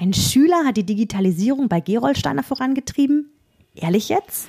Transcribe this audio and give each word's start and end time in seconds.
Ein 0.00 0.14
Schüler 0.14 0.64
hat 0.64 0.76
die 0.76 0.86
Digitalisierung 0.86 1.68
bei 1.68 1.80
Gerolsteiner 1.80 2.44
vorangetrieben? 2.44 3.32
Ehrlich 3.74 4.08
jetzt? 4.08 4.46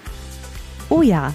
Oh 0.90 1.02
ja. 1.02 1.34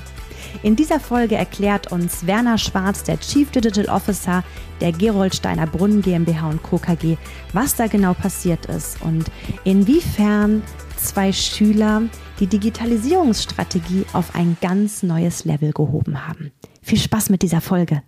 In 0.62 0.76
dieser 0.76 1.00
Folge 1.00 1.34
erklärt 1.34 1.90
uns 1.90 2.24
Werner 2.24 2.56
Schwarz, 2.56 3.02
der 3.02 3.18
Chief 3.18 3.50
Digital 3.50 3.86
Officer 3.86 4.44
der 4.80 4.92
Gerolsteiner 4.92 5.66
Brunnen 5.66 6.00
GmbH 6.00 6.48
und 6.48 6.62
Co. 6.62 6.78
KG, 6.78 7.16
was 7.52 7.74
da 7.74 7.88
genau 7.88 8.14
passiert 8.14 8.66
ist 8.66 9.02
und 9.02 9.24
inwiefern 9.64 10.62
zwei 10.96 11.32
Schüler 11.32 12.02
die 12.38 12.46
Digitalisierungsstrategie 12.46 14.04
auf 14.12 14.36
ein 14.36 14.56
ganz 14.60 15.02
neues 15.02 15.44
Level 15.44 15.72
gehoben 15.72 16.24
haben. 16.24 16.52
Viel 16.82 16.98
Spaß 16.98 17.30
mit 17.30 17.42
dieser 17.42 17.60
Folge. 17.60 18.02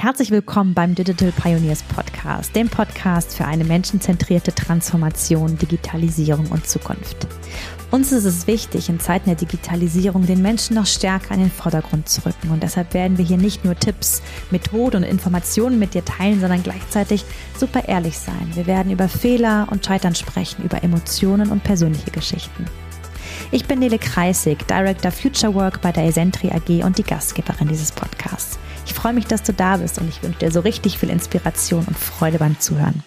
Herzlich 0.00 0.30
willkommen 0.30 0.72
beim 0.72 0.94
Digital 0.94 1.30
Pioneers 1.30 1.82
Podcast, 1.82 2.56
dem 2.56 2.70
Podcast 2.70 3.36
für 3.36 3.44
eine 3.44 3.64
menschenzentrierte 3.64 4.54
Transformation, 4.54 5.58
Digitalisierung 5.58 6.46
und 6.46 6.66
Zukunft. 6.66 7.26
Uns 7.90 8.10
ist 8.10 8.24
es 8.24 8.46
wichtig, 8.46 8.88
in 8.88 8.98
Zeiten 8.98 9.26
der 9.28 9.34
Digitalisierung 9.34 10.24
den 10.24 10.40
Menschen 10.40 10.76
noch 10.76 10.86
stärker 10.86 11.34
in 11.34 11.40
den 11.40 11.50
Vordergrund 11.50 12.08
zu 12.08 12.24
rücken. 12.24 12.48
Und 12.48 12.62
deshalb 12.62 12.94
werden 12.94 13.18
wir 13.18 13.26
hier 13.26 13.36
nicht 13.36 13.62
nur 13.62 13.78
Tipps, 13.78 14.22
Methoden 14.50 15.04
und 15.04 15.10
Informationen 15.10 15.78
mit 15.78 15.92
dir 15.92 16.02
teilen, 16.02 16.40
sondern 16.40 16.62
gleichzeitig 16.62 17.26
super 17.58 17.86
ehrlich 17.86 18.16
sein. 18.16 18.52
Wir 18.54 18.66
werden 18.66 18.90
über 18.90 19.06
Fehler 19.06 19.68
und 19.70 19.84
Scheitern 19.84 20.14
sprechen, 20.14 20.64
über 20.64 20.82
Emotionen 20.82 21.50
und 21.50 21.62
persönliche 21.62 22.10
Geschichten. 22.10 22.64
Ich 23.50 23.66
bin 23.66 23.80
Nele 23.80 23.98
Kreisig, 23.98 24.66
Director 24.66 25.12
Future 25.12 25.54
Work 25.54 25.82
bei 25.82 25.92
der 25.92 26.06
Esentri 26.06 26.50
AG 26.50 26.86
und 26.86 26.96
die 26.96 27.02
Gastgeberin 27.02 27.68
dieses 27.68 27.92
Podcasts. 27.92 28.58
Ich 28.86 28.94
freue 28.94 29.12
mich, 29.12 29.26
dass 29.26 29.42
du 29.42 29.52
da 29.52 29.76
bist 29.78 29.98
und 29.98 30.08
ich 30.08 30.22
wünsche 30.22 30.38
dir 30.40 30.50
so 30.50 30.60
richtig 30.60 30.98
viel 30.98 31.10
Inspiration 31.10 31.84
und 31.86 31.98
Freude 31.98 32.38
beim 32.38 32.58
Zuhören. 32.58 33.02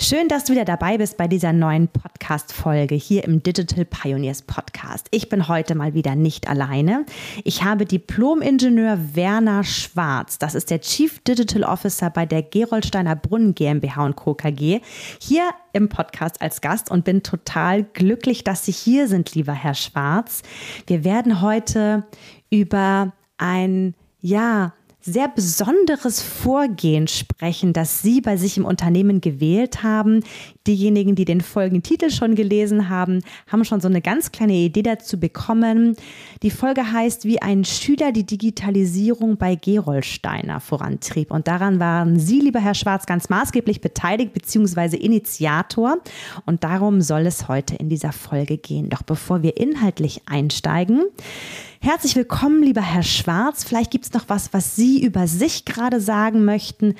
Schön, 0.00 0.28
dass 0.28 0.44
du 0.44 0.52
wieder 0.52 0.64
dabei 0.64 0.96
bist 0.96 1.16
bei 1.16 1.26
dieser 1.26 1.52
neuen 1.52 1.88
Podcast-Folge 1.88 2.94
hier 2.94 3.24
im 3.24 3.42
Digital 3.42 3.84
Pioneers 3.84 4.42
Podcast. 4.42 5.08
Ich 5.10 5.28
bin 5.28 5.48
heute 5.48 5.74
mal 5.74 5.92
wieder 5.92 6.14
nicht 6.14 6.48
alleine. 6.48 7.04
Ich 7.42 7.64
habe 7.64 7.84
Diplom-Ingenieur 7.84 9.16
Werner 9.16 9.64
Schwarz, 9.64 10.38
das 10.38 10.54
ist 10.54 10.70
der 10.70 10.80
Chief 10.82 11.18
Digital 11.24 11.64
Officer 11.64 12.10
bei 12.10 12.26
der 12.26 12.42
Gerolsteiner 12.42 13.16
Brunnen 13.16 13.56
GmbH 13.56 14.12
Co. 14.12 14.34
KG, 14.34 14.80
hier 15.20 15.50
im 15.72 15.88
Podcast 15.88 16.40
als 16.40 16.60
Gast 16.60 16.92
und 16.92 17.04
bin 17.04 17.24
total 17.24 17.82
glücklich, 17.82 18.44
dass 18.44 18.64
Sie 18.64 18.72
hier 18.72 19.08
sind, 19.08 19.34
lieber 19.34 19.52
Herr 19.52 19.74
Schwarz. 19.74 20.42
Wir 20.86 21.02
werden 21.02 21.42
heute 21.42 22.04
über 22.50 23.12
ein 23.36 23.94
ja, 24.28 24.72
sehr 25.00 25.28
besonderes 25.28 26.20
Vorgehen 26.20 27.08
sprechen, 27.08 27.72
das 27.72 28.02
Sie 28.02 28.20
bei 28.20 28.36
sich 28.36 28.58
im 28.58 28.64
Unternehmen 28.64 29.20
gewählt 29.20 29.82
haben. 29.82 30.22
Diejenigen, 30.66 31.14
die 31.14 31.24
den 31.24 31.40
folgenden 31.40 31.82
Titel 31.82 32.10
schon 32.10 32.34
gelesen 32.34 32.88
haben, 32.88 33.20
haben 33.46 33.64
schon 33.64 33.80
so 33.80 33.88
eine 33.88 34.02
ganz 34.02 34.32
kleine 34.32 34.54
Idee 34.54 34.82
dazu 34.82 35.18
bekommen. 35.18 35.96
Die 36.42 36.50
Folge 36.50 36.92
heißt, 36.92 37.24
wie 37.24 37.40
ein 37.40 37.64
Schüler 37.64 38.12
die 38.12 38.26
Digitalisierung 38.26 39.38
bei 39.38 39.54
Gerolsteiner 39.54 40.60
vorantrieb. 40.60 41.30
Und 41.30 41.48
daran 41.48 41.80
waren 41.80 42.18
Sie, 42.18 42.40
lieber 42.40 42.60
Herr 42.60 42.74
Schwarz, 42.74 43.06
ganz 43.06 43.28
maßgeblich 43.28 43.80
beteiligt 43.80 44.34
bzw. 44.34 44.96
Initiator. 44.96 45.98
Und 46.44 46.64
darum 46.64 47.00
soll 47.00 47.26
es 47.26 47.48
heute 47.48 47.76
in 47.76 47.88
dieser 47.88 48.12
Folge 48.12 48.58
gehen. 48.58 48.90
Doch 48.90 49.02
bevor 49.02 49.42
wir 49.42 49.56
inhaltlich 49.56 50.22
einsteigen, 50.26 51.04
Herzlich 51.80 52.16
willkommen, 52.16 52.62
lieber 52.62 52.80
Herr 52.82 53.04
Schwarz. 53.04 53.62
Vielleicht 53.62 53.92
gibt 53.92 54.04
es 54.04 54.12
noch 54.12 54.28
was, 54.28 54.52
was 54.52 54.74
Sie 54.74 55.02
über 55.02 55.28
sich 55.28 55.64
gerade 55.64 56.00
sagen 56.00 56.44
möchten. 56.44 56.94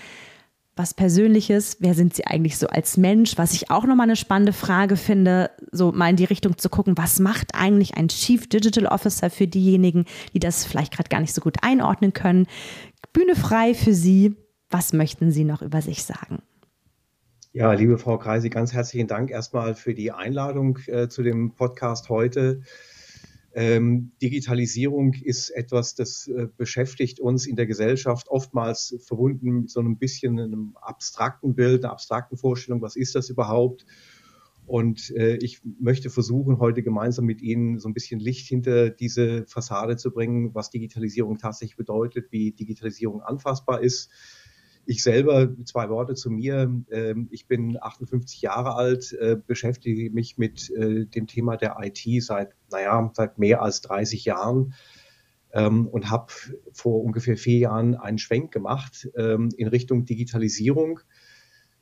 Was 0.76 0.94
Persönliches, 0.94 1.78
wer 1.80 1.94
sind 1.94 2.14
Sie 2.14 2.24
eigentlich 2.24 2.56
so 2.58 2.68
als 2.68 2.96
Mensch? 2.96 3.36
Was 3.36 3.52
ich 3.54 3.72
auch 3.72 3.84
nochmal 3.84 4.04
eine 4.04 4.14
spannende 4.14 4.52
Frage 4.52 4.94
finde, 4.94 5.50
so 5.72 5.90
mal 5.90 6.10
in 6.10 6.16
die 6.16 6.24
Richtung 6.24 6.56
zu 6.56 6.68
gucken, 6.68 6.96
was 6.96 7.18
macht 7.18 7.56
eigentlich 7.56 7.96
ein 7.96 8.06
Chief 8.06 8.48
Digital 8.48 8.86
Officer 8.86 9.30
für 9.30 9.48
diejenigen, 9.48 10.04
die 10.32 10.38
das 10.38 10.64
vielleicht 10.64 10.92
gerade 10.92 11.08
gar 11.08 11.20
nicht 11.20 11.34
so 11.34 11.40
gut 11.40 11.56
einordnen 11.62 12.12
können? 12.12 12.46
Bühne 13.12 13.34
frei 13.34 13.74
für 13.74 13.92
Sie. 13.92 14.36
Was 14.70 14.92
möchten 14.92 15.32
Sie 15.32 15.42
noch 15.42 15.62
über 15.62 15.82
sich 15.82 16.04
sagen? 16.04 16.38
Ja, 17.52 17.72
liebe 17.72 17.98
Frau 17.98 18.18
Kreisi, 18.18 18.50
ganz 18.50 18.72
herzlichen 18.72 19.08
Dank 19.08 19.30
erstmal 19.32 19.74
für 19.74 19.94
die 19.94 20.12
Einladung 20.12 20.78
äh, 20.86 21.08
zu 21.08 21.24
dem 21.24 21.56
Podcast 21.56 22.08
heute. 22.08 22.62
Ähm, 23.54 24.12
Digitalisierung 24.20 25.14
ist 25.14 25.50
etwas, 25.50 25.94
das 25.94 26.28
äh, 26.28 26.48
beschäftigt 26.56 27.18
uns 27.18 27.46
in 27.46 27.56
der 27.56 27.66
Gesellschaft 27.66 28.28
oftmals 28.28 28.94
verbunden 29.06 29.62
mit 29.62 29.70
so 29.70 29.80
einem 29.80 29.96
bisschen 29.96 30.38
einem 30.38 30.76
abstrakten 30.80 31.54
Bild, 31.54 31.84
einer 31.84 31.92
abstrakten 31.92 32.36
Vorstellung, 32.36 32.82
was 32.82 32.94
ist 32.94 33.14
das 33.14 33.30
überhaupt? 33.30 33.86
Und 34.66 35.10
äh, 35.16 35.36
ich 35.36 35.62
möchte 35.80 36.10
versuchen, 36.10 36.58
heute 36.58 36.82
gemeinsam 36.82 37.24
mit 37.24 37.40
Ihnen 37.40 37.78
so 37.78 37.88
ein 37.88 37.94
bisschen 37.94 38.20
Licht 38.20 38.46
hinter 38.48 38.90
diese 38.90 39.46
Fassade 39.46 39.96
zu 39.96 40.10
bringen, 40.10 40.54
was 40.54 40.68
Digitalisierung 40.68 41.38
tatsächlich 41.38 41.78
bedeutet, 41.78 42.30
wie 42.32 42.52
Digitalisierung 42.52 43.22
anfassbar 43.22 43.80
ist 43.80 44.10
ich 44.88 45.02
selber, 45.02 45.54
zwei 45.66 45.90
Worte 45.90 46.14
zu 46.14 46.30
mir. 46.30 46.74
Ähm, 46.90 47.28
ich 47.30 47.46
bin 47.46 47.76
58 47.78 48.40
Jahre 48.40 48.74
alt, 48.74 49.12
äh, 49.12 49.36
beschäftige 49.36 50.10
mich 50.10 50.38
mit 50.38 50.70
äh, 50.70 51.04
dem 51.04 51.26
Thema 51.26 51.58
der 51.58 51.76
IT 51.82 52.00
seit, 52.24 52.54
naja, 52.70 53.10
seit 53.12 53.38
mehr 53.38 53.60
als 53.60 53.82
30 53.82 54.24
Jahren 54.24 54.72
ähm, 55.52 55.86
und 55.88 56.10
habe 56.10 56.32
vor 56.72 57.04
ungefähr 57.04 57.36
vier 57.36 57.58
Jahren 57.58 57.96
einen 57.96 58.16
Schwenk 58.16 58.50
gemacht 58.50 59.10
ähm, 59.14 59.50
in 59.58 59.68
Richtung 59.68 60.06
Digitalisierung, 60.06 61.00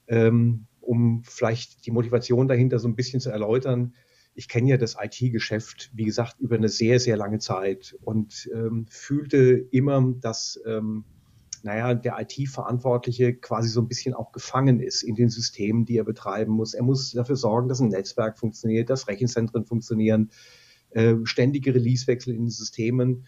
um 0.09 1.25
vielleicht 1.25 1.85
die 1.85 1.91
Motivation 1.91 2.47
dahinter 2.47 2.79
so 2.79 2.87
ein 2.87 2.95
bisschen 2.95 3.19
zu 3.19 3.31
erläutern. 3.31 3.95
Ich 4.35 4.47
kenne 4.47 4.71
ja 4.71 4.77
das 4.77 4.97
IT-Geschäft, 5.01 5.91
wie 5.95 6.05
gesagt, 6.05 6.37
über 6.39 6.55
eine 6.55 6.69
sehr, 6.69 7.01
sehr 7.01 7.17
lange 7.17 7.41
Zeit 7.41 7.97
und 8.03 8.49
fühlte 8.89 9.67
immer, 9.73 10.15
dass 10.21 10.61
naja, 11.67 11.95
der 11.95 12.17
IT-Verantwortliche 12.21 13.35
quasi 13.35 13.69
so 13.69 13.81
ein 13.81 13.89
bisschen 13.89 14.15
auch 14.15 14.31
gefangen 14.31 14.81
ist 14.81 15.03
in 15.03 15.17
den 15.17 15.29
Systemen, 15.29 15.85
die 15.85 15.99
er 15.99 16.05
betreiben 16.05 16.53
muss. 16.53 16.75
Er 16.75 16.85
muss 16.85 17.11
dafür 17.11 17.35
sorgen, 17.35 17.69
dass 17.69 17.81
ein 17.81 17.89
Netzwerk 17.89 18.39
funktioniert, 18.39 18.89
dass 18.89 19.09
Rechenzentren 19.09 19.67
funktionieren, 19.67 20.31
äh, 20.91 21.17
ständige 21.25 21.75
Releasewechsel 21.75 22.33
in 22.35 22.45
den 22.45 22.51
Systemen. 22.51 23.27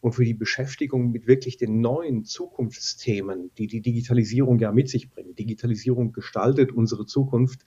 Und 0.00 0.12
für 0.12 0.24
die 0.24 0.34
Beschäftigung 0.34 1.10
mit 1.10 1.26
wirklich 1.26 1.58
den 1.58 1.80
neuen 1.80 2.24
Zukunftsthemen, 2.24 3.50
die 3.58 3.66
die 3.66 3.82
Digitalisierung 3.82 4.58
ja 4.60 4.72
mit 4.72 4.88
sich 4.88 5.10
bringt, 5.10 5.38
Digitalisierung 5.38 6.12
gestaltet 6.12 6.72
unsere 6.72 7.04
Zukunft, 7.04 7.66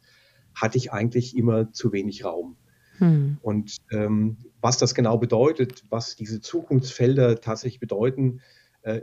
hatte 0.55 0.77
ich 0.77 0.91
eigentlich 0.93 1.35
immer 1.35 1.71
zu 1.73 1.91
wenig 1.91 2.23
Raum. 2.23 2.55
Hm. 2.97 3.37
Und 3.41 3.77
ähm, 3.91 4.37
was 4.61 4.77
das 4.77 4.95
genau 4.95 5.17
bedeutet, 5.17 5.83
was 5.89 6.15
diese 6.15 6.39
Zukunftsfelder 6.41 7.41
tatsächlich 7.41 7.79
bedeuten, 7.79 8.39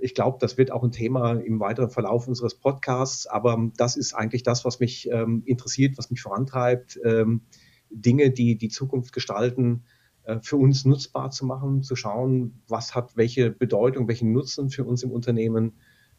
ich 0.02 0.14
glaube, 0.14 0.36
das 0.41 0.58
wird 0.58 0.72
auch 0.72 0.82
ein 0.82 0.92
Thema 0.92 1.32
im 1.32 1.58
weiteren 1.58 1.88
Verlauf 1.88 2.28
unseres 2.28 2.54
Podcasts, 2.54 3.26
aber 3.26 3.70
das 3.76 3.96
ist 3.96 4.12
eigentlich 4.12 4.42
das, 4.42 4.64
was 4.64 4.78
mich 4.78 5.08
ähm, 5.10 5.42
interessiert, 5.46 5.96
was 5.96 6.10
mich 6.10 6.20
vorantreibt, 6.20 7.00
ähm, 7.02 7.42
Dinge, 7.91 8.30
die 8.30 8.56
die 8.56 8.68
Zukunft 8.68 9.12
gestalten, 9.12 9.84
äh, 10.24 10.38
für 10.42 10.56
uns 10.56 10.84
nutzbar 10.84 11.30
zu 11.30 11.46
machen, 11.46 11.82
zu 11.82 11.96
schauen, 11.96 12.62
was 12.68 12.94
hat 12.94 13.16
welche 13.16 13.50
Bedeutung, 13.50 14.08
welchen 14.08 14.32
Nutzen 14.32 14.70
für 14.70 14.84
uns 14.84 15.02
im 15.02 15.10
Unternehmen 15.10 15.72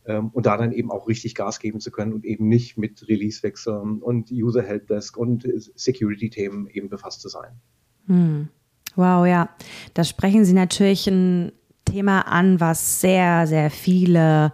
ähm, 0.06 0.30
und 0.30 0.46
da 0.46 0.58
dann 0.58 0.72
eben 0.72 0.92
auch 0.92 1.08
richtig 1.08 1.36
Gas 1.36 1.60
geben 1.60 1.80
zu 1.80 1.92
können 1.92 2.14
und 2.14 2.26
eben 2.26 2.48
nicht 2.48 2.78
mit 2.78 3.08
Release-Wechseln 3.08 4.02
und 4.02 4.32
User 4.32 4.64
Helpdesk 4.64 5.18
und 5.18 5.48
Security-Themen 5.76 6.68
eben 6.68 6.90
befasst 6.90 7.22
zu 7.22 7.30
sein. 7.30 7.62
Hm. 8.08 8.50
Wow, 8.96 9.26
ja, 9.26 9.50
da 9.94 10.04
sprechen 10.04 10.44
Sie 10.44 10.54
natürlich 10.54 11.08
ein 11.08 11.54
Thema 11.92 12.22
an, 12.22 12.60
was 12.60 13.02
sehr, 13.02 13.48
sehr 13.48 13.70
viele 13.70 14.54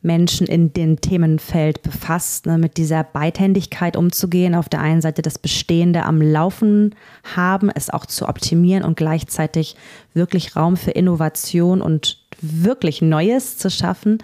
Menschen 0.00 0.46
in 0.46 0.72
dem 0.72 1.00
Themenfeld 1.00 1.82
befasst, 1.82 2.46
ne, 2.46 2.56
mit 2.56 2.76
dieser 2.76 3.02
Beidhändigkeit 3.02 3.96
umzugehen. 3.96 4.54
Auf 4.54 4.68
der 4.68 4.80
einen 4.80 5.00
Seite 5.00 5.22
das 5.22 5.38
Bestehende 5.38 6.04
am 6.04 6.22
Laufen 6.22 6.94
haben, 7.34 7.68
es 7.74 7.90
auch 7.90 8.06
zu 8.06 8.28
optimieren 8.28 8.84
und 8.84 8.96
gleichzeitig 8.96 9.76
wirklich 10.14 10.54
Raum 10.54 10.76
für 10.76 10.92
Innovation 10.92 11.82
und 11.82 12.24
wirklich 12.40 13.02
Neues 13.02 13.58
zu 13.58 13.70
schaffen. 13.70 14.18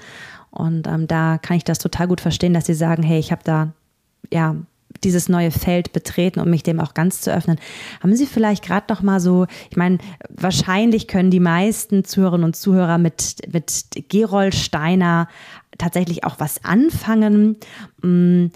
Und 0.51 0.87
ähm, 0.87 1.09
da 1.09 1.39
kann 1.39 1.57
ich 1.57 1.65
das 1.65 1.79
total 1.81 2.07
gut 2.07 2.21
verstehen, 2.21 2.55
dass 2.55 2.67
sie 2.67 2.75
sagen, 2.75 3.03
hey, 3.03 3.19
ich 3.19 3.33
habe 3.33 3.43
da 3.45 3.73
ja 4.33 4.55
dieses 5.03 5.29
neue 5.29 5.51
Feld 5.51 5.93
betreten, 5.93 6.41
um 6.41 6.51
mich 6.51 6.63
dem 6.63 6.81
auch 6.81 6.95
ganz 6.95 7.21
zu 7.21 7.33
öffnen. 7.33 7.59
Haben 8.03 8.15
Sie 8.15 8.27
vielleicht 8.27 8.65
gerade 8.65 8.87
noch 8.89 9.03
mal 9.03 9.21
so, 9.21 9.47
ich 9.71 9.77
meine, 9.77 9.99
wahrscheinlich 10.31 11.09
können 11.09 11.31
die 11.31 11.41
meisten 11.41 12.05
Zuhörerinnen 12.05 12.45
und 12.45 12.57
Zuhörer 12.57 12.99
mit, 12.99 13.37
mit 13.53 13.85
Gerold 14.09 14.55
Steiner 14.55 15.29
tatsächlich 15.79 16.25
auch 16.25 16.39
was 16.39 16.65
anfangen. 16.65 17.57
Mm, 18.03 18.47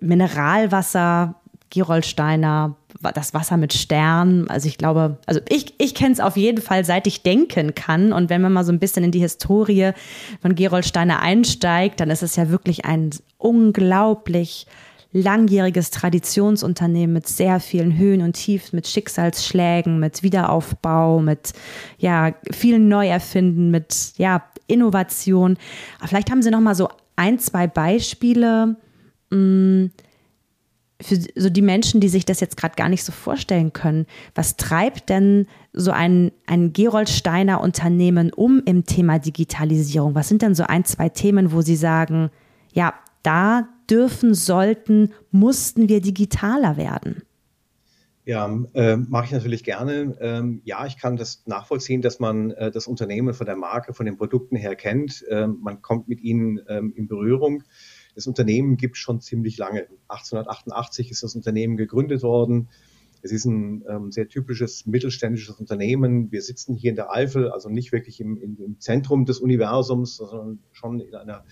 Mineralwasser, 0.00 1.36
Gerolsteiner, 1.70 2.76
das 3.14 3.34
Wasser 3.34 3.56
mit 3.56 3.72
Stern. 3.72 4.48
Also 4.48 4.68
ich 4.68 4.78
glaube, 4.78 5.18
also 5.26 5.40
ich, 5.48 5.74
ich 5.78 5.94
kenne 5.94 6.12
es 6.12 6.20
auf 6.20 6.36
jeden 6.36 6.62
Fall, 6.62 6.84
seit 6.84 7.06
ich 7.06 7.22
denken 7.22 7.74
kann. 7.74 8.12
Und 8.12 8.30
wenn 8.30 8.40
man 8.40 8.52
mal 8.52 8.64
so 8.64 8.72
ein 8.72 8.78
bisschen 8.78 9.04
in 9.04 9.10
die 9.10 9.20
Historie 9.20 9.90
von 10.40 10.54
Gerolsteiner 10.54 11.20
einsteigt, 11.20 12.00
dann 12.00 12.10
ist 12.10 12.22
es 12.22 12.36
ja 12.36 12.48
wirklich 12.48 12.84
ein 12.84 13.10
unglaublich 13.38 14.66
langjähriges 15.14 15.90
Traditionsunternehmen 15.90 17.14
mit 17.14 17.28
sehr 17.28 17.60
vielen 17.60 17.96
Höhen 17.96 18.20
und 18.20 18.34
Tiefen, 18.34 18.76
mit 18.76 18.88
Schicksalsschlägen, 18.88 20.00
mit 20.00 20.22
Wiederaufbau, 20.22 21.20
mit 21.20 21.52
ja, 21.98 22.34
vielen 22.50 22.88
Neuerfinden, 22.88 23.70
mit 23.70 24.12
ja, 24.16 24.44
Innovation. 24.66 25.56
Aber 25.98 26.08
vielleicht 26.08 26.30
haben 26.30 26.42
Sie 26.42 26.50
noch 26.50 26.60
mal 26.60 26.74
so 26.74 26.88
ein, 27.16 27.38
zwei 27.38 27.66
Beispiele 27.68 28.76
mh, 29.30 29.36
mm, 29.36 29.90
für 31.00 31.18
so 31.36 31.50
die 31.50 31.62
Menschen, 31.62 32.00
die 32.00 32.08
sich 32.08 32.24
das 32.24 32.40
jetzt 32.40 32.56
gerade 32.56 32.76
gar 32.76 32.88
nicht 32.88 33.04
so 33.04 33.12
vorstellen 33.12 33.72
können. 33.72 34.06
Was 34.34 34.56
treibt 34.56 35.10
denn 35.10 35.46
so 35.72 35.90
ein, 35.90 36.32
ein 36.46 36.72
Gerold 36.72 37.08
Steiner 37.08 37.60
Unternehmen 37.60 38.32
um 38.32 38.62
im 38.64 38.84
Thema 38.86 39.18
Digitalisierung? 39.18 40.14
Was 40.14 40.28
sind 40.28 40.42
denn 40.42 40.54
so 40.54 40.64
ein, 40.64 40.84
zwei 40.84 41.08
Themen, 41.08 41.52
wo 41.52 41.60
Sie 41.60 41.76
sagen, 41.76 42.30
ja, 42.72 42.94
da 43.22 43.68
dürfen, 43.90 44.34
sollten, 44.34 45.12
mussten 45.30 45.88
wir 45.88 46.00
digitaler 46.00 46.76
werden? 46.76 47.22
Ja, 48.26 48.58
äh, 48.72 48.96
mache 48.96 49.26
ich 49.26 49.32
natürlich 49.32 49.64
gerne. 49.64 50.16
Ähm, 50.18 50.62
ja, 50.64 50.86
ich 50.86 50.96
kann 50.96 51.16
das 51.16 51.42
nachvollziehen, 51.46 52.00
dass 52.00 52.20
man 52.20 52.52
äh, 52.52 52.70
das 52.70 52.86
Unternehmen 52.86 53.34
von 53.34 53.44
der 53.44 53.56
Marke, 53.56 53.92
von 53.92 54.06
den 54.06 54.16
Produkten 54.16 54.56
her 54.56 54.76
kennt. 54.76 55.24
Ähm, 55.28 55.58
man 55.60 55.82
kommt 55.82 56.08
mit 56.08 56.22
ihnen 56.22 56.60
ähm, 56.68 56.94
in 56.96 57.06
Berührung. 57.06 57.64
Das 58.14 58.26
Unternehmen 58.26 58.78
gibt 58.78 58.96
schon 58.96 59.20
ziemlich 59.20 59.58
lange. 59.58 59.88
1888 60.08 61.10
ist 61.10 61.22
das 61.22 61.34
Unternehmen 61.34 61.76
gegründet 61.76 62.22
worden. 62.22 62.68
Es 63.20 63.30
ist 63.30 63.44
ein 63.44 63.84
ähm, 63.88 64.10
sehr 64.10 64.28
typisches 64.28 64.86
mittelständisches 64.86 65.56
Unternehmen. 65.60 66.32
Wir 66.32 66.40
sitzen 66.40 66.74
hier 66.74 66.90
in 66.90 66.96
der 66.96 67.10
Eifel, 67.10 67.50
also 67.50 67.68
nicht 67.68 67.92
wirklich 67.92 68.20
im, 68.20 68.40
im 68.40 68.80
Zentrum 68.80 69.26
des 69.26 69.38
Universums, 69.38 70.16
sondern 70.16 70.60
schon 70.72 71.00
in 71.00 71.14
einer 71.14 71.44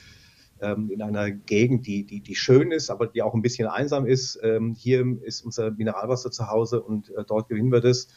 ähm, 0.62 0.91
in 0.91 1.03
einer 1.03 1.31
Gegend, 1.31 1.87
die, 1.87 2.05
die, 2.05 2.20
die 2.20 2.35
schön 2.35 2.73
ist, 2.73 2.91
aber 2.91 3.06
die 3.06 3.23
auch 3.23 3.35
ein 3.35 3.43
bisschen 3.43 3.69
einsam 3.69 4.06
ist. 4.06 4.38
Ähm, 4.43 4.75
hier 4.75 5.05
ist 5.23 5.44
unser 5.44 5.70
Mineralwasser 5.70 6.31
zu 6.31 6.49
Hause 6.49 6.82
und 6.82 7.11
äh, 7.11 7.25
dort 7.26 7.49
gewinnen 7.49 7.73
wir 7.73 7.81
das. 7.81 8.09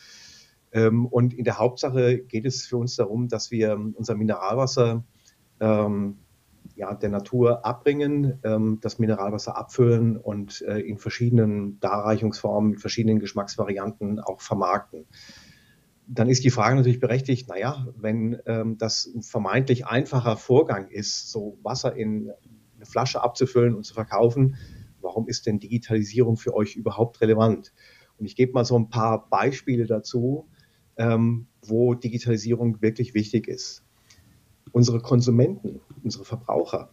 Ähm, 0.71 1.05
und 1.05 1.33
in 1.33 1.43
der 1.43 1.57
Hauptsache 1.57 2.19
geht 2.19 2.45
es 2.45 2.65
für 2.65 2.77
uns 2.77 2.95
darum, 2.95 3.27
dass 3.27 3.51
wir 3.51 3.79
unser 3.95 4.15
Mineralwasser 4.15 5.03
ja, 6.75 6.93
der 6.93 7.09
Natur 7.09 7.65
abbringen, 7.65 8.41
das 8.81 8.99
Mineralwasser 8.99 9.55
abfüllen 9.55 10.17
und 10.17 10.61
äh, 10.63 10.79
in 10.79 10.97
verschiedenen 10.97 11.79
Darreichungsformen, 11.79 12.71
mit 12.71 12.81
verschiedenen 12.81 13.19
Geschmacksvarianten 13.19 14.19
auch 14.19 14.41
vermarkten 14.41 15.05
dann 16.07 16.29
ist 16.29 16.43
die 16.43 16.51
Frage 16.51 16.75
natürlich 16.75 16.99
berechtigt, 16.99 17.47
naja, 17.47 17.87
wenn 17.97 18.39
ähm, 18.45 18.77
das 18.77 19.05
ein 19.05 19.23
vermeintlich 19.23 19.85
einfacher 19.87 20.37
Vorgang 20.37 20.89
ist, 20.89 21.31
so 21.31 21.57
Wasser 21.63 21.95
in 21.95 22.31
eine 22.75 22.85
Flasche 22.85 23.23
abzufüllen 23.23 23.73
und 23.73 23.83
zu 23.83 23.93
verkaufen, 23.93 24.55
warum 25.01 25.27
ist 25.27 25.45
denn 25.45 25.59
Digitalisierung 25.59 26.37
für 26.37 26.53
euch 26.53 26.75
überhaupt 26.75 27.21
relevant? 27.21 27.73
Und 28.17 28.25
ich 28.25 28.35
gebe 28.35 28.53
mal 28.53 28.65
so 28.65 28.77
ein 28.77 28.89
paar 28.89 29.29
Beispiele 29.29 29.85
dazu, 29.85 30.47
ähm, 30.97 31.47
wo 31.61 31.93
Digitalisierung 31.93 32.81
wirklich 32.81 33.13
wichtig 33.13 33.47
ist. 33.47 33.83
Unsere 34.71 34.99
Konsumenten, 34.99 35.81
unsere 36.03 36.25
Verbraucher 36.25 36.91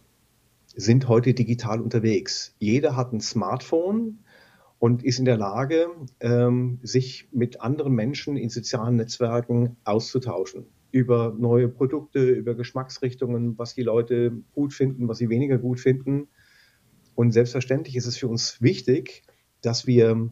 sind 0.75 1.07
heute 1.07 1.33
digital 1.33 1.81
unterwegs. 1.81 2.55
Jeder 2.57 2.95
hat 2.95 3.13
ein 3.13 3.21
Smartphone, 3.21 4.22
und 4.83 5.01
ist 5.01 5.17
in 5.17 5.23
der 5.23 5.37
Lage, 5.37 5.87
ähm, 6.19 6.77
sich 6.83 7.29
mit 7.31 7.61
anderen 7.61 7.93
Menschen 7.93 8.35
in 8.35 8.49
sozialen 8.49 8.97
Netzwerken 8.97 9.77
auszutauschen 9.85 10.65
über 10.91 11.33
neue 11.39 11.69
Produkte, 11.69 12.19
über 12.29 12.53
Geschmacksrichtungen, 12.53 13.57
was 13.57 13.75
die 13.75 13.81
Leute 13.81 14.43
gut 14.51 14.73
finden, 14.73 15.07
was 15.07 15.19
sie 15.19 15.29
weniger 15.29 15.57
gut 15.57 15.79
finden. 15.79 16.27
Und 17.15 17.31
selbstverständlich 17.31 17.95
ist 17.95 18.07
es 18.07 18.17
für 18.17 18.27
uns 18.27 18.61
wichtig, 18.61 19.23
dass 19.61 19.87
wir 19.87 20.29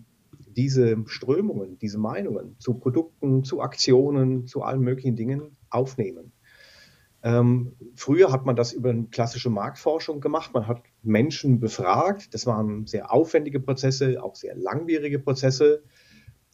diese 0.49 0.97
Strömungen, 1.05 1.79
diese 1.79 1.97
Meinungen 1.97 2.57
zu 2.59 2.73
Produkten, 2.73 3.45
zu 3.45 3.61
Aktionen, 3.61 4.47
zu 4.47 4.63
allen 4.63 4.81
möglichen 4.81 5.15
Dingen 5.15 5.55
aufnehmen. 5.69 6.33
Ähm, 7.23 7.77
früher 7.95 8.33
hat 8.33 8.45
man 8.45 8.57
das 8.57 8.73
über 8.73 8.89
eine 8.89 9.05
klassische 9.05 9.49
Marktforschung 9.49 10.19
gemacht. 10.19 10.53
Man 10.53 10.67
hat 10.67 10.81
Menschen 11.03 11.59
befragt. 11.59 12.33
Das 12.33 12.45
waren 12.45 12.85
sehr 12.85 13.11
aufwendige 13.11 13.59
Prozesse, 13.59 14.23
auch 14.23 14.35
sehr 14.35 14.55
langwierige 14.55 15.19
Prozesse. 15.19 15.83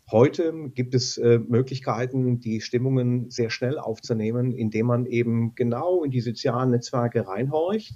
Heute 0.10 0.70
gibt 0.74 0.96
es 0.96 1.18
äh, 1.18 1.40
Möglichkeiten, 1.40 2.40
die 2.40 2.62
Stimmungen 2.62 3.30
sehr 3.30 3.50
schnell 3.50 3.78
aufzunehmen, 3.78 4.54
indem 4.54 4.86
man 4.86 5.06
eben 5.06 5.54
genau 5.56 6.04
in 6.04 6.12
die 6.12 6.22
sozialen 6.22 6.72
Netzwerke 6.72 7.28
reinhorcht. 7.28 7.94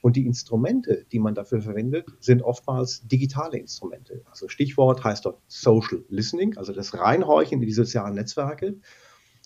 Und 0.00 0.14
die 0.14 0.26
Instrumente, 0.26 1.06
die 1.10 1.18
man 1.18 1.34
dafür 1.34 1.60
verwendet, 1.60 2.06
sind 2.20 2.42
oftmals 2.42 3.06
digitale 3.08 3.58
Instrumente. 3.58 4.22
Also 4.30 4.46
Stichwort 4.46 5.02
heißt 5.02 5.24
dort 5.24 5.40
Social 5.48 6.04
Listening, 6.08 6.56
also 6.56 6.72
das 6.72 6.96
Reinhorchen 6.96 7.60
in 7.60 7.66
die 7.66 7.72
sozialen 7.72 8.14
Netzwerke. 8.14 8.76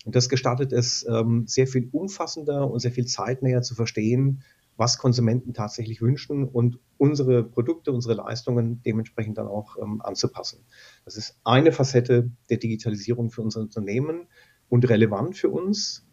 Und 0.04 0.14
das 0.14 0.28
gestattet 0.28 0.72
es, 0.72 1.06
ähm, 1.08 1.44
sehr 1.46 1.66
viel 1.66 1.88
umfassender 1.92 2.70
und 2.70 2.80
sehr 2.80 2.90
viel 2.90 3.06
zeitnäher 3.06 3.62
zu 3.62 3.74
verstehen, 3.74 4.42
was 4.76 4.98
Konsumenten 4.98 5.54
tatsächlich 5.54 6.00
wünschen 6.00 6.48
und 6.48 6.78
unsere 6.98 7.44
Produkte, 7.44 7.92
unsere 7.92 8.14
Leistungen 8.14 8.82
dementsprechend 8.82 9.38
dann 9.38 9.48
auch 9.48 9.76
ähm, 9.76 10.00
anzupassen. 10.02 10.64
Das 11.04 11.16
ist 11.16 11.38
eine 11.44 11.72
Facette 11.72 12.30
der 12.48 12.56
Digitalisierung 12.56 13.30
für 13.30 13.42
unser 13.42 13.60
Unternehmen 13.60 14.28
und 14.68 14.88
relevant 14.88 15.36
für 15.36 15.50
uns, 15.50 16.06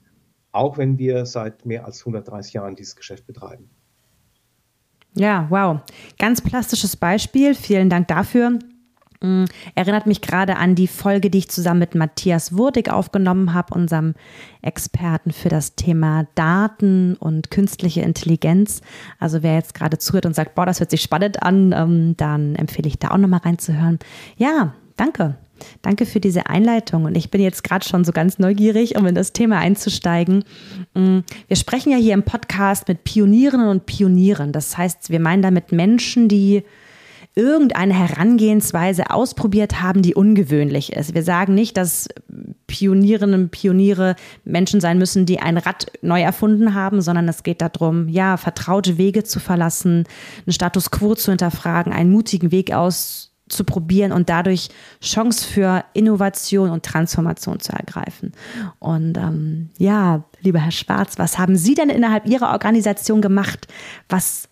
auch 0.51 0.77
wenn 0.77 0.97
wir 0.97 1.25
seit 1.25 1.65
mehr 1.65 1.85
als 1.85 2.01
130 2.01 2.53
Jahren 2.53 2.75
dieses 2.75 2.95
Geschäft 2.95 3.25
betreiben. 3.25 3.69
Ja, 5.15 5.47
wow. 5.50 5.81
Ganz 6.17 6.41
plastisches 6.41 6.95
Beispiel. 6.95 7.55
Vielen 7.55 7.89
Dank 7.89 8.07
dafür. 8.07 8.59
Mm, 9.21 9.45
erinnert 9.75 10.07
mich 10.07 10.21
gerade 10.21 10.56
an 10.56 10.75
die 10.75 10.88
Folge, 10.88 11.30
die 11.30 11.39
ich 11.39 11.50
zusammen 11.50 11.81
mit 11.81 11.94
Matthias 11.94 12.56
Wurdig 12.56 12.89
aufgenommen 12.89 13.54
habe, 13.54 13.74
unserem 13.74 14.13
Experten 14.62 15.31
für 15.31 15.50
das 15.50 15.75
Thema 15.75 16.27
Daten 16.36 17.16
und 17.16 17.51
künstliche 17.51 18.01
Intelligenz. 18.01 18.81
Also 19.19 19.44
wer 19.44 19.56
jetzt 19.56 19.74
gerade 19.74 19.98
zuhört 19.98 20.25
und 20.25 20.36
sagt, 20.36 20.56
boah, 20.56 20.66
das 20.66 20.80
hört 20.80 20.92
sich 20.92 21.01
spannend 21.01 21.44
an, 21.44 21.74
ähm, 21.74 22.16
dann 22.16 22.56
empfehle 22.56 22.88
ich 22.88 22.98
da 22.98 23.12
auch 23.12 23.18
nochmal 23.18 23.42
reinzuhören. 23.42 24.00
Ja, 24.38 24.74
danke. 24.95 25.36
Danke 25.81 26.06
für 26.06 26.22
diese 26.22 26.48
Einleitung. 26.48 27.04
Und 27.04 27.18
ich 27.18 27.30
bin 27.30 27.42
jetzt 27.42 27.65
gerade 27.65 27.86
schon 27.86 28.06
so 28.06 28.13
ganz 28.13 28.39
neugierig, 28.39 28.98
um 28.98 29.06
in 29.06 29.15
das 29.15 29.33
Thema 29.33 29.57
einzusteigen. 29.57 30.45
Mm, 30.94 31.19
wir 31.50 31.57
sprechen 31.57 31.92
ja 31.92 31.98
hier 31.98 32.13
im 32.13 32.24
Podcast 32.24 32.88
mit 32.88 33.04
Pionierinnen 33.04 33.68
und 33.68 33.86
Pionieren. 33.86 34.54
Das 34.54 34.77
heißt, 34.77 35.10
wir 35.10 35.19
meinen 35.19 35.42
damit 35.42 35.74
Menschen, 35.74 36.30
die 36.30 36.63
irgendeine 37.35 37.93
Herangehensweise 37.93 39.11
ausprobiert 39.11 39.81
haben, 39.81 40.01
die 40.01 40.15
ungewöhnlich 40.15 40.93
ist. 40.93 41.13
Wir 41.13 41.24
sagen 41.24 41.53
nicht, 41.53 41.77
dass 41.77 42.09
Pionierinnen 42.67 43.43
und 43.43 43.51
Pioniere 43.51 44.15
Menschen 44.43 44.81
sein 44.81 44.98
müssen, 44.98 45.25
die 45.25 45.39
ein 45.39 45.57
Rad 45.57 45.91
neu 46.01 46.21
erfunden 46.21 46.74
haben, 46.74 47.01
sondern 47.01 47.27
es 47.27 47.43
geht 47.43 47.62
darum, 47.62 48.07
ja, 48.09 48.38
vertraute 48.38 48.98
Wege 48.98 49.24
zu 49.24 49.39
verlassen, 49.39 50.05
einen 50.45 50.53
Status 50.53 50.91
quo 50.91 51.15
zu 51.15 51.31
hinterfragen, 51.31 51.93
einen 51.93 52.12
mutigen 52.12 52.51
Weg 52.51 52.74
auszuprobieren 52.74 54.12
und 54.12 54.29
dadurch 54.29 54.69
Chance 55.01 55.45
für 55.48 55.86
Innovation 55.93 56.71
und 56.71 56.83
Transformation 56.83 57.59
zu 57.59 57.74
ergreifen. 57.74 58.33
Und 58.79 59.17
ähm, 59.17 59.69
ja, 59.77 60.25
lieber 60.41 60.59
Herr 60.59 60.71
Schwarz, 60.71 61.17
was 61.17 61.38
haben 61.38 61.55
Sie 61.55 61.74
denn 61.74 61.89
innerhalb 61.89 62.27
Ihrer 62.27 62.51
Organisation 62.51 63.21
gemacht, 63.21 63.67
was 64.09 64.50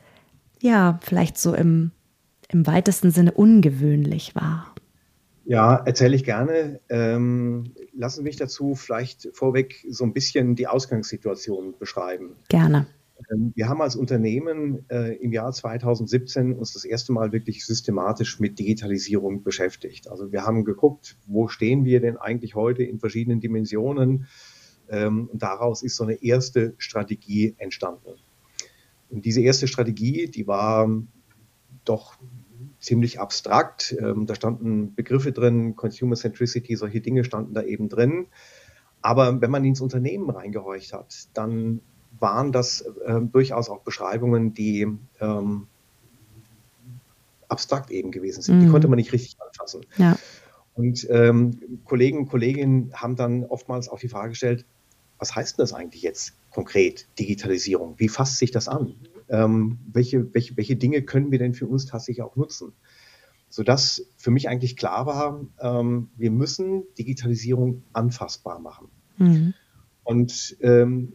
ja 0.62 1.00
vielleicht 1.04 1.38
so 1.38 1.54
im 1.54 1.92
im 2.50 2.66
weitesten 2.68 3.12
Sinne 3.12 3.32
ungewöhnlich 3.32 4.36
war? 4.36 4.74
Ja, 5.46 5.76
erzähle 5.76 6.16
ich 6.16 6.26
gerne. 6.26 6.82
Ähm, 6.90 7.72
lassen 7.94 8.18
Sie 8.18 8.24
mich 8.24 8.36
dazu 8.36 8.76
vielleicht 8.76 9.30
vorweg 9.34 9.86
so 9.90 10.04
ein 10.04 10.12
bisschen 10.12 10.56
die 10.56 10.68
Ausgangssituation 10.68 11.76
beschreiben. 11.80 12.36
Gerne. 12.50 12.88
Ähm, 13.32 13.54
wir 13.56 13.70
haben 13.70 13.82
als 13.82 13.96
Unternehmen 13.96 14.86
äh, 14.90 15.16
im 15.16 15.32
Jahr 15.32 15.52
2017 15.52 16.54
uns 16.54 16.74
das 16.74 16.84
erste 16.84 17.14
Mal 17.14 17.32
wirklich 17.32 17.66
systematisch 17.66 18.40
mit 18.42 18.60
Digitalisierung 18.60 19.44
beschäftigt. 19.44 20.10
Also 20.10 20.32
wir 20.32 20.46
haben 20.46 20.66
geguckt, 20.66 21.18
wo 21.26 21.48
stehen 21.48 21.86
wir 21.86 22.02
denn 22.02 22.18
eigentlich 22.18 22.56
heute 22.56 22.84
in 22.84 23.00
verschiedenen 23.00 23.40
Dimensionen. 23.40 24.28
Ähm, 24.90 25.30
und 25.32 25.42
daraus 25.42 25.82
ist 25.82 25.96
so 25.96 26.04
eine 26.04 26.22
erste 26.22 26.74
Strategie 26.78 27.56
entstanden. 27.58 28.16
Und 29.10 29.26
diese 29.26 29.42
erste 29.42 29.68
Strategie, 29.68 30.28
die 30.28 30.48
war 30.48 30.90
doch 31.90 32.18
ziemlich 32.80 33.20
abstrakt. 33.20 33.96
Ähm, 34.00 34.26
da 34.26 34.36
standen 34.36 34.96
Begriffe 34.96 35.32
drin, 35.32 35.76
Consumer 35.76 36.16
Centricity, 36.16 36.76
solche 36.76 37.02
Dinge 37.02 37.24
standen 37.24 37.54
da 37.54 37.64
eben 37.64 37.90
drin. 37.90 38.28
Aber 39.02 39.42
wenn 39.42 39.52
man 39.52 39.64
ins 39.66 39.82
Unternehmen 39.82 40.30
reingehorcht 40.30 40.94
hat, 40.94 41.28
dann 41.34 41.82
waren 42.20 42.52
das 42.52 42.82
äh, 42.82 43.22
durchaus 43.22 43.70
auch 43.70 43.82
Beschreibungen, 43.82 44.54
die 44.54 44.88
ähm, 45.20 45.68
abstrakt 47.48 47.92
eben 47.92 48.12
gewesen 48.12 48.42
sind. 48.42 48.58
Mhm. 48.58 48.66
Die 48.66 48.68
konnte 48.70 48.88
man 48.88 48.98
nicht 48.98 49.14
richtig 49.14 49.38
anfassen. 49.40 49.86
Ja. 49.98 50.18
Und 50.74 51.08
ähm, 51.10 51.82
Kollegen 51.86 52.20
und 52.20 52.30
Kolleginnen 52.30 52.92
haben 52.94 53.16
dann 53.16 53.44
oftmals 53.44 53.90
auch 53.90 54.00
die 54.00 54.10
Frage 54.10 54.30
gestellt, 54.30 54.66
was 55.18 55.36
heißt 55.36 55.58
denn 55.58 55.64
das 55.64 55.74
eigentlich 55.74 56.04
jetzt 56.04 56.34
konkret, 56.52 57.08
Digitalisierung? 57.18 57.96
Wie 57.98 58.10
fasst 58.10 58.38
sich 58.38 58.52
das 58.52 58.68
an? 58.68 58.96
Ähm, 59.30 59.80
welche, 59.92 60.34
welche, 60.34 60.56
welche 60.58 60.76
Dinge 60.76 61.02
können 61.02 61.32
wir 61.32 61.40
denn 61.40 61.54
für 61.54 61.68
uns 61.68 61.86
tatsächlich 61.86 62.24
auch 62.24 62.36
nutzen. 62.36 62.74
sodass 63.50 64.06
für 64.18 64.32
mich 64.32 64.50
eigentlich 64.50 64.76
klar 64.76 65.06
war, 65.06 65.46
ähm, 65.62 66.10
wir 66.18 66.32
müssen 66.32 66.84
Digitalisierung 66.98 67.84
anfassbar 67.94 68.60
machen. 68.60 68.90
Mhm. 69.18 69.54
Und 70.04 70.58
ähm, 70.62 71.14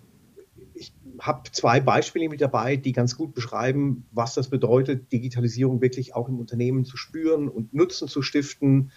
ich 0.75 0.95
habe 1.19 1.51
zwei 1.53 1.81
Beispiele 1.81 2.29
mit 2.29 2.41
dabei, 2.41 2.77
die 2.77 2.93
ganz 2.93 3.17
gut 3.17 3.35
beschreiben, 3.35 4.07
was 4.13 4.35
das 4.35 4.49
bedeutet, 4.49 5.13
Digitalisierung 5.13 5.81
wirklich 5.81 6.15
auch 6.15 6.29
im 6.29 6.39
Unternehmen 6.39 6.85
zu 6.85 6.97
spüren 6.97 7.49
und 7.49 7.75
Nutzen 7.75 8.09
zu 8.09 8.23
stiften 8.23 8.91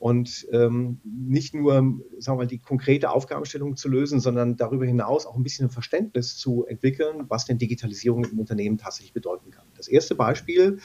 und 0.00 0.48
ähm, 0.50 0.98
nicht 1.04 1.54
nur 1.54 1.74
sagen 1.74 2.00
wir 2.20 2.34
mal, 2.36 2.46
die 2.46 2.58
konkrete 2.58 3.10
Aufgabenstellung 3.10 3.76
zu 3.76 3.90
lösen, 3.90 4.18
sondern 4.18 4.56
darüber 4.56 4.86
hinaus 4.86 5.26
auch 5.26 5.36
ein 5.36 5.42
bisschen 5.42 5.66
ein 5.66 5.70
Verständnis 5.70 6.38
zu 6.38 6.64
entwickeln, 6.64 7.26
was 7.28 7.44
denn 7.44 7.58
Digitalisierung 7.58 8.24
im 8.24 8.38
Unternehmen 8.40 8.78
tatsächlich 8.78 9.12
bedeuten 9.12 9.50
kann. 9.50 9.66
Das 9.76 9.88
erste 9.88 10.14
Beispiel 10.14 10.78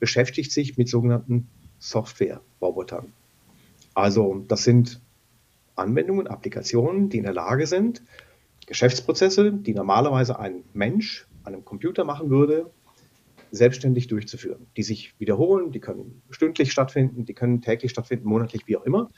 beschäftigt 0.00 0.50
sich 0.50 0.78
mit 0.78 0.88
sogenannten 0.88 1.46
Software-Robotern. 1.78 3.12
Also 3.92 4.42
das 4.48 4.64
sind 4.64 5.02
Anwendungen, 5.76 6.26
Applikationen, 6.26 7.10
die 7.10 7.18
in 7.18 7.24
der 7.24 7.34
Lage 7.34 7.66
sind, 7.66 8.02
Geschäftsprozesse, 8.66 9.52
die 9.52 9.74
normalerweise 9.74 10.38
ein 10.38 10.64
Mensch 10.72 11.26
an 11.42 11.52
einem 11.52 11.66
Computer 11.66 12.04
machen 12.04 12.30
würde, 12.30 12.70
selbstständig 13.54 14.08
durchzuführen, 14.08 14.66
die 14.76 14.82
sich 14.82 15.14
wiederholen, 15.18 15.72
die 15.72 15.80
können 15.80 16.22
stündlich 16.30 16.72
stattfinden, 16.72 17.24
die 17.24 17.34
können 17.34 17.62
täglich 17.62 17.90
stattfinden, 17.90 18.28
monatlich, 18.28 18.66
wie 18.66 18.76
auch 18.76 18.84
immer, 18.84 19.10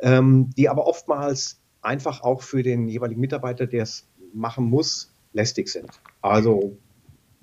ähm, 0.00 0.50
die 0.56 0.68
aber 0.68 0.86
oftmals 0.86 1.60
einfach 1.80 2.22
auch 2.22 2.42
für 2.42 2.62
den 2.62 2.88
jeweiligen 2.88 3.20
Mitarbeiter, 3.20 3.66
der 3.66 3.82
es 3.82 4.08
machen 4.32 4.64
muss, 4.64 5.14
lästig 5.32 5.68
sind. 5.68 5.90
Also 6.20 6.76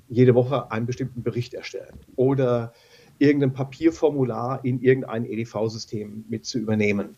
jede 0.09 0.35
Woche 0.35 0.71
einen 0.71 0.85
bestimmten 0.85 1.23
Bericht 1.23 1.53
erstellen 1.53 1.99
oder 2.15 2.73
irgendein 3.17 3.53
Papierformular 3.53 4.65
in 4.65 4.81
irgendein 4.81 5.25
EDV-System 5.25 6.25
mit 6.27 6.45
zu 6.45 6.59
übernehmen. 6.59 7.15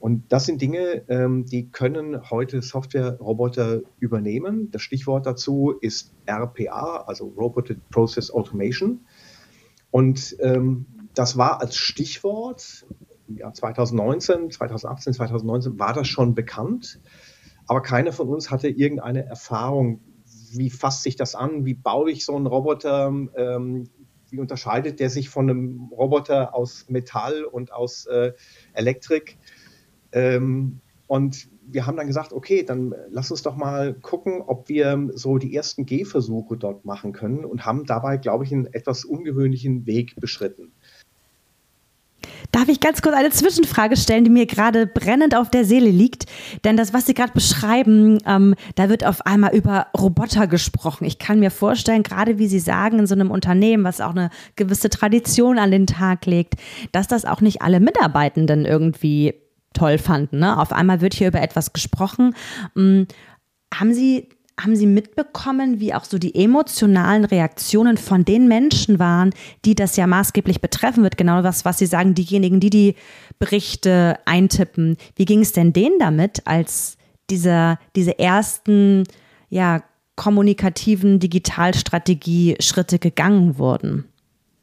Und 0.00 0.32
das 0.32 0.46
sind 0.46 0.62
Dinge, 0.62 1.04
ähm, 1.08 1.44
die 1.44 1.70
können 1.70 2.30
heute 2.30 2.62
Software-Roboter 2.62 3.82
übernehmen. 3.98 4.70
Das 4.70 4.80
Stichwort 4.80 5.26
dazu 5.26 5.74
ist 5.78 6.14
RPA, 6.26 7.04
also 7.06 7.26
Roboted 7.36 7.86
Process 7.90 8.30
Automation. 8.30 9.00
Und 9.90 10.36
ähm, 10.40 10.86
das 11.12 11.36
war 11.36 11.60
als 11.60 11.76
Stichwort 11.76 12.86
im 13.28 13.36
Jahr 13.36 13.52
2019, 13.52 14.50
2018, 14.50 15.12
2019 15.12 15.78
war 15.78 15.92
das 15.92 16.08
schon 16.08 16.34
bekannt. 16.34 16.98
Aber 17.66 17.82
keiner 17.82 18.12
von 18.12 18.28
uns 18.28 18.50
hatte 18.50 18.68
irgendeine 18.68 19.26
Erfahrung. 19.26 20.00
Wie 20.52 20.70
fasst 20.70 21.02
sich 21.02 21.16
das 21.16 21.34
an? 21.34 21.66
Wie 21.66 21.74
baue 21.74 22.10
ich 22.10 22.24
so 22.24 22.34
einen 22.34 22.46
Roboter? 22.46 23.08
Ähm, 23.36 23.90
wie 24.30 24.38
unterscheidet 24.38 24.98
der 24.98 25.10
sich 25.10 25.28
von 25.28 25.50
einem 25.50 25.90
Roboter 25.92 26.54
aus 26.54 26.86
Metall 26.88 27.44
und 27.44 27.72
aus 27.72 28.06
äh, 28.06 28.32
Elektrik? 28.72 29.38
Ähm, 30.12 30.80
und 31.06 31.48
wir 31.72 31.86
haben 31.86 31.96
dann 31.96 32.06
gesagt, 32.06 32.32
okay, 32.32 32.62
dann 32.62 32.94
lass 33.10 33.30
uns 33.30 33.42
doch 33.42 33.56
mal 33.56 33.94
gucken, 33.94 34.42
ob 34.46 34.68
wir 34.68 35.10
so 35.14 35.38
die 35.38 35.54
ersten 35.54 35.86
Gehversuche 35.86 36.56
dort 36.56 36.84
machen 36.84 37.12
können 37.12 37.44
und 37.44 37.64
haben 37.64 37.86
dabei, 37.86 38.16
glaube 38.16 38.44
ich, 38.44 38.52
einen 38.52 38.66
etwas 38.66 39.04
ungewöhnlichen 39.04 39.86
Weg 39.86 40.16
beschritten. 40.16 40.72
Darf 42.52 42.68
ich 42.68 42.80
ganz 42.80 43.00
kurz 43.00 43.14
eine 43.14 43.30
Zwischenfrage 43.30 43.96
stellen, 43.96 44.24
die 44.24 44.30
mir 44.30 44.46
gerade 44.46 44.86
brennend 44.86 45.36
auf 45.36 45.50
der 45.50 45.64
Seele 45.64 45.90
liegt? 45.90 46.26
Denn 46.64 46.76
das, 46.76 46.92
was 46.92 47.06
Sie 47.06 47.14
gerade 47.14 47.32
beschreiben, 47.32 48.18
ähm, 48.26 48.54
da 48.74 48.88
wird 48.88 49.06
auf 49.06 49.24
einmal 49.24 49.54
über 49.54 49.86
Roboter 49.96 50.46
gesprochen. 50.46 51.04
Ich 51.04 51.18
kann 51.18 51.38
mir 51.38 51.50
vorstellen, 51.50 52.02
gerade 52.02 52.38
wie 52.38 52.48
Sie 52.48 52.58
sagen, 52.58 52.98
in 52.98 53.06
so 53.06 53.14
einem 53.14 53.30
Unternehmen, 53.30 53.84
was 53.84 54.00
auch 54.00 54.10
eine 54.10 54.30
gewisse 54.56 54.90
Tradition 54.90 55.58
an 55.58 55.70
den 55.70 55.86
Tag 55.86 56.26
legt, 56.26 56.54
dass 56.92 57.08
das 57.08 57.24
auch 57.24 57.40
nicht 57.40 57.62
alle 57.62 57.80
Mitarbeitenden 57.80 58.64
irgendwie 58.64 59.34
toll 59.74 59.98
fanden. 59.98 60.40
Ne? 60.40 60.58
Auf 60.58 60.72
einmal 60.72 61.00
wird 61.00 61.14
hier 61.14 61.28
über 61.28 61.40
etwas 61.40 61.72
gesprochen. 61.72 62.34
Hm, 62.74 63.06
haben 63.72 63.94
Sie 63.94 64.28
haben 64.64 64.76
Sie 64.76 64.86
mitbekommen, 64.86 65.80
wie 65.80 65.94
auch 65.94 66.04
so 66.04 66.18
die 66.18 66.34
emotionalen 66.34 67.24
Reaktionen 67.24 67.96
von 67.96 68.24
den 68.24 68.46
Menschen 68.46 68.98
waren, 68.98 69.30
die 69.64 69.74
das 69.74 69.96
ja 69.96 70.06
maßgeblich 70.06 70.60
betreffen 70.60 71.02
wird? 71.02 71.16
Genau 71.16 71.42
was, 71.42 71.64
was 71.64 71.78
Sie 71.78 71.86
sagen, 71.86 72.14
diejenigen, 72.14 72.60
die 72.60 72.70
die 72.70 72.94
Berichte 73.38 74.18
eintippen. 74.26 74.96
Wie 75.16 75.24
ging 75.24 75.40
es 75.40 75.52
denn 75.52 75.72
denen 75.72 75.98
damit, 75.98 76.46
als 76.46 76.98
diese, 77.30 77.78
diese 77.96 78.18
ersten, 78.18 79.04
ja, 79.48 79.82
kommunikativen 80.16 81.18
Digitalstrategie-Schritte 81.20 82.98
gegangen 82.98 83.56
wurden? 83.56 84.09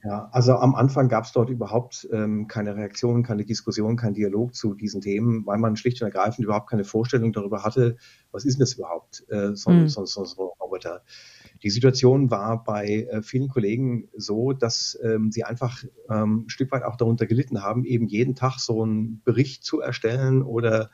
Ja, 0.08 0.30
also 0.32 0.54
am 0.54 0.74
Anfang 0.74 1.10
gab 1.10 1.26
es 1.26 1.34
dort 1.34 1.50
überhaupt 1.50 2.08
ähm, 2.14 2.48
keine 2.48 2.78
Reaktion, 2.78 3.24
keine 3.24 3.44
Diskussion, 3.44 3.98
kein 3.98 4.14
Dialog 4.14 4.56
zu 4.56 4.74
diesen 4.74 5.02
Themen, 5.02 5.46
weil 5.46 5.58
man 5.58 5.76
schlicht 5.76 6.02
und 6.02 6.06
ergreifend 6.06 6.46
überhaupt 6.46 6.70
keine 6.70 6.86
Vorstellung 6.86 7.34
darüber 7.34 7.66
hatte, 7.66 7.98
was 8.32 8.46
ist 8.46 8.54
denn 8.54 8.62
das 8.62 8.76
überhaupt, 8.76 9.26
äh, 9.28 9.54
so, 9.54 9.70
mhm. 9.70 9.90
so, 9.90 10.06
so, 10.06 10.24
so 10.24 10.44
ein 10.44 10.62
Roboter. 10.62 11.02
Die 11.62 11.70
Situation 11.70 12.32
war 12.32 12.64
bei 12.64 13.06
äh, 13.12 13.22
vielen 13.22 13.50
Kollegen 13.50 14.08
so, 14.16 14.54
dass 14.54 14.98
ähm, 15.04 15.30
sie 15.34 15.44
einfach 15.44 15.84
ähm, 16.10 16.46
ein 16.46 16.50
Stück 16.50 16.72
weit 16.72 16.84
auch 16.84 16.96
darunter 16.96 17.26
gelitten 17.26 17.62
haben, 17.62 17.84
eben 17.84 18.08
jeden 18.08 18.34
Tag 18.34 18.60
so 18.60 18.84
einen 18.84 19.22
Bericht 19.26 19.66
zu 19.66 19.82
erstellen 19.82 20.42
oder 20.42 20.90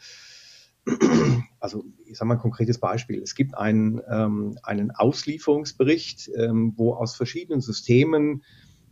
also 1.60 1.86
ich 2.08 2.17
sage 2.17 2.29
mal 2.29 2.34
ein 2.34 2.41
konkretes 2.41 2.79
Beispiel. 2.79 3.22
Es 3.22 3.36
gibt 3.36 3.55
einen, 3.55 4.01
ähm, 4.10 4.58
einen 4.63 4.89
Auslieferungsbericht, 4.89 6.32
ähm, 6.36 6.74
wo 6.77 6.96
aus 6.96 7.15
verschiedenen 7.15 7.62
Systemen 7.62 8.41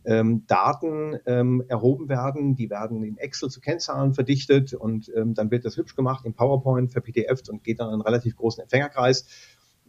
ähm, 0.04 0.44
Daten 0.46 1.18
ähm, 1.26 1.62
erhoben 1.68 2.08
werden. 2.08 2.54
Die 2.54 2.70
werden 2.70 3.02
in 3.02 3.18
Excel 3.18 3.50
zu 3.50 3.60
Kennzahlen 3.60 4.14
verdichtet 4.14 4.74
und 4.74 5.10
ähm, 5.14 5.34
dann 5.34 5.50
wird 5.50 5.64
das 5.64 5.76
hübsch 5.76 5.94
gemacht 5.94 6.24
in 6.24 6.34
PowerPoint, 6.34 6.92
verPDF 6.92 7.40
und 7.48 7.64
geht 7.64 7.80
dann 7.80 7.88
in 7.88 7.94
einen 7.94 8.02
relativ 8.02 8.36
großen 8.36 8.62
Empfängerkreis. 8.62 9.26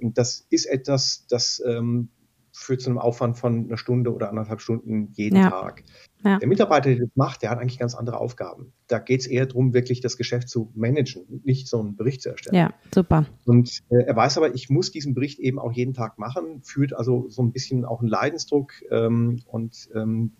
Und 0.02 0.18
das 0.18 0.46
ist 0.50 0.66
etwas, 0.66 1.26
das 1.28 1.62
ähm, 1.66 2.10
führt 2.54 2.82
zu 2.82 2.90
einem 2.90 3.00
Aufwand 3.00 3.38
von 3.38 3.66
einer 3.66 3.78
Stunde 3.78 4.14
oder 4.14 4.30
anderthalb 4.30 4.62
Stunden 4.62 5.10
jeden 5.14 5.38
ja. 5.38 5.50
Tag. 5.50 5.84
Ja. 6.24 6.38
Der 6.38 6.48
Mitarbeiter, 6.48 6.90
der 6.92 7.00
das 7.00 7.16
macht, 7.16 7.42
der 7.42 7.50
hat 7.50 7.60
eigentlich 7.60 7.80
ganz 7.80 7.96
andere 7.96 8.20
Aufgaben. 8.20 8.72
Da 8.88 9.00
geht 9.00 9.22
es 9.22 9.28
eher 9.28 9.48
darum, 9.48 9.74
wirklich 9.74 10.02
das 10.02 10.18
Geschäft 10.18 10.48
zu 10.48 10.72
managen, 10.76 11.42
nicht 11.44 11.68
so 11.68 11.80
einen 11.80 11.96
Bericht 11.96 12.22
zu 12.22 12.30
erstellen. 12.30 12.56
Ja, 12.56 12.74
super. 12.94 13.26
Und 13.46 13.80
äh, 13.90 14.04
er 14.04 14.16
weiß 14.16 14.38
aber, 14.38 14.54
ich 14.54 14.70
muss 14.70 14.92
diesen 14.92 15.16
Bericht 15.16 15.40
eben 15.40 15.60
auch 15.60 15.72
jeden 15.72 15.94
Tag 15.94 16.20
machen, 16.20 16.62
führt 16.62 16.94
also 16.94 17.28
so 17.30 17.42
ein 17.42 17.52
bisschen 17.52 17.86
auch 17.86 18.00
einen 18.00 18.10
Leidensdruck 18.10 18.74
ähm, 18.92 19.42
und 19.48 19.90
ähm, 19.96 20.32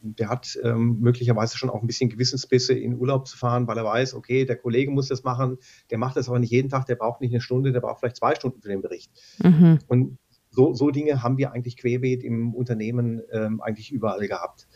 der 0.00 0.28
hat 0.28 0.58
ähm, 0.62 0.98
möglicherweise 1.00 1.58
schon 1.58 1.70
auch 1.70 1.80
ein 1.80 1.86
bisschen 1.86 2.08
Gewissensbisse, 2.08 2.72
in 2.72 2.96
Urlaub 2.96 3.26
zu 3.26 3.36
fahren, 3.36 3.66
weil 3.66 3.76
er 3.76 3.84
weiß, 3.84 4.14
okay, 4.14 4.44
der 4.44 4.56
Kollege 4.56 4.90
muss 4.90 5.08
das 5.08 5.24
machen, 5.24 5.58
der 5.90 5.98
macht 5.98 6.16
das 6.16 6.28
aber 6.28 6.38
nicht 6.38 6.52
jeden 6.52 6.68
Tag, 6.68 6.86
der 6.86 6.94
braucht 6.94 7.20
nicht 7.20 7.32
eine 7.32 7.40
Stunde, 7.40 7.72
der 7.72 7.80
braucht 7.80 8.00
vielleicht 8.00 8.16
zwei 8.16 8.34
Stunden 8.34 8.62
für 8.62 8.68
den 8.68 8.80
Bericht. 8.80 9.10
Mhm. 9.42 9.80
Und 9.88 10.18
so, 10.58 10.74
so 10.74 10.90
Dinge 10.90 11.22
haben 11.22 11.38
wir 11.38 11.52
eigentlich 11.52 11.76
querbeet 11.76 12.24
im 12.24 12.52
Unternehmen 12.52 13.22
ähm, 13.30 13.60
eigentlich 13.60 13.92
überall 13.92 14.26
gehabt. 14.26 14.66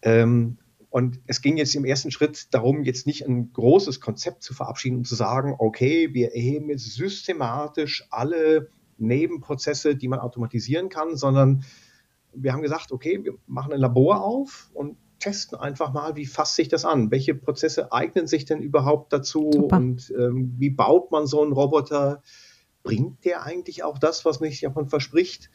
Ähm, 0.00 0.56
und 0.88 1.20
es 1.26 1.42
ging 1.42 1.58
jetzt 1.58 1.74
im 1.74 1.84
ersten 1.84 2.10
Schritt 2.10 2.54
darum, 2.54 2.84
jetzt 2.84 3.06
nicht 3.06 3.26
ein 3.26 3.52
großes 3.52 4.00
Konzept 4.00 4.42
zu 4.42 4.54
verabschieden 4.54 4.96
und 4.96 5.06
zu 5.06 5.14
sagen, 5.14 5.56
okay, 5.58 6.14
wir 6.14 6.34
erheben 6.34 6.70
jetzt 6.70 6.90
systematisch 6.94 8.06
alle 8.08 8.70
Nebenprozesse, 8.96 9.94
die 9.94 10.08
man 10.08 10.20
automatisieren 10.20 10.88
kann, 10.88 11.16
sondern 11.16 11.64
wir 12.32 12.54
haben 12.54 12.62
gesagt, 12.62 12.90
okay, 12.90 13.22
wir 13.22 13.34
machen 13.46 13.74
ein 13.74 13.80
Labor 13.80 14.24
auf 14.24 14.70
und 14.72 14.96
testen 15.18 15.58
einfach 15.58 15.92
mal, 15.92 16.16
wie 16.16 16.24
fasst 16.24 16.56
sich 16.56 16.68
das 16.68 16.86
an? 16.86 17.10
Welche 17.10 17.34
Prozesse 17.34 17.92
eignen 17.92 18.26
sich 18.26 18.46
denn 18.46 18.62
überhaupt 18.62 19.12
dazu? 19.12 19.50
Super. 19.52 19.76
Und 19.76 20.14
ähm, 20.16 20.54
wie 20.56 20.70
baut 20.70 21.10
man 21.10 21.26
so 21.26 21.42
einen 21.42 21.52
Roboter? 21.52 22.22
Bringt 22.84 23.24
der 23.24 23.42
eigentlich 23.42 23.82
auch 23.82 23.98
das, 23.98 24.24
was 24.24 24.38
man 24.38 24.50
sich 24.50 24.60
davon 24.60 24.88
verspricht? 24.88 25.50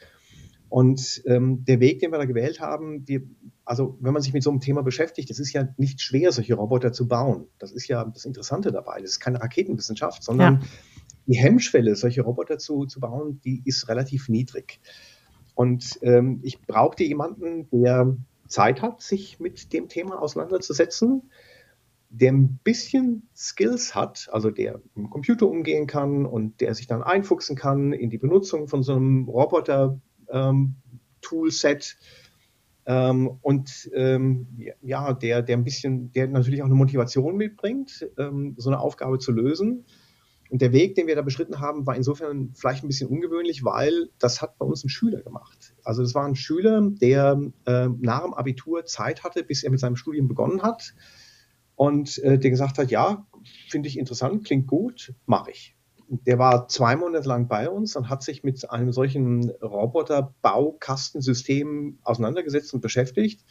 Und 0.67 1.24
ähm, 1.25 1.63
der 1.65 1.79
Weg, 1.79 2.00
den 2.00 2.12
wir 2.12 2.19
da 2.19 2.25
gewählt 2.25 2.59
haben, 2.59 3.07
wir, 3.07 3.21
also 3.65 3.98
wenn 4.01 4.13
man 4.13 4.21
sich 4.21 4.33
mit 4.33 4.43
so 4.43 4.51
einem 4.51 4.59
Thema 4.59 4.83
beschäftigt, 4.83 5.31
es 5.31 5.39
ist 5.39 5.53
ja 5.53 5.69
nicht 5.77 6.01
schwer, 6.01 6.31
solche 6.31 6.53
Roboter 6.53 6.91
zu 6.91 7.07
bauen. 7.07 7.48
Das 7.57 7.71
ist 7.71 7.88
ja 7.88 8.03
das 8.05 8.25
Interessante 8.25 8.71
dabei. 8.71 9.01
Das 9.01 9.12
ist 9.12 9.19
keine 9.19 9.41
Raketenwissenschaft, 9.41 10.24
sondern 10.24 10.62
ja. 10.62 10.67
die 11.25 11.38
Hemmschwelle, 11.38 11.95
solche 11.95 12.21
Roboter 12.21 12.59
zu, 12.59 12.86
zu 12.86 13.00
bauen, 13.00 13.41
die 13.43 13.63
ist 13.65 13.88
relativ 13.88 14.29
niedrig. 14.29 14.79
Und 15.55 15.98
ähm, 16.03 16.39
ich 16.43 16.62
brauchte 16.62 17.03
jemanden, 17.03 17.67
der 17.71 18.15
Zeit 18.48 18.81
hat, 18.81 19.01
sich 19.01 19.39
mit 19.39 19.74
dem 19.74 19.88
Thema 19.88 20.21
auseinanderzusetzen, 20.21 21.31
der 22.10 22.32
ein 22.32 22.60
bisschen 22.63 23.28
Skills 23.36 23.94
hat, 23.94 24.30
also 24.32 24.50
der 24.50 24.80
mit 24.80 24.96
dem 24.96 25.12
Computer 25.12 25.48
umgehen 25.48 25.88
kann 25.88 26.25
und 26.25 26.60
der 26.60 26.74
sich 26.74 26.88
dann 26.88 27.04
einfuchsen 27.04 27.56
kann 27.56 27.94
in 27.94 28.10
die 28.10 28.18
Benutzung 28.18 28.68
von 28.68 28.82
so 28.82 28.96
einem 28.96 29.30
Roboter-Toolset. 29.30 31.98
Ähm, 32.88 32.88
ähm, 32.88 33.38
und 33.42 33.92
ähm, 33.94 34.48
ja, 34.82 35.13
der, 35.13 35.44
der 35.44 35.58
ein 35.58 35.63
bisschen, 35.63 36.12
der 36.12 36.28
natürlich 36.28 36.63
auch 36.63 36.66
eine 36.66 36.74
Motivation 36.74 37.38
mitbringt, 37.38 38.10
ähm, 38.18 38.56
so 38.58 38.72
eine 38.72 38.80
Aufgabe 38.80 39.20
zu 39.20 39.32
lösen. 39.32 39.86
Und 40.50 40.63
der 40.63 40.74
Weg, 40.74 40.96
den 40.96 41.06
wir 41.06 41.16
da 41.16 41.22
beschritten 41.22 41.60
haben, 41.60 41.86
war 41.86 41.96
insofern 41.96 42.54
vielleicht 42.56 42.84
ein 42.84 42.88
bisschen 42.88 43.08
ungewöhnlich, 43.08 43.63
weil 43.63 44.10
das 44.18 44.42
hat 44.42 44.58
bei 44.58 44.66
uns 44.66 44.84
ein 44.84 44.89
Schüler 44.89 45.22
gemacht. 45.22 45.75
Also 45.84 46.01
das 46.01 46.16
war 46.16 46.25
ein 46.25 46.34
Schüler, 46.34 46.82
der 46.82 47.39
äh, 47.68 47.88
nach 48.00 48.24
dem 48.24 48.34
Abitur 48.34 48.86
Zeit 48.86 49.24
hatte, 49.24 49.44
bis 49.44 49.63
er 49.63 49.70
mit 49.70 49.80
seinem 49.80 49.96
Studium 49.96 50.28
begonnen 50.28 50.63
hat 50.63 50.96
und 51.79 52.19
äh, 52.19 52.38
der 52.38 52.50
gesagt 52.50 52.77
hat, 52.77 52.91
ja, 52.91 53.25
finde 53.69 53.88
ich 53.88 53.98
interessant, 53.98 54.43
klingt 54.43 54.67
gut, 54.67 55.13
mache 55.25 55.51
ich. 55.51 55.77
Der 56.09 56.38
war 56.38 56.67
zwei 56.67 56.98
Monate 56.98 57.29
lang 57.29 57.48
bei 57.48 57.69
uns 57.69 57.95
und 57.95 58.09
hat 58.09 58.21
sich 58.21 58.43
mit 58.43 58.69
einem 58.69 58.91
solchen 58.91 59.50
Roboter-Baukastensystem 59.50 62.00
auseinandergesetzt 62.03 62.74
und 62.74 62.81
beschäftigt 62.81 63.45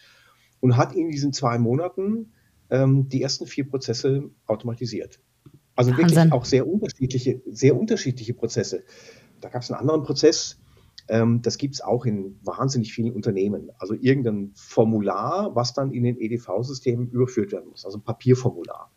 und 0.60 0.76
hat 0.76 0.94
in 0.94 1.08
diesen 1.08 1.32
zwei 1.32 1.58
Monaten 1.58 2.34
ähm, 2.68 3.08
die 3.08 3.22
ersten 3.22 3.46
vier 3.46 3.66
Prozesse 3.66 4.28
automatisiert. 4.44 5.20
Also 5.74 5.92
Wahnsinn. 5.92 6.08
wirklich 6.08 6.32
auch 6.32 6.44
sehr 6.44 6.68
unterschiedliche, 6.68 7.40
sehr 7.46 7.80
unterschiedliche 7.80 8.34
Prozesse. 8.34 8.84
Da 9.40 9.48
gab 9.48 9.62
es 9.62 9.70
einen 9.70 9.80
anderen 9.80 10.02
Prozess, 10.02 10.60
ähm, 11.08 11.42
das 11.42 11.58
gibt 11.58 11.74
es 11.74 11.80
auch 11.80 12.04
in 12.04 12.38
wahnsinnig 12.42 12.92
vielen 12.92 13.12
Unternehmen. 13.12 13.70
Also 13.78 13.94
irgendein 13.94 14.52
Formular, 14.54 15.54
was 15.54 15.72
dann 15.72 15.92
in 15.92 16.04
den 16.04 16.18
EDV-Systemen 16.18 17.10
überführt 17.10 17.52
werden 17.52 17.70
muss, 17.70 17.84
also 17.84 17.98
ein 17.98 18.04
Papierformular. 18.04 18.92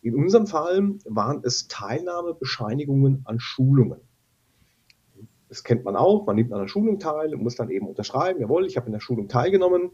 In 0.00 0.16
unserem 0.16 0.46
Fall 0.46 0.96
waren 1.04 1.42
es 1.44 1.68
Teilnahmebescheinigungen 1.68 3.22
an 3.24 3.38
Schulungen. 3.38 4.00
Das 5.48 5.62
kennt 5.62 5.84
man 5.84 5.96
auch, 5.96 6.26
man 6.26 6.36
nimmt 6.36 6.52
an 6.52 6.58
einer 6.58 6.68
Schulung 6.68 6.98
teil 6.98 7.34
und 7.34 7.42
muss 7.42 7.56
dann 7.56 7.70
eben 7.70 7.86
unterschreiben, 7.86 8.40
jawohl, 8.40 8.66
ich 8.66 8.76
habe 8.76 8.86
in 8.86 8.92
der 8.92 9.00
Schulung 9.00 9.28
teilgenommen. 9.28 9.90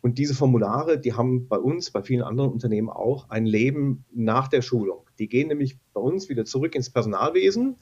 Und 0.00 0.18
diese 0.18 0.34
Formulare, 0.34 0.98
die 0.98 1.12
haben 1.12 1.48
bei 1.48 1.58
uns, 1.58 1.90
bei 1.90 2.02
vielen 2.02 2.22
anderen 2.22 2.50
Unternehmen 2.50 2.88
auch 2.88 3.28
ein 3.28 3.44
Leben 3.44 4.04
nach 4.12 4.48
der 4.48 4.62
Schulung. 4.62 5.06
Die 5.18 5.28
gehen 5.28 5.48
nämlich 5.48 5.78
bei 5.92 6.00
uns 6.00 6.28
wieder 6.28 6.44
zurück 6.44 6.74
ins 6.74 6.90
Personalwesen. 6.90 7.76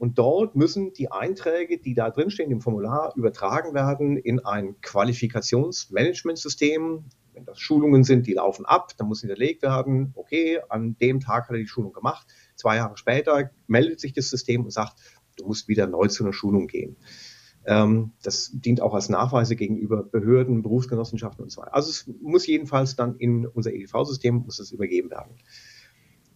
Und 0.00 0.18
dort 0.18 0.56
müssen 0.56 0.92
die 0.94 1.12
Einträge, 1.12 1.76
die 1.76 1.92
da 1.92 2.08
drinstehen 2.08 2.50
im 2.50 2.62
Formular, 2.62 3.12
übertragen 3.16 3.74
werden 3.74 4.16
in 4.16 4.40
ein 4.40 4.80
Qualifikationsmanagementsystem. 4.80 7.04
Wenn 7.34 7.44
das 7.44 7.60
Schulungen 7.60 8.02
sind, 8.02 8.26
die 8.26 8.32
laufen 8.32 8.64
ab, 8.64 8.92
dann 8.96 9.08
muss 9.08 9.20
hinterlegt 9.20 9.60
werden, 9.60 10.14
okay, 10.16 10.58
an 10.70 10.96
dem 11.02 11.20
Tag 11.20 11.48
hat 11.48 11.50
er 11.50 11.58
die 11.58 11.66
Schulung 11.66 11.92
gemacht. 11.92 12.26
Zwei 12.56 12.76
Jahre 12.76 12.96
später 12.96 13.50
meldet 13.66 14.00
sich 14.00 14.14
das 14.14 14.30
System 14.30 14.64
und 14.64 14.70
sagt, 14.70 14.94
du 15.36 15.44
musst 15.44 15.68
wieder 15.68 15.86
neu 15.86 16.08
zu 16.08 16.24
einer 16.24 16.32
Schulung 16.32 16.66
gehen. 16.66 16.96
Ähm, 17.66 18.12
das 18.22 18.52
dient 18.54 18.80
auch 18.80 18.94
als 18.94 19.10
Nachweise 19.10 19.54
gegenüber 19.54 20.02
Behörden, 20.02 20.62
Berufsgenossenschaften 20.62 21.42
und 21.42 21.50
so 21.50 21.60
weiter. 21.60 21.74
Also 21.74 21.90
es 21.90 22.10
muss 22.22 22.46
jedenfalls 22.46 22.96
dann 22.96 23.18
in 23.18 23.46
unser 23.46 23.74
EDV-System 23.74 24.44
muss 24.46 24.60
es 24.60 24.72
übergeben 24.72 25.10
werden. 25.10 25.36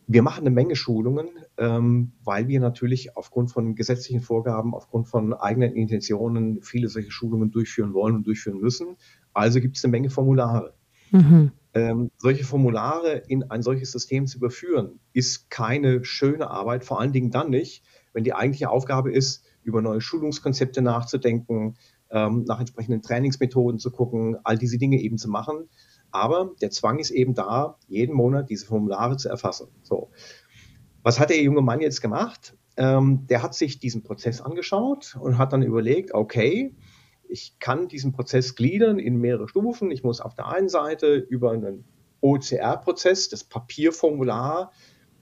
Wir 0.06 0.22
machen 0.22 0.40
eine 0.40 0.50
Menge 0.50 0.76
Schulungen, 0.76 1.28
ähm, 1.56 2.12
weil 2.22 2.48
wir 2.48 2.60
natürlich 2.60 3.16
aufgrund 3.16 3.50
von 3.50 3.74
gesetzlichen 3.74 4.20
Vorgaben, 4.20 4.74
aufgrund 4.74 5.08
von 5.08 5.32
eigenen 5.32 5.74
Intentionen 5.74 6.62
viele 6.62 6.88
solche 6.88 7.10
Schulungen 7.10 7.50
durchführen 7.50 7.94
wollen 7.94 8.16
und 8.16 8.26
durchführen 8.26 8.60
müssen. 8.60 8.96
Also 9.32 9.60
gibt 9.60 9.76
es 9.76 9.84
eine 9.84 9.92
Menge 9.92 10.10
Formulare. 10.10 10.74
Mhm. 11.10 11.52
Ähm, 11.74 12.10
solche 12.18 12.44
Formulare 12.44 13.22
in 13.28 13.50
ein 13.50 13.62
solches 13.62 13.92
System 13.92 14.26
zu 14.26 14.38
überführen, 14.38 15.00
ist 15.12 15.50
keine 15.50 16.04
schöne 16.04 16.48
Arbeit, 16.48 16.84
vor 16.84 17.00
allen 17.00 17.12
Dingen 17.12 17.30
dann 17.30 17.50
nicht, 17.50 17.82
wenn 18.12 18.24
die 18.24 18.34
eigentliche 18.34 18.70
Aufgabe 18.70 19.12
ist, 19.12 19.44
über 19.64 19.82
neue 19.82 20.00
Schulungskonzepte 20.00 20.82
nachzudenken, 20.82 21.74
ähm, 22.10 22.44
nach 22.46 22.60
entsprechenden 22.60 23.02
Trainingsmethoden 23.02 23.80
zu 23.80 23.90
gucken, 23.90 24.36
all 24.44 24.56
diese 24.56 24.78
Dinge 24.78 25.00
eben 25.00 25.18
zu 25.18 25.28
machen. 25.28 25.68
Aber 26.14 26.52
der 26.60 26.70
Zwang 26.70 26.98
ist 26.98 27.10
eben 27.10 27.34
da, 27.34 27.78
jeden 27.88 28.14
Monat 28.14 28.48
diese 28.48 28.66
Formulare 28.66 29.16
zu 29.16 29.28
erfassen. 29.28 29.68
So. 29.82 30.10
Was 31.02 31.20
hat 31.20 31.30
der 31.30 31.42
junge 31.42 31.60
Mann 31.60 31.80
jetzt 31.80 32.00
gemacht? 32.00 32.56
Ähm, 32.76 33.26
der 33.28 33.42
hat 33.42 33.54
sich 33.54 33.78
diesen 33.78 34.02
Prozess 34.02 34.40
angeschaut 34.40 35.16
und 35.20 35.38
hat 35.38 35.52
dann 35.52 35.62
überlegt, 35.62 36.14
okay, 36.14 36.74
ich 37.28 37.58
kann 37.58 37.88
diesen 37.88 38.12
Prozess 38.12 38.54
gliedern 38.54 38.98
in 38.98 39.16
mehrere 39.16 39.48
Stufen. 39.48 39.90
Ich 39.90 40.02
muss 40.02 40.20
auf 40.20 40.34
der 40.34 40.48
einen 40.48 40.68
Seite 40.68 41.14
über 41.16 41.52
einen 41.52 41.84
OCR-Prozess 42.20 43.28
das 43.28 43.44
Papierformular 43.44 44.72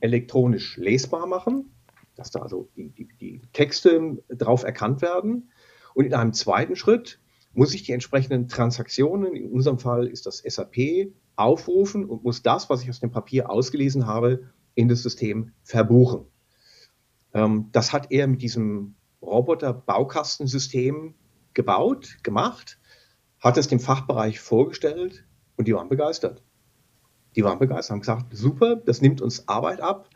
elektronisch 0.00 0.76
lesbar 0.76 1.26
machen 1.26 1.72
dass 2.16 2.30
da 2.30 2.40
also 2.40 2.68
die, 2.76 2.90
die, 2.90 3.08
die 3.20 3.40
Texte 3.52 4.22
drauf 4.28 4.64
erkannt 4.64 5.02
werden. 5.02 5.50
Und 5.94 6.06
in 6.06 6.14
einem 6.14 6.32
zweiten 6.32 6.76
Schritt 6.76 7.20
muss 7.54 7.74
ich 7.74 7.82
die 7.82 7.92
entsprechenden 7.92 8.48
Transaktionen, 8.48 9.34
in 9.34 9.50
unserem 9.50 9.78
Fall 9.78 10.06
ist 10.06 10.26
das 10.26 10.38
SAP, 10.38 11.12
aufrufen 11.36 12.04
und 12.04 12.24
muss 12.24 12.42
das, 12.42 12.70
was 12.70 12.82
ich 12.82 12.90
aus 12.90 13.00
dem 13.00 13.10
Papier 13.10 13.50
ausgelesen 13.50 14.06
habe, 14.06 14.50
in 14.74 14.88
das 14.88 15.02
System 15.02 15.52
verbuchen. 15.62 16.26
Ähm, 17.34 17.68
das 17.72 17.92
hat 17.92 18.10
er 18.10 18.26
mit 18.26 18.42
diesem 18.42 18.94
Roboter-Baukastensystem 19.22 21.14
gebaut, 21.54 22.18
gemacht, 22.22 22.78
hat 23.38 23.56
es 23.56 23.68
dem 23.68 23.80
Fachbereich 23.80 24.40
vorgestellt 24.40 25.26
und 25.56 25.68
die 25.68 25.74
waren 25.74 25.88
begeistert. 25.88 26.42
Die 27.36 27.44
waren 27.44 27.58
begeistert, 27.58 27.92
haben 27.92 28.00
gesagt, 28.00 28.36
super, 28.36 28.76
das 28.76 29.00
nimmt 29.00 29.20
uns 29.20 29.48
Arbeit 29.48 29.80
ab, 29.80 30.08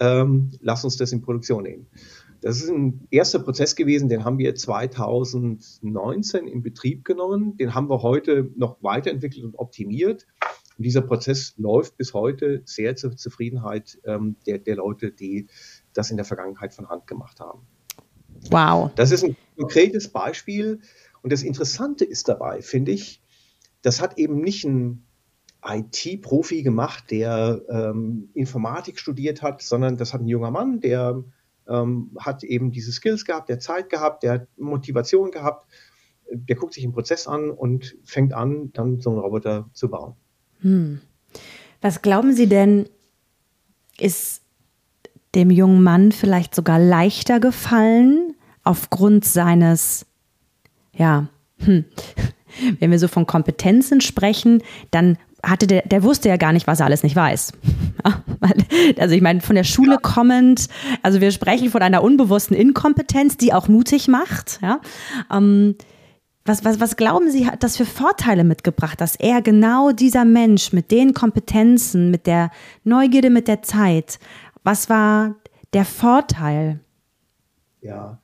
ähm, 0.00 0.50
lass 0.60 0.84
uns 0.84 0.96
das 0.96 1.12
in 1.12 1.22
Produktion 1.22 1.62
nehmen. 1.62 1.86
Das 2.44 2.58
ist 2.58 2.68
ein 2.68 3.08
erster 3.10 3.38
Prozess 3.38 3.74
gewesen, 3.74 4.10
den 4.10 4.26
haben 4.26 4.36
wir 4.36 4.54
2019 4.54 6.46
in 6.46 6.62
Betrieb 6.62 7.02
genommen. 7.02 7.56
Den 7.56 7.74
haben 7.74 7.88
wir 7.88 8.02
heute 8.02 8.50
noch 8.54 8.76
weiterentwickelt 8.82 9.46
und 9.46 9.58
optimiert. 9.58 10.26
Und 10.76 10.84
dieser 10.84 11.00
Prozess 11.00 11.54
läuft 11.56 11.96
bis 11.96 12.12
heute 12.12 12.60
sehr 12.66 12.96
zur 12.96 13.16
Zufriedenheit 13.16 13.98
ähm, 14.04 14.36
der, 14.46 14.58
der 14.58 14.76
Leute, 14.76 15.10
die 15.10 15.46
das 15.94 16.10
in 16.10 16.18
der 16.18 16.26
Vergangenheit 16.26 16.74
von 16.74 16.90
Hand 16.90 17.06
gemacht 17.06 17.40
haben. 17.40 17.60
Wow. 18.50 18.90
Das 18.94 19.10
ist 19.10 19.24
ein 19.24 19.38
konkretes 19.56 20.08
Beispiel. 20.08 20.80
Und 21.22 21.32
das 21.32 21.42
Interessante 21.42 22.04
ist 22.04 22.28
dabei, 22.28 22.60
finde 22.60 22.92
ich, 22.92 23.22
das 23.80 24.02
hat 24.02 24.18
eben 24.18 24.42
nicht 24.42 24.66
ein 24.66 25.06
IT-Profi 25.66 26.62
gemacht, 26.62 27.10
der 27.10 27.62
ähm, 27.70 28.28
Informatik 28.34 28.98
studiert 28.98 29.40
hat, 29.40 29.62
sondern 29.62 29.96
das 29.96 30.12
hat 30.12 30.20
ein 30.20 30.28
junger 30.28 30.50
Mann, 30.50 30.80
der 30.80 31.24
ähm, 31.68 32.10
hat 32.18 32.44
eben 32.44 32.70
diese 32.70 32.92
Skills 32.92 33.24
gehabt, 33.24 33.48
der 33.48 33.58
Zeit 33.58 33.90
gehabt, 33.90 34.22
der 34.22 34.46
Motivation 34.56 35.30
gehabt, 35.30 35.66
der 36.30 36.56
guckt 36.56 36.74
sich 36.74 36.82
den 36.82 36.92
Prozess 36.92 37.26
an 37.26 37.50
und 37.50 37.96
fängt 38.04 38.32
an, 38.32 38.72
dann 38.72 39.00
so 39.00 39.10
einen 39.10 39.18
Roboter 39.18 39.68
zu 39.72 39.88
bauen. 39.88 40.14
Hm. 40.60 41.00
Was 41.80 42.02
glauben 42.02 42.32
Sie 42.32 42.48
denn, 42.48 42.88
ist 43.98 44.42
dem 45.34 45.50
jungen 45.50 45.82
Mann 45.82 46.12
vielleicht 46.12 46.54
sogar 46.54 46.78
leichter 46.78 47.40
gefallen 47.40 48.34
aufgrund 48.62 49.24
seines, 49.24 50.06
ja, 50.92 51.28
hm, 51.58 51.84
wenn 52.78 52.90
wir 52.90 52.98
so 52.98 53.08
von 53.08 53.26
Kompetenzen 53.26 54.00
sprechen, 54.00 54.62
dann 54.90 55.18
hatte 55.44 55.66
der, 55.66 55.82
der 55.82 56.02
wusste 56.02 56.28
ja 56.28 56.36
gar 56.36 56.52
nicht, 56.52 56.66
was 56.66 56.80
er 56.80 56.86
alles 56.86 57.02
nicht 57.02 57.16
weiß. 57.16 57.52
also 58.98 59.14
ich 59.14 59.22
meine, 59.22 59.40
von 59.40 59.56
der 59.56 59.64
Schule 59.64 59.98
kommend, 60.00 60.66
also 61.02 61.20
wir 61.20 61.30
sprechen 61.30 61.70
von 61.70 61.82
einer 61.82 62.02
unbewussten 62.02 62.56
Inkompetenz, 62.56 63.36
die 63.36 63.52
auch 63.52 63.68
mutig 63.68 64.08
macht. 64.08 64.60
Ja? 64.62 64.80
Ähm, 65.30 65.76
was, 66.44 66.64
was, 66.64 66.78
was 66.80 66.96
glauben 66.96 67.30
Sie, 67.30 67.46
hat 67.46 67.62
das 67.62 67.76
für 67.76 67.86
Vorteile 67.86 68.44
mitgebracht, 68.44 69.00
dass 69.00 69.16
er 69.16 69.40
genau 69.40 69.92
dieser 69.92 70.24
Mensch 70.24 70.72
mit 70.72 70.90
den 70.90 71.14
Kompetenzen, 71.14 72.10
mit 72.10 72.26
der 72.26 72.50
Neugierde, 72.84 73.30
mit 73.30 73.48
der 73.48 73.62
Zeit, 73.62 74.18
was 74.62 74.90
war 74.90 75.36
der 75.72 75.84
Vorteil? 75.84 76.80
Ja, 77.80 78.18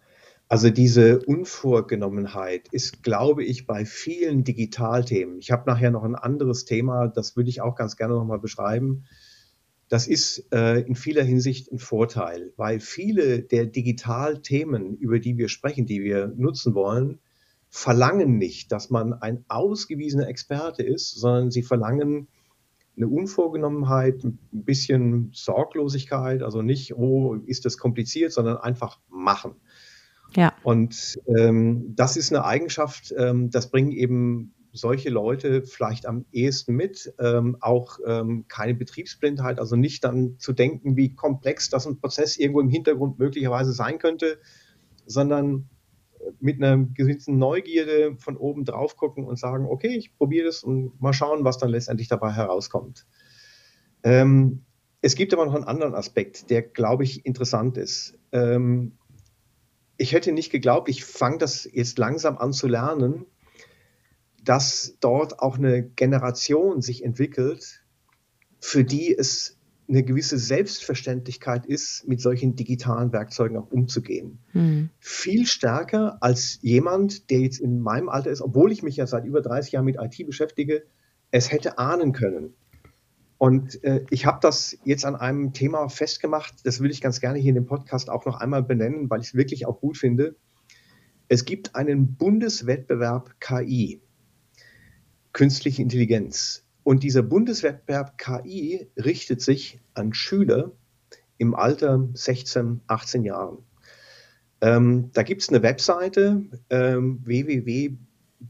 also 0.50 0.68
diese 0.68 1.20
Unvorgenommenheit 1.20 2.66
ist, 2.72 3.04
glaube 3.04 3.44
ich, 3.44 3.68
bei 3.68 3.84
vielen 3.84 4.42
Digitalthemen. 4.42 5.38
Ich 5.38 5.52
habe 5.52 5.70
nachher 5.70 5.92
noch 5.92 6.02
ein 6.02 6.16
anderes 6.16 6.64
Thema, 6.64 7.06
das 7.06 7.36
würde 7.36 7.48
ich 7.50 7.60
auch 7.60 7.76
ganz 7.76 7.96
gerne 7.96 8.14
nochmal 8.14 8.40
beschreiben. 8.40 9.04
Das 9.88 10.08
ist 10.08 10.52
äh, 10.52 10.80
in 10.80 10.96
vieler 10.96 11.22
Hinsicht 11.22 11.70
ein 11.70 11.78
Vorteil, 11.78 12.52
weil 12.56 12.80
viele 12.80 13.42
der 13.42 13.66
Digitalthemen, 13.66 14.96
über 14.96 15.20
die 15.20 15.38
wir 15.38 15.48
sprechen, 15.48 15.86
die 15.86 16.02
wir 16.02 16.26
nutzen 16.36 16.74
wollen, 16.74 17.20
verlangen 17.68 18.36
nicht, 18.36 18.72
dass 18.72 18.90
man 18.90 19.12
ein 19.12 19.44
ausgewiesener 19.46 20.26
Experte 20.26 20.82
ist, 20.82 21.12
sondern 21.12 21.52
sie 21.52 21.62
verlangen 21.62 22.26
eine 22.96 23.06
Unvorgenommenheit, 23.06 24.24
ein 24.24 24.40
bisschen 24.50 25.30
Sorglosigkeit, 25.32 26.42
also 26.42 26.60
nicht, 26.60 26.96
oh, 26.96 27.36
ist 27.46 27.64
das 27.64 27.78
kompliziert, 27.78 28.32
sondern 28.32 28.56
einfach 28.56 28.98
machen. 29.08 29.54
Ja. 30.36 30.52
Und 30.62 31.18
ähm, 31.26 31.94
das 31.96 32.16
ist 32.16 32.32
eine 32.32 32.44
Eigenschaft, 32.44 33.12
ähm, 33.16 33.50
das 33.50 33.70
bringen 33.70 33.92
eben 33.92 34.54
solche 34.72 35.10
Leute 35.10 35.62
vielleicht 35.62 36.06
am 36.06 36.24
ehesten 36.32 36.74
mit. 36.74 37.12
Ähm, 37.18 37.56
auch 37.60 37.98
ähm, 38.06 38.44
keine 38.48 38.74
Betriebsblindheit, 38.74 39.58
also 39.58 39.76
nicht 39.76 40.04
dann 40.04 40.38
zu 40.38 40.52
denken, 40.52 40.96
wie 40.96 41.14
komplex 41.14 41.70
das 41.70 41.86
ein 41.86 41.98
Prozess 41.98 42.36
irgendwo 42.36 42.60
im 42.60 42.68
Hintergrund 42.68 43.18
möglicherweise 43.18 43.72
sein 43.72 43.98
könnte, 43.98 44.38
sondern 45.06 45.68
äh, 46.20 46.30
mit 46.40 46.62
einer 46.62 46.84
gewissen 46.94 47.38
Neugierde 47.38 48.16
von 48.18 48.36
oben 48.36 48.64
drauf 48.64 48.96
gucken 48.96 49.24
und 49.24 49.38
sagen, 49.38 49.66
okay, 49.66 49.96
ich 49.96 50.16
probiere 50.16 50.46
das 50.46 50.62
und 50.62 51.00
mal 51.00 51.12
schauen, 51.12 51.44
was 51.44 51.58
dann 51.58 51.70
letztendlich 51.70 52.08
dabei 52.08 52.32
herauskommt. 52.32 53.06
Ähm, 54.02 54.62
es 55.02 55.14
gibt 55.14 55.32
aber 55.32 55.46
noch 55.46 55.54
einen 55.54 55.64
anderen 55.64 55.94
Aspekt, 55.94 56.50
der, 56.50 56.62
glaube 56.62 57.04
ich, 57.04 57.24
interessant 57.24 57.78
ist. 57.78 58.18
Ähm, 58.32 58.92
ich 60.00 60.12
hätte 60.12 60.32
nicht 60.32 60.50
geglaubt, 60.50 60.88
ich 60.88 61.04
fange 61.04 61.36
das 61.38 61.68
jetzt 61.70 61.98
langsam 61.98 62.38
an 62.38 62.54
zu 62.54 62.66
lernen, 62.66 63.26
dass 64.42 64.96
dort 65.00 65.40
auch 65.40 65.58
eine 65.58 65.82
Generation 65.82 66.80
sich 66.80 67.04
entwickelt, 67.04 67.84
für 68.60 68.82
die 68.82 69.14
es 69.14 69.58
eine 69.88 70.02
gewisse 70.02 70.38
Selbstverständlichkeit 70.38 71.66
ist, 71.66 72.08
mit 72.08 72.20
solchen 72.22 72.56
digitalen 72.56 73.12
Werkzeugen 73.12 73.58
auch 73.58 73.70
umzugehen. 73.70 74.38
Mhm. 74.54 74.88
Viel 75.00 75.46
stärker 75.46 76.16
als 76.22 76.58
jemand, 76.62 77.28
der 77.28 77.40
jetzt 77.40 77.60
in 77.60 77.80
meinem 77.80 78.08
Alter 78.08 78.30
ist, 78.30 78.40
obwohl 78.40 78.72
ich 78.72 78.82
mich 78.82 78.96
ja 78.96 79.06
seit 79.06 79.26
über 79.26 79.42
30 79.42 79.72
Jahren 79.72 79.84
mit 79.84 79.96
IT 80.00 80.24
beschäftige, 80.24 80.84
es 81.30 81.52
hätte 81.52 81.78
ahnen 81.78 82.12
können. 82.12 82.54
Und 83.40 83.82
äh, 83.84 84.04
ich 84.10 84.26
habe 84.26 84.38
das 84.42 84.76
jetzt 84.84 85.06
an 85.06 85.16
einem 85.16 85.54
Thema 85.54 85.88
festgemacht, 85.88 86.56
das 86.64 86.80
will 86.80 86.90
ich 86.90 87.00
ganz 87.00 87.20
gerne 87.20 87.38
hier 87.38 87.48
in 87.48 87.54
dem 87.54 87.64
Podcast 87.64 88.10
auch 88.10 88.26
noch 88.26 88.38
einmal 88.38 88.62
benennen, 88.62 89.08
weil 89.08 89.22
ich 89.22 89.28
es 89.28 89.34
wirklich 89.34 89.64
auch 89.64 89.80
gut 89.80 89.96
finde. 89.96 90.36
Es 91.28 91.46
gibt 91.46 91.74
einen 91.74 92.16
Bundeswettbewerb 92.16 93.40
KI, 93.40 94.02
künstliche 95.32 95.80
Intelligenz. 95.80 96.66
Und 96.82 97.02
dieser 97.02 97.22
Bundeswettbewerb 97.22 98.18
KI 98.18 98.90
richtet 98.98 99.40
sich 99.40 99.80
an 99.94 100.12
Schüler 100.12 100.72
im 101.38 101.54
Alter 101.54 102.10
16, 102.12 102.82
18 102.88 103.24
Jahren. 103.24 103.56
Ähm, 104.60 105.12
da 105.14 105.22
gibt 105.22 105.40
es 105.40 105.48
eine 105.48 105.62
Webseite 105.62 106.42
ähm, 106.68 107.20
www 107.24 107.96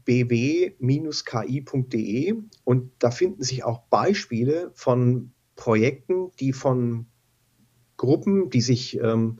bw-ki.de 0.05 0.75
und 2.63 2.91
da 2.99 3.11
finden 3.11 3.43
sich 3.43 3.63
auch 3.63 3.83
Beispiele 3.89 4.71
von 4.73 5.33
Projekten, 5.55 6.31
die 6.39 6.53
von 6.53 7.07
Gruppen, 7.97 8.49
die 8.49 8.61
sich 8.61 8.99
ähm, 8.99 9.37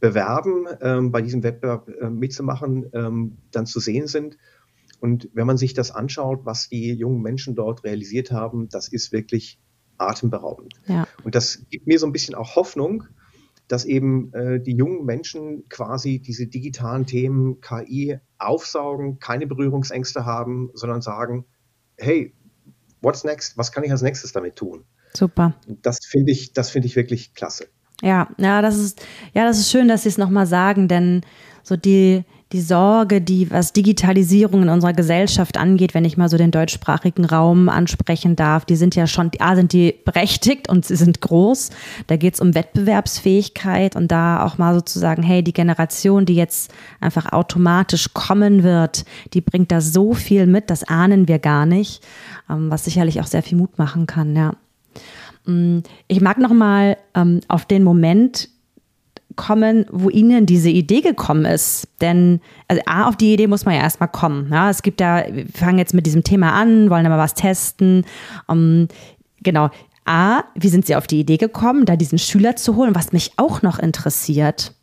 bewerben, 0.00 0.66
ähm, 0.80 1.12
bei 1.12 1.22
diesem 1.22 1.44
Wettbewerb 1.44 1.88
äh, 1.88 2.10
mitzumachen, 2.10 2.90
ähm, 2.92 3.36
dann 3.52 3.66
zu 3.66 3.78
sehen 3.78 4.08
sind. 4.08 4.38
Und 4.98 5.28
wenn 5.34 5.46
man 5.46 5.58
sich 5.58 5.74
das 5.74 5.90
anschaut, 5.90 6.40
was 6.44 6.68
die 6.68 6.92
jungen 6.92 7.22
Menschen 7.22 7.54
dort 7.54 7.84
realisiert 7.84 8.32
haben, 8.32 8.68
das 8.68 8.88
ist 8.88 9.12
wirklich 9.12 9.60
atemberaubend. 9.98 10.74
Ja. 10.86 11.06
Und 11.22 11.34
das 11.34 11.64
gibt 11.70 11.86
mir 11.86 11.98
so 11.98 12.06
ein 12.06 12.12
bisschen 12.12 12.34
auch 12.34 12.56
Hoffnung, 12.56 13.04
dass 13.68 13.84
eben 13.84 14.32
äh, 14.34 14.60
die 14.60 14.74
jungen 14.74 15.04
Menschen 15.04 15.68
quasi 15.68 16.18
diese 16.18 16.46
digitalen 16.46 17.06
Themen 17.06 17.60
KI 17.60 18.18
aufsaugen, 18.46 19.18
keine 19.18 19.46
Berührungsängste 19.46 20.24
haben, 20.24 20.70
sondern 20.74 21.02
sagen, 21.02 21.44
hey, 21.96 22.34
what's 23.00 23.24
next? 23.24 23.56
Was 23.56 23.72
kann 23.72 23.84
ich 23.84 23.90
als 23.90 24.02
nächstes 24.02 24.32
damit 24.32 24.56
tun? 24.56 24.84
Super. 25.14 25.54
Das 25.66 25.98
finde 26.04 26.32
ich, 26.32 26.52
das 26.52 26.70
finde 26.70 26.88
ich 26.88 26.96
wirklich 26.96 27.34
klasse. 27.34 27.68
Ja, 28.00 28.28
ja, 28.38 28.62
das 28.62 28.78
ist, 28.78 29.04
ja, 29.32 29.44
das 29.44 29.58
ist 29.58 29.70
schön, 29.70 29.88
dass 29.88 30.02
Sie 30.02 30.08
es 30.08 30.18
nochmal 30.18 30.46
sagen, 30.46 30.88
denn 30.88 31.22
so 31.62 31.76
die, 31.76 32.24
die 32.52 32.60
Sorge, 32.60 33.20
die 33.20 33.50
was 33.50 33.72
Digitalisierung 33.72 34.62
in 34.62 34.68
unserer 34.68 34.92
Gesellschaft 34.92 35.56
angeht, 35.56 35.94
wenn 35.94 36.04
ich 36.04 36.16
mal 36.16 36.28
so 36.28 36.36
den 36.36 36.50
deutschsprachigen 36.50 37.24
Raum 37.24 37.68
ansprechen 37.68 38.36
darf, 38.36 38.64
die 38.64 38.76
sind 38.76 38.94
ja 38.94 39.06
schon, 39.06 39.30
A, 39.38 39.56
sind 39.56 39.72
die 39.72 39.94
berechtigt 40.04 40.68
und 40.68 40.84
sie 40.84 40.96
sind 40.96 41.20
groß. 41.20 41.70
Da 42.08 42.16
geht 42.16 42.34
es 42.34 42.40
um 42.40 42.54
Wettbewerbsfähigkeit 42.54 43.96
und 43.96 44.12
da 44.12 44.44
auch 44.44 44.58
mal 44.58 44.74
sozusagen, 44.74 45.22
hey, 45.22 45.42
die 45.42 45.54
Generation, 45.54 46.26
die 46.26 46.34
jetzt 46.34 46.72
einfach 47.00 47.32
automatisch 47.32 48.12
kommen 48.12 48.62
wird, 48.62 49.04
die 49.32 49.40
bringt 49.40 49.72
da 49.72 49.80
so 49.80 50.12
viel 50.12 50.46
mit, 50.46 50.68
das 50.68 50.84
ahnen 50.84 51.28
wir 51.28 51.38
gar 51.38 51.64
nicht, 51.64 52.04
ähm, 52.50 52.70
was 52.70 52.84
sicherlich 52.84 53.20
auch 53.20 53.26
sehr 53.26 53.42
viel 53.42 53.56
Mut 53.56 53.78
machen 53.78 54.06
kann, 54.06 54.36
ja. 54.36 54.52
Mm, 55.46 55.80
ich 56.06 56.20
mag 56.20 56.38
noch 56.38 56.52
mal 56.52 56.96
ähm, 57.14 57.40
auf 57.48 57.64
den 57.64 57.82
Moment 57.82 58.48
kommen, 59.36 59.86
wo 59.90 60.10
Ihnen 60.10 60.46
diese 60.46 60.70
Idee 60.70 61.00
gekommen 61.00 61.44
ist. 61.44 61.88
Denn 62.00 62.40
also 62.68 62.82
A, 62.86 63.08
auf 63.08 63.16
die 63.16 63.32
Idee 63.32 63.46
muss 63.46 63.64
man 63.64 63.74
ja 63.74 63.82
erstmal 63.82 64.08
kommen. 64.08 64.48
Ja, 64.50 64.70
es 64.70 64.82
gibt 64.82 65.00
ja, 65.00 65.24
wir 65.30 65.46
fangen 65.54 65.78
jetzt 65.78 65.94
mit 65.94 66.06
diesem 66.06 66.24
Thema 66.24 66.52
an, 66.52 66.90
wollen 66.90 67.06
aber 67.06 67.18
was 67.18 67.34
testen. 67.34 68.04
Um, 68.46 68.58
ähm, 68.58 68.88
genau. 69.42 69.70
A, 70.04 70.42
wie 70.56 70.68
sind 70.68 70.84
Sie 70.84 70.96
auf 70.96 71.06
die 71.06 71.20
Idee 71.20 71.36
gekommen, 71.36 71.84
da 71.84 71.94
diesen 71.94 72.18
Schüler 72.18 72.56
zu 72.56 72.74
holen? 72.74 72.94
Was 72.94 73.12
mich 73.12 73.32
auch 73.36 73.62
noch 73.62 73.78
interessiert, 73.78 74.74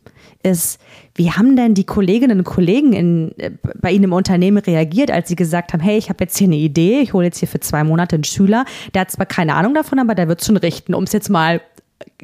ist, 0.44 0.80
wie 1.16 1.32
haben 1.32 1.56
denn 1.56 1.74
die 1.74 1.84
Kolleginnen 1.84 2.40
und 2.40 2.46
Kollegen 2.46 2.94
in, 2.94 3.38
äh, 3.38 3.52
bei 3.82 3.92
Ihnen 3.92 4.06
im 4.06 4.14
Unternehmen 4.14 4.60
reagiert, 4.60 5.12
als 5.12 5.28
Sie 5.28 5.36
gesagt 5.36 5.74
haben, 5.74 5.82
hey, 5.82 5.98
ich 5.98 6.10
habe 6.10 6.24
jetzt 6.24 6.38
hier 6.38 6.48
eine 6.48 6.56
Idee, 6.56 7.02
ich 7.02 7.14
hole 7.14 7.26
jetzt 7.26 7.40
hier 7.40 7.48
für 7.48 7.60
zwei 7.60 7.84
Monate 7.84 8.16
einen 8.16 8.24
Schüler, 8.24 8.66
der 8.94 9.02
hat 9.02 9.12
zwar 9.12 9.26
keine 9.26 9.56
Ahnung 9.56 9.74
davon, 9.74 10.00
aber 10.00 10.16
der 10.16 10.30
wird 10.30 10.44
schon 10.44 10.58
richten, 10.58 10.94
um 10.94 11.04
es 11.04 11.12
jetzt 11.12 11.30
mal 11.30 11.62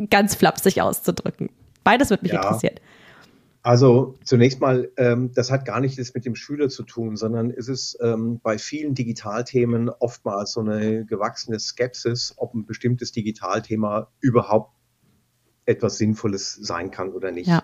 ganz 0.10 0.36
flapsig 0.36 0.82
auszudrücken. 0.82 1.50
Beides 1.86 2.10
wird 2.10 2.24
mich 2.24 2.34
ja. 2.34 2.42
interessieren. 2.42 2.76
Also 3.62 4.20
zunächst 4.24 4.60
mal, 4.60 4.92
ähm, 4.98 5.32
das 5.34 5.50
hat 5.50 5.66
gar 5.66 5.80
nichts 5.80 6.14
mit 6.14 6.26
dem 6.26 6.36
Schüler 6.36 6.70
zu 6.70 6.84
tun, 6.84 7.16
sondern 7.16 7.50
es 7.50 7.68
ist 7.68 7.98
ähm, 8.02 8.40
bei 8.44 8.58
vielen 8.58 8.94
Digitalthemen 8.94 9.90
oftmals 9.90 10.52
so 10.52 10.62
eine 10.62 11.06
gewachsene 11.06 11.60
Skepsis, 11.60 12.34
ob 12.38 12.54
ein 12.54 12.66
bestimmtes 12.66 13.12
Digitalthema 13.12 14.12
überhaupt 14.20 14.76
etwas 15.66 15.98
Sinnvolles 15.98 16.54
sein 16.54 16.92
kann 16.92 17.12
oder 17.14 17.32
nicht. 17.32 17.48
Ja. 17.48 17.64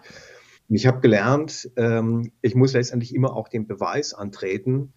ich 0.70 0.88
habe 0.88 1.02
gelernt, 1.02 1.70
ähm, 1.76 2.32
ich 2.42 2.56
muss 2.56 2.74
letztendlich 2.74 3.14
immer 3.14 3.36
auch 3.36 3.48
den 3.48 3.68
Beweis 3.68 4.14
antreten, 4.16 4.94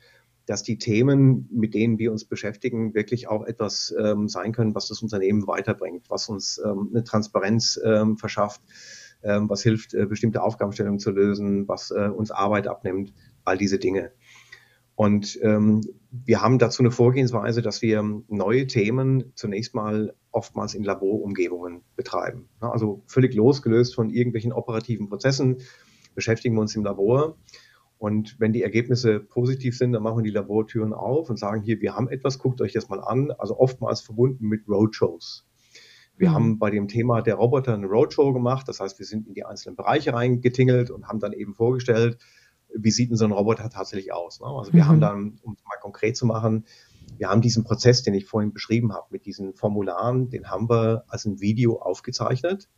dass 0.47 0.63
die 0.63 0.79
Themen, 0.79 1.49
mit 1.53 1.75
denen 1.75 1.99
wir 1.99 2.13
uns 2.13 2.25
beschäftigen, 2.25 2.95
wirklich 2.95 3.29
auch 3.29 3.45
etwas 3.45 3.95
ähm, 3.99 4.29
sein 4.29 4.53
können, 4.53 4.75
was 4.75 4.89
das 4.89 5.03
Unternehmen 5.03 5.47
weiterbringt, 5.47 6.09
was 6.09 6.31
uns 6.31 6.61
ähm, 6.65 6.91
eine 6.93 7.05
Transparenz 7.05 7.79
ähm, 7.85 8.17
verschafft, 8.17 8.63
was 9.25 9.63
hilft, 9.63 9.95
äh, 9.95 10.07
bestimmte 10.07 10.43
Aufgabenstellungen 10.43 10.99
zu 10.99 11.11
lösen, 11.11 11.67
was 11.69 11.91
äh, 11.91 12.09
uns 12.09 12.31
Arbeit 12.31 12.67
abnimmt, 12.67 13.13
all 13.45 13.59
diese 13.59 13.79
Dinge. 13.79 14.13
Und 14.97 15.39
ähm, 15.43 15.81
wir 16.11 16.41
haben 16.41 16.59
dazu 16.59 16.83
eine 16.83 16.93
Vorgehensweise, 16.93 17.63
dass 17.63 17.83
wir 17.83 18.03
neue 18.29 18.67
Themen 18.67 19.33
zunächst 19.35 19.75
mal 19.75 20.15
oftmals 20.31 20.75
in 20.75 20.85
Laborumgebungen 20.85 21.83
betreiben. 21.97 22.49
Also 22.61 23.03
völlig 23.07 23.35
losgelöst 23.35 23.95
von 23.95 24.11
irgendwelchen 24.11 24.53
operativen 24.53 25.09
Prozessen 25.09 25.59
beschäftigen 26.15 26.55
wir 26.55 26.61
uns 26.61 26.77
im 26.77 26.85
Labor. 26.85 27.37
Und 27.99 28.39
wenn 28.39 28.53
die 28.53 28.63
Ergebnisse 28.63 29.19
positiv 29.19 29.77
sind, 29.77 29.93
dann 29.93 30.03
machen 30.03 30.19
wir 30.19 30.25
die 30.25 30.31
Labortüren 30.31 30.93
auf 30.93 31.31
und 31.31 31.39
sagen 31.39 31.63
hier, 31.63 31.81
wir 31.81 31.95
haben 31.95 32.09
etwas, 32.09 32.39
guckt 32.39 32.61
euch 32.61 32.73
das 32.73 32.89
mal 32.89 33.01
an. 33.01 33.33
Also 33.33 33.59
oftmals 33.59 34.01
verbunden 34.01 34.47
mit 34.47 34.69
Roadshows. 34.69 35.47
Wir 36.17 36.31
mhm. 36.31 36.35
haben 36.35 36.59
bei 36.59 36.71
dem 36.71 36.89
Thema 36.89 37.23
der 37.23 37.35
Roboter 37.35 37.75
eine 37.75 37.87
Roadshow 37.87 38.33
gemacht. 38.33 38.69
Das 38.69 38.81
heißt, 38.81 38.99
wir 38.99 39.07
sind 39.07 39.27
in 39.27 39.35
die 39.35 39.45
einzelnen 39.45 39.77
Bereiche 39.77 40.15
reingetingelt 40.15 40.91
und 40.91 41.09
haben 41.09 41.21
dann 41.21 41.33
eben 41.33 41.55
vorgestellt, 41.55 42.19
wie 42.77 42.91
sieht 42.91 43.11
denn 43.11 43.17
so 43.17 43.25
ein 43.25 43.33
Roboter 43.33 43.71
tatsächlich 43.71 44.13
aus. 44.13 44.41
Ne? 44.41 44.47
Also 44.47 44.73
wir 44.73 44.85
mhm. 44.85 44.89
haben 44.89 45.01
dann, 45.01 45.39
um 45.43 45.55
es 45.55 45.65
mal 45.65 45.79
konkret 45.81 46.17
zu 46.17 46.27
machen, 46.27 46.65
wir 47.19 47.29
haben 47.29 47.43
diesen 47.43 47.65
Prozess, 47.65 48.03
den 48.03 48.15
ich 48.15 48.27
vorhin 48.27 48.53
beschrieben 48.53 48.93
habe, 48.93 49.07
mit 49.11 49.27
diesen 49.27 49.55
Formularen, 49.55 50.31
den 50.31 50.51
haben 50.51 50.69
wir 50.69 51.05
als 51.09 51.25
ein 51.27 51.41
Video 51.41 51.79
aufgezeichnet. 51.79 52.69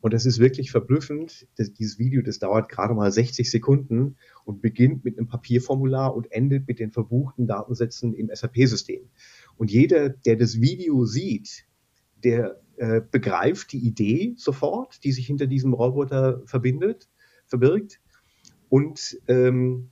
Und 0.00 0.14
es 0.14 0.24
ist 0.24 0.38
wirklich 0.38 0.70
verblüffend. 0.70 1.48
dass 1.56 1.72
dieses 1.72 1.98
Video, 1.98 2.22
das 2.22 2.38
dauert 2.38 2.68
gerade 2.68 2.94
mal 2.94 3.10
60 3.10 3.50
Sekunden 3.50 4.16
und 4.44 4.62
beginnt 4.62 5.04
mit 5.04 5.18
einem 5.18 5.26
Papierformular 5.26 6.14
und 6.14 6.30
endet 6.30 6.68
mit 6.68 6.78
den 6.78 6.92
verbuchten 6.92 7.46
Datensätzen 7.46 8.14
im 8.14 8.30
SAP-System. 8.32 9.08
Und 9.56 9.70
jeder, 9.70 10.10
der 10.10 10.36
das 10.36 10.60
Video 10.60 11.04
sieht, 11.06 11.64
der 12.22 12.60
äh, 12.76 13.00
begreift 13.00 13.72
die 13.72 13.78
Idee 13.78 14.34
sofort, 14.36 15.02
die 15.04 15.12
sich 15.12 15.26
hinter 15.26 15.46
diesem 15.46 15.72
Roboter 15.72 16.42
verbindet, 16.46 17.08
verbirgt. 17.46 18.00
Und 18.68 19.18
ähm, 19.28 19.90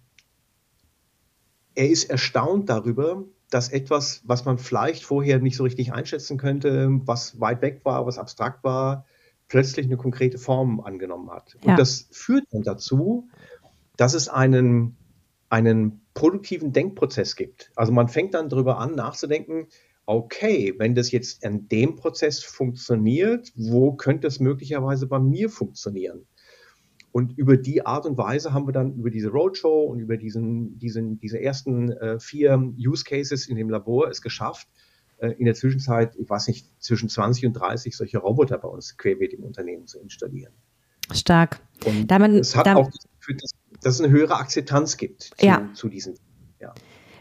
er 1.74 1.88
ist 1.88 2.10
erstaunt 2.10 2.68
darüber, 2.68 3.24
dass 3.50 3.68
etwas, 3.68 4.22
was 4.24 4.44
man 4.44 4.58
vielleicht 4.58 5.04
vorher 5.04 5.38
nicht 5.38 5.56
so 5.56 5.64
richtig 5.64 5.92
einschätzen 5.92 6.38
könnte, 6.38 6.88
was 7.04 7.40
weit 7.40 7.62
weg 7.62 7.80
war, 7.84 8.06
was 8.06 8.18
abstrakt 8.18 8.64
war, 8.64 9.06
plötzlich 9.48 9.86
eine 9.86 9.96
konkrete 9.96 10.38
Form 10.38 10.80
angenommen 10.80 11.30
hat. 11.30 11.54
Und 11.56 11.68
ja. 11.68 11.76
das 11.76 12.08
führt 12.10 12.44
dann 12.50 12.62
dazu, 12.62 13.28
dass 13.96 14.14
es 14.14 14.28
einen, 14.28 14.96
einen 15.48 16.00
produktiven 16.14 16.72
Denkprozess 16.72 17.36
gibt. 17.36 17.70
Also 17.76 17.92
man 17.92 18.08
fängt 18.08 18.34
dann 18.34 18.48
darüber 18.48 18.78
an, 18.78 18.94
nachzudenken, 18.94 19.68
okay, 20.06 20.74
wenn 20.78 20.94
das 20.94 21.10
jetzt 21.10 21.44
an 21.44 21.68
dem 21.68 21.96
Prozess 21.96 22.42
funktioniert, 22.42 23.52
wo 23.56 23.92
könnte 23.92 24.26
es 24.26 24.40
möglicherweise 24.40 25.06
bei 25.06 25.18
mir 25.18 25.48
funktionieren? 25.48 26.26
Und 27.12 27.38
über 27.38 27.56
die 27.56 27.86
Art 27.86 28.06
und 28.06 28.18
Weise 28.18 28.52
haben 28.52 28.66
wir 28.66 28.72
dann 28.72 28.94
über 28.94 29.08
diese 29.08 29.28
Roadshow 29.28 29.84
und 29.84 30.00
über 30.00 30.16
diesen, 30.16 30.78
diesen, 30.80 31.20
diese 31.20 31.40
ersten 31.40 31.92
äh, 31.92 32.18
vier 32.18 32.72
Use 32.76 33.04
Cases 33.04 33.46
in 33.46 33.56
dem 33.56 33.70
Labor 33.70 34.08
es 34.08 34.20
geschafft, 34.20 34.66
äh, 35.18 35.28
in 35.38 35.44
der 35.44 35.54
Zwischenzeit, 35.54 36.16
ich 36.16 36.28
weiß 36.28 36.48
nicht, 36.48 36.66
zwischen 36.82 37.08
20 37.08 37.46
und 37.46 37.52
30 37.52 37.96
solche 37.96 38.18
Roboter 38.18 38.58
bei 38.58 38.68
uns 38.68 38.96
querbeet 38.96 39.32
im 39.32 39.44
Unternehmen 39.44 39.86
zu 39.86 40.00
installieren. 40.00 40.52
Stark. 41.12 41.60
Und 41.84 42.08
damit, 42.08 42.32
es 42.32 42.56
hat 42.56 42.66
damit, 42.66 42.86
auch 42.86 42.90
geführt, 42.90 43.42
dass, 43.42 43.50
dass, 43.80 43.94
es 43.94 44.00
eine 44.00 44.12
höhere 44.12 44.34
Akzeptanz 44.34 44.96
gibt 44.96 45.22
zu, 45.22 45.46
ja. 45.46 45.70
zu 45.74 45.88
diesen. 45.88 46.14
Ja. 46.60 46.74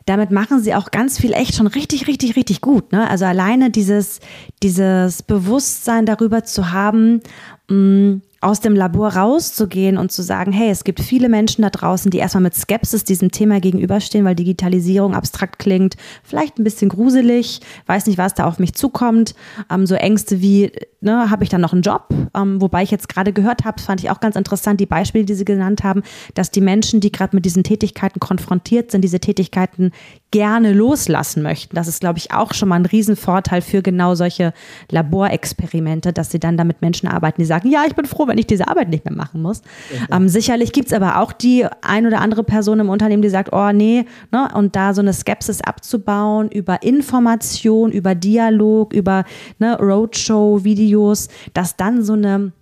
Damit 0.06 0.32
machen 0.32 0.62
sie 0.62 0.76
auch 0.76 0.92
ganz 0.92 1.20
viel 1.20 1.34
echt 1.34 1.56
schon 1.56 1.68
richtig, 1.68 2.08
richtig, 2.08 2.36
richtig 2.36 2.62
gut. 2.62 2.92
Ne? 2.92 3.10
Also 3.10 3.26
alleine 3.26 3.70
dieses, 3.70 4.20
dieses 4.62 5.24
Bewusstsein 5.24 6.06
darüber 6.06 6.44
zu 6.44 6.72
haben, 6.72 7.22
mh, 7.70 7.76
mm, 7.76 8.22
aus 8.44 8.60
dem 8.60 8.76
Labor 8.76 9.16
rauszugehen 9.16 9.98
und 9.98 10.12
zu 10.12 10.22
sagen, 10.22 10.52
hey, 10.52 10.70
es 10.70 10.84
gibt 10.84 11.00
viele 11.00 11.30
Menschen 11.30 11.62
da 11.62 11.70
draußen, 11.70 12.12
die 12.12 12.18
erstmal 12.18 12.44
mit 12.44 12.56
Skepsis 12.56 13.04
diesem 13.04 13.32
Thema 13.32 13.60
gegenüberstehen, 13.60 14.26
weil 14.26 14.36
Digitalisierung 14.36 15.16
abstrakt 15.16 15.60
klingt, 15.60 15.96
vielleicht 16.24 16.60
ein 16.60 16.64
bisschen 16.64 16.90
gruselig, 16.90 17.62
weiß 17.88 18.08
nicht, 18.08 18.18
was 18.18 18.34
da 18.34 18.46
auf 18.46 18.60
mich 18.60 18.74
zukommt, 18.74 19.34
ähm, 19.72 19.86
so 19.86 19.96
Ängste 19.96 20.42
wie, 20.42 20.72
ne, 21.02 21.30
habe 21.30 21.44
ich 21.44 21.50
dann 21.50 21.62
noch 21.62 21.74
einen 21.74 21.82
Job? 21.82 22.10
Ähm, 22.36 22.62
wobei 22.62 22.84
ich 22.84 22.92
jetzt 22.92 23.10
gerade 23.10 23.34
gehört 23.34 23.64
habe, 23.66 23.82
fand 23.82 24.04
ich 24.04 24.10
auch 24.10 24.20
ganz 24.20 24.36
interessant, 24.36 24.80
die 24.80 24.86
Beispiele, 24.86 25.26
die 25.26 25.36
Sie 25.36 25.46
genannt 25.46 25.84
haben, 25.84 26.04
dass 26.34 26.52
die 26.52 26.62
Menschen, 26.62 27.00
die 27.00 27.12
gerade 27.12 27.36
mit 27.36 27.46
diesen 27.46 27.64
Tätigkeiten 27.64 28.20
konfrontiert 28.20 28.92
sind, 28.92 29.02
diese 29.02 29.20
Tätigkeiten 29.20 29.92
gerne 30.34 30.74
loslassen 30.74 31.44
möchten. 31.44 31.76
Das 31.76 31.88
ist, 31.88 32.00
glaube 32.00 32.18
ich, 32.18 32.32
auch 32.32 32.56
schon 32.56 32.68
mal 32.70 32.78
ein 32.78 32.88
Riesenvorteil 32.88 33.62
für 33.62 33.84
genau 33.84 34.16
solche 34.16 34.52
Laborexperimente, 34.90 36.12
dass 36.12 36.32
sie 36.32 36.40
dann 36.40 36.58
damit 36.58 36.82
Menschen 36.82 37.08
arbeiten, 37.08 37.40
die 37.40 37.46
sagen, 37.46 37.70
ja, 37.70 37.84
ich 37.88 37.94
bin 37.94 38.06
froh, 38.06 38.28
wenn 38.28 38.40
ich 38.40 38.48
diese 38.48 38.68
Arbeit 38.68 38.90
nicht 38.90 39.06
mehr 39.06 39.14
machen 39.14 39.44
muss. 39.44 39.62
Ja. 40.10 40.18
Ähm, 40.18 40.28
sicherlich 40.28 40.72
gibt 40.72 40.88
es 40.88 40.94
aber 40.94 41.20
auch 41.20 41.34
die 41.34 41.68
ein 41.84 42.08
oder 42.08 42.20
andere 42.20 42.44
Person 42.44 42.80
im 42.80 42.90
Unternehmen, 42.90 43.22
die 43.22 43.30
sagt, 43.30 43.54
oh 43.54 43.72
nee, 43.72 44.06
ne, 44.32 44.50
und 44.56 44.76
da 44.76 44.96
so 44.96 45.02
eine 45.02 45.14
Skepsis 45.14 45.62
abzubauen 45.62 46.50
über 46.50 46.82
Information, 46.82 47.92
über 47.92 48.16
Dialog, 48.16 48.92
über 48.92 49.26
ne, 49.60 49.78
Roadshow-Videos, 49.78 51.28
dass 51.54 51.78
dann 51.78 52.02
so 52.02 52.14
eine 52.14 52.54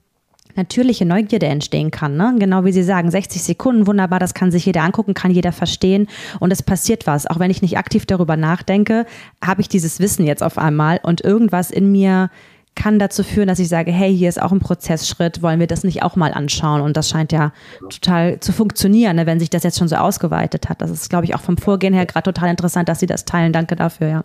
natürliche 0.55 1.05
Neugierde 1.05 1.47
entstehen 1.47 1.91
kann. 1.91 2.17
Ne? 2.17 2.35
Genau 2.39 2.65
wie 2.65 2.71
Sie 2.71 2.83
sagen, 2.83 3.11
60 3.11 3.43
Sekunden, 3.43 3.87
wunderbar, 3.87 4.19
das 4.19 4.33
kann 4.33 4.51
sich 4.51 4.65
jeder 4.65 4.83
angucken, 4.83 5.13
kann 5.13 5.31
jeder 5.31 5.51
verstehen 5.51 6.07
und 6.39 6.51
es 6.51 6.63
passiert 6.63 7.07
was. 7.07 7.27
Auch 7.27 7.39
wenn 7.39 7.51
ich 7.51 7.61
nicht 7.61 7.77
aktiv 7.77 8.05
darüber 8.05 8.37
nachdenke, 8.37 9.05
habe 9.43 9.61
ich 9.61 9.69
dieses 9.69 9.99
Wissen 9.99 10.25
jetzt 10.25 10.43
auf 10.43 10.57
einmal 10.57 10.99
und 11.03 11.21
irgendwas 11.21 11.71
in 11.71 11.91
mir 11.91 12.29
kann 12.75 12.99
dazu 12.99 13.23
führen, 13.23 13.47
dass 13.47 13.59
ich 13.59 13.67
sage, 13.67 13.91
hey, 13.91 14.15
hier 14.15 14.29
ist 14.29 14.41
auch 14.41 14.51
ein 14.51 14.59
Prozessschritt, 14.59 15.41
wollen 15.41 15.59
wir 15.59 15.67
das 15.67 15.83
nicht 15.83 16.03
auch 16.03 16.15
mal 16.15 16.33
anschauen? 16.33 16.81
Und 16.81 16.95
das 16.95 17.09
scheint 17.09 17.31
ja 17.31 17.51
total 17.89 18.39
zu 18.39 18.53
funktionieren, 18.53 19.17
ne, 19.17 19.25
wenn 19.25 19.39
sich 19.39 19.49
das 19.49 19.63
jetzt 19.63 19.77
schon 19.77 19.89
so 19.89 19.97
ausgeweitet 19.97 20.69
hat. 20.69 20.81
Das 20.81 20.89
ist, 20.89 21.09
glaube 21.09 21.25
ich, 21.25 21.35
auch 21.35 21.41
vom 21.41 21.57
Vorgehen 21.57 21.93
her 21.93 22.05
gerade 22.05 22.31
total 22.31 22.49
interessant, 22.49 22.87
dass 22.87 22.99
Sie 22.99 23.07
das 23.07 23.25
teilen. 23.25 23.51
Danke 23.51 23.75
dafür, 23.75 24.07
ja. 24.07 24.23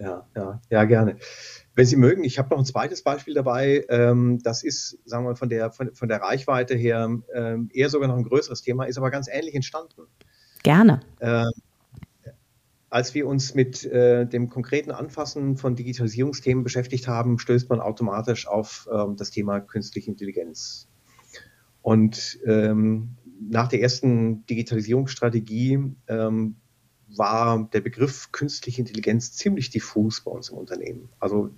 Ja, 0.00 0.24
ja, 0.34 0.60
ja, 0.70 0.84
gerne. 0.84 1.16
Wenn 1.74 1.86
Sie 1.86 1.96
mögen, 1.96 2.22
ich 2.22 2.38
habe 2.38 2.50
noch 2.50 2.58
ein 2.58 2.64
zweites 2.64 3.02
Beispiel 3.02 3.34
dabei. 3.34 3.84
Ähm, 3.88 4.38
das 4.42 4.62
ist, 4.62 4.98
sagen 5.04 5.24
wir 5.24 5.30
mal, 5.30 5.36
von 5.36 5.48
der, 5.48 5.72
von, 5.72 5.92
von 5.94 6.08
der 6.08 6.20
Reichweite 6.20 6.74
her 6.74 7.10
ähm, 7.34 7.68
eher 7.72 7.90
sogar 7.90 8.08
noch 8.08 8.16
ein 8.16 8.24
größeres 8.24 8.62
Thema, 8.62 8.84
ist 8.84 8.96
aber 8.96 9.10
ganz 9.10 9.28
ähnlich 9.28 9.54
entstanden. 9.54 10.02
Gerne. 10.62 11.00
Ähm, 11.20 11.50
als 12.90 13.12
wir 13.12 13.26
uns 13.26 13.56
mit 13.56 13.84
äh, 13.86 14.24
dem 14.24 14.48
konkreten 14.48 14.92
Anfassen 14.92 15.56
von 15.56 15.74
Digitalisierungsthemen 15.74 16.62
beschäftigt 16.62 17.08
haben, 17.08 17.40
stößt 17.40 17.68
man 17.68 17.80
automatisch 17.80 18.46
auf 18.46 18.88
ähm, 18.92 19.16
das 19.16 19.32
Thema 19.32 19.58
künstliche 19.58 20.12
Intelligenz. 20.12 20.88
Und 21.82 22.38
ähm, 22.46 23.16
nach 23.40 23.66
der 23.66 23.82
ersten 23.82 24.46
Digitalisierungsstrategie 24.46 25.96
ähm, 26.06 26.56
war 27.16 27.68
der 27.72 27.80
Begriff 27.80 28.32
künstliche 28.32 28.80
Intelligenz 28.80 29.32
ziemlich 29.32 29.70
diffus 29.70 30.20
bei 30.20 30.30
uns 30.30 30.48
im 30.48 30.58
Unternehmen. 30.58 31.08
Also 31.20 31.50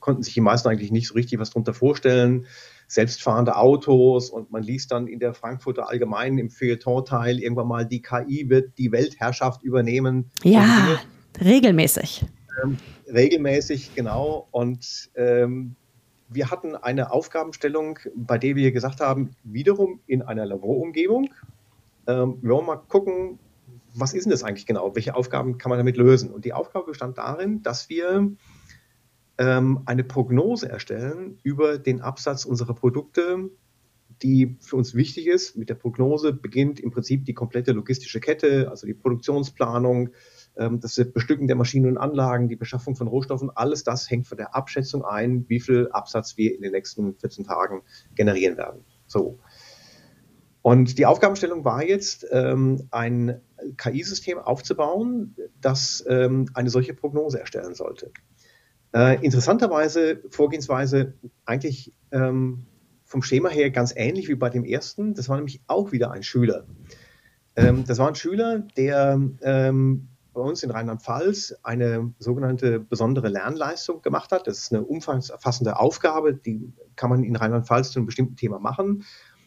konnten 0.00 0.22
sich 0.22 0.34
die 0.34 0.40
meisten 0.40 0.68
eigentlich 0.68 0.92
nicht 0.92 1.08
so 1.08 1.14
richtig 1.14 1.38
was 1.38 1.50
darunter 1.50 1.74
vorstellen. 1.74 2.46
Selbstfahrende 2.86 3.56
Autos 3.56 4.30
und 4.30 4.50
man 4.50 4.62
liest 4.62 4.92
dann 4.92 5.06
in 5.06 5.18
der 5.18 5.34
Frankfurter 5.34 5.88
Allgemeinen 5.88 6.38
im 6.38 6.50
Feuilleton-Teil 6.50 7.40
irgendwann 7.40 7.68
mal, 7.68 7.86
die 7.86 8.02
KI 8.02 8.48
wird 8.48 8.76
die 8.78 8.92
Weltherrschaft 8.92 9.62
übernehmen. 9.62 10.30
Ja, 10.42 11.00
regelmäßig. 11.40 12.24
Ähm, 12.62 12.76
regelmäßig, 13.12 13.94
genau. 13.94 14.48
Und 14.50 15.10
ähm, 15.16 15.76
wir 16.28 16.50
hatten 16.50 16.74
eine 16.76 17.10
Aufgabenstellung, 17.10 17.98
bei 18.14 18.38
der 18.38 18.56
wir 18.56 18.72
gesagt 18.72 19.00
haben, 19.00 19.30
wiederum 19.44 20.00
in 20.06 20.22
einer 20.22 20.46
Laborumgebung. 20.46 21.30
Ähm, 22.06 22.38
wir 22.42 22.50
wollen 22.50 22.66
mal 22.66 22.76
gucken, 22.76 23.38
was 23.94 24.12
ist 24.14 24.24
denn 24.24 24.30
das 24.30 24.42
eigentlich 24.42 24.66
genau? 24.66 24.94
Welche 24.94 25.14
Aufgaben 25.14 25.58
kann 25.58 25.70
man 25.70 25.78
damit 25.78 25.96
lösen? 25.96 26.30
Und 26.30 26.44
die 26.44 26.52
Aufgabe 26.52 26.86
bestand 26.86 27.18
darin, 27.18 27.62
dass 27.62 27.88
wir 27.88 28.32
ähm, 29.38 29.82
eine 29.86 30.04
Prognose 30.04 30.68
erstellen 30.68 31.38
über 31.42 31.78
den 31.78 32.00
Absatz 32.00 32.44
unserer 32.44 32.74
Produkte, 32.74 33.50
die 34.22 34.56
für 34.60 34.76
uns 34.76 34.94
wichtig 34.94 35.26
ist. 35.26 35.56
Mit 35.56 35.68
der 35.68 35.74
Prognose 35.74 36.32
beginnt 36.32 36.80
im 36.80 36.90
Prinzip 36.90 37.24
die 37.24 37.34
komplette 37.34 37.72
logistische 37.72 38.20
Kette, 38.20 38.68
also 38.70 38.86
die 38.86 38.94
Produktionsplanung, 38.94 40.10
ähm, 40.56 40.80
das 40.80 40.96
Bestücken 41.12 41.46
der 41.46 41.56
Maschinen 41.56 41.86
und 41.86 41.98
Anlagen, 41.98 42.48
die 42.48 42.56
Beschaffung 42.56 42.96
von 42.96 43.08
Rohstoffen. 43.08 43.50
Alles 43.50 43.84
das 43.84 44.10
hängt 44.10 44.26
von 44.26 44.38
der 44.38 44.54
Abschätzung 44.54 45.04
ein, 45.04 45.48
wie 45.48 45.60
viel 45.60 45.88
Absatz 45.90 46.36
wir 46.36 46.54
in 46.54 46.62
den 46.62 46.72
nächsten 46.72 47.16
14 47.16 47.44
Tagen 47.44 47.82
generieren 48.14 48.56
werden. 48.56 48.84
So. 49.06 49.38
Und 50.64 50.96
die 50.96 51.04
Aufgabenstellung 51.04 51.62
war 51.66 51.84
jetzt, 51.84 52.26
ähm, 52.30 52.88
ein 52.90 53.38
KI-System 53.76 54.38
aufzubauen, 54.38 55.36
das 55.60 56.02
ähm, 56.08 56.48
eine 56.54 56.70
solche 56.70 56.94
Prognose 56.94 57.38
erstellen 57.38 57.74
sollte. 57.74 58.10
Äh, 58.94 59.22
interessanterweise 59.22 60.22
Vorgehensweise 60.30 61.12
eigentlich 61.44 61.92
ähm, 62.12 62.64
vom 63.04 63.22
Schema 63.22 63.50
her 63.50 63.70
ganz 63.72 63.92
ähnlich 63.94 64.28
wie 64.28 64.36
bei 64.36 64.48
dem 64.48 64.64
ersten. 64.64 65.12
Das 65.12 65.28
war 65.28 65.36
nämlich 65.36 65.60
auch 65.66 65.92
wieder 65.92 66.12
ein 66.12 66.22
Schüler. 66.22 66.64
Ähm, 67.56 67.84
das 67.86 67.98
war 67.98 68.08
ein 68.08 68.14
Schüler, 68.14 68.60
der 68.74 69.20
ähm, 69.42 70.08
bei 70.32 70.40
uns 70.40 70.62
in 70.62 70.70
Rheinland-Pfalz 70.70 71.56
eine 71.62 72.14
sogenannte 72.18 72.80
besondere 72.80 73.28
Lernleistung 73.28 74.00
gemacht 74.00 74.32
hat. 74.32 74.46
Das 74.46 74.60
ist 74.60 74.72
eine 74.72 74.82
umfassende 74.82 75.78
Aufgabe, 75.78 76.32
die 76.32 76.72
kann 76.96 77.10
man 77.10 77.22
in 77.22 77.36
Rheinland-Pfalz 77.36 77.90
zu 77.90 77.98
einem 77.98 78.06
bestimmten 78.06 78.36
Thema 78.36 78.58
machen 78.58 79.04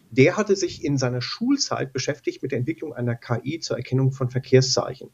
der 0.10 0.38
hatte 0.38 0.56
sich 0.56 0.84
in 0.84 0.98
seiner 0.98 1.22
Schulzeit 1.22 1.94
beschäftigt 1.94 2.42
mit 2.42 2.52
der 2.52 2.60
Entwicklung 2.60 2.94
einer 2.94 3.16
KI 3.16 3.60
zur 3.60 3.78
Erkennung 3.78 4.12
von 4.12 4.30
Verkehrszeichen. 4.30 5.10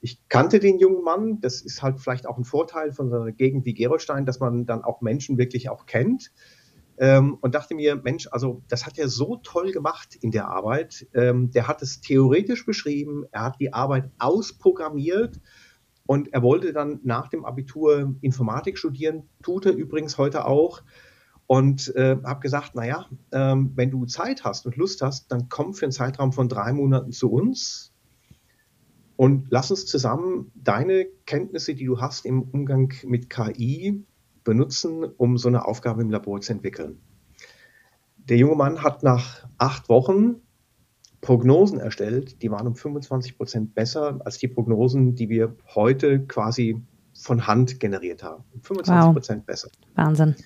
Ich 0.00 0.20
kannte 0.28 0.60
den 0.60 0.78
jungen 0.78 1.02
Mann, 1.02 1.40
das 1.40 1.62
ist 1.62 1.82
halt 1.82 1.98
vielleicht 1.98 2.26
auch 2.26 2.36
ein 2.36 2.44
Vorteil 2.44 2.92
von 2.92 3.08
so 3.08 3.16
einer 3.16 3.32
Gegend 3.32 3.64
wie 3.64 3.74
Gerolstein, 3.74 4.26
dass 4.26 4.38
man 4.38 4.66
dann 4.66 4.84
auch 4.84 5.00
Menschen 5.00 5.38
wirklich 5.38 5.70
auch 5.70 5.86
kennt. 5.86 6.30
Ähm, 6.96 7.38
und 7.40 7.54
dachte 7.54 7.74
mir, 7.74 7.96
Mensch, 7.96 8.28
also 8.30 8.62
das 8.68 8.86
hat 8.86 8.98
er 8.98 9.08
so 9.08 9.36
toll 9.42 9.72
gemacht 9.72 10.16
in 10.20 10.30
der 10.30 10.48
Arbeit. 10.48 11.06
Ähm, 11.14 11.50
der 11.50 11.66
hat 11.66 11.82
es 11.82 12.00
theoretisch 12.00 12.66
beschrieben, 12.66 13.24
er 13.32 13.44
hat 13.44 13.60
die 13.60 13.72
Arbeit 13.72 14.10
ausprogrammiert 14.18 15.40
und 16.06 16.32
er 16.32 16.42
wollte 16.42 16.72
dann 16.72 17.00
nach 17.02 17.28
dem 17.28 17.44
Abitur 17.44 18.14
Informatik 18.20 18.78
studieren, 18.78 19.28
tut 19.42 19.66
er 19.66 19.72
übrigens 19.72 20.18
heute 20.18 20.46
auch 20.46 20.82
und 21.46 21.94
äh, 21.94 22.16
habe 22.24 22.40
gesagt, 22.40 22.74
naja, 22.74 23.06
ähm, 23.32 23.72
wenn 23.74 23.90
du 23.90 24.06
Zeit 24.06 24.44
hast 24.44 24.66
und 24.66 24.76
Lust 24.76 25.02
hast, 25.02 25.30
dann 25.30 25.48
komm 25.48 25.74
für 25.74 25.86
einen 25.86 25.92
Zeitraum 25.92 26.32
von 26.32 26.48
drei 26.48 26.72
Monaten 26.72 27.12
zu 27.12 27.30
uns 27.30 27.92
und 29.16 29.46
lass 29.50 29.70
uns 29.70 29.86
zusammen 29.86 30.50
deine 30.54 31.06
Kenntnisse, 31.26 31.74
die 31.74 31.84
du 31.84 32.00
hast 32.00 32.24
im 32.24 32.42
Umgang 32.42 32.92
mit 33.04 33.30
KI, 33.30 34.04
benutzen, 34.42 35.04
um 35.04 35.38
so 35.38 35.48
eine 35.48 35.66
Aufgabe 35.66 36.02
im 36.02 36.10
Labor 36.10 36.40
zu 36.40 36.52
entwickeln. 36.52 37.00
Der 38.28 38.36
junge 38.36 38.56
Mann 38.56 38.82
hat 38.82 39.02
nach 39.02 39.46
acht 39.58 39.88
Wochen 39.88 40.36
Prognosen 41.20 41.80
erstellt, 41.80 42.42
die 42.42 42.50
waren 42.50 42.66
um 42.66 42.76
25 42.76 43.38
Prozent 43.38 43.74
besser 43.74 44.20
als 44.24 44.36
die 44.36 44.48
Prognosen, 44.48 45.14
die 45.14 45.30
wir 45.30 45.56
heute 45.74 46.20
quasi 46.26 46.82
von 47.14 47.46
Hand 47.46 47.80
generiert 47.80 48.22
haben. 48.22 48.44
25 48.62 49.12
Prozent 49.14 49.38
wow. 49.40 49.46
besser. 49.46 49.68
Wahnsinn. 49.94 50.36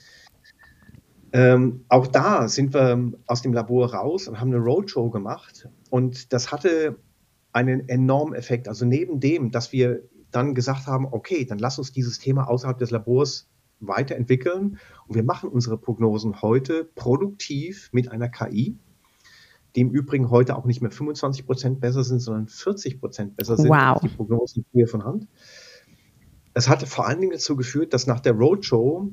Ähm, 1.32 1.84
auch 1.88 2.06
da 2.06 2.48
sind 2.48 2.74
wir 2.74 3.12
aus 3.26 3.42
dem 3.42 3.52
Labor 3.52 3.94
raus 3.94 4.28
und 4.28 4.40
haben 4.40 4.52
eine 4.52 4.62
Roadshow 4.62 5.10
gemacht. 5.10 5.68
Und 5.90 6.32
das 6.32 6.52
hatte 6.52 6.96
einen 7.52 7.88
enormen 7.88 8.34
Effekt. 8.34 8.68
Also 8.68 8.84
neben 8.84 9.20
dem, 9.20 9.50
dass 9.50 9.72
wir 9.72 10.02
dann 10.30 10.54
gesagt 10.54 10.86
haben, 10.86 11.06
okay, 11.10 11.44
dann 11.44 11.58
lass 11.58 11.78
uns 11.78 11.92
dieses 11.92 12.18
Thema 12.18 12.48
außerhalb 12.48 12.78
des 12.78 12.90
Labors 12.90 13.48
weiterentwickeln. 13.80 14.78
Und 15.06 15.14
wir 15.14 15.22
machen 15.22 15.48
unsere 15.48 15.78
Prognosen 15.78 16.42
heute 16.42 16.84
produktiv 16.84 17.90
mit 17.92 18.10
einer 18.10 18.28
KI, 18.28 18.76
die 19.76 19.80
im 19.80 19.90
Übrigen 19.90 20.30
heute 20.30 20.56
auch 20.56 20.64
nicht 20.64 20.80
mehr 20.80 20.90
25 20.90 21.46
Prozent 21.46 21.80
besser 21.80 22.04
sind, 22.04 22.20
sondern 22.20 22.48
40 22.48 23.00
Prozent 23.00 23.36
besser 23.36 23.56
sind 23.56 23.68
wow. 23.68 24.00
die 24.00 24.08
Prognosen 24.08 24.64
hier 24.72 24.88
von 24.88 25.04
Hand. 25.04 25.28
Es 26.54 26.68
hat 26.68 26.82
vor 26.88 27.06
allen 27.06 27.20
Dingen 27.20 27.32
dazu 27.32 27.56
geführt, 27.56 27.94
dass 27.94 28.06
nach 28.06 28.20
der 28.20 28.32
Roadshow 28.32 29.12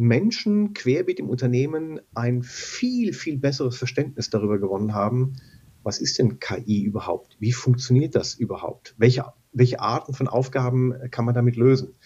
Menschen 0.00 0.72
querbeet 0.72 1.20
im 1.20 1.28
Unternehmen 1.28 2.00
ein 2.14 2.42
viel, 2.42 3.12
viel 3.12 3.36
besseres 3.36 3.76
Verständnis 3.76 4.30
darüber 4.30 4.58
gewonnen 4.58 4.94
haben, 4.94 5.34
was 5.82 6.00
ist 6.00 6.18
denn 6.18 6.38
KI 6.38 6.82
überhaupt? 6.82 7.36
Wie 7.38 7.52
funktioniert 7.52 8.14
das 8.14 8.34
überhaupt? 8.34 8.94
Welche, 8.96 9.26
welche 9.52 9.80
Arten 9.80 10.14
von 10.14 10.26
Aufgaben 10.26 10.94
kann 11.10 11.26
man 11.26 11.34
damit 11.34 11.56
lösen? 11.56 11.96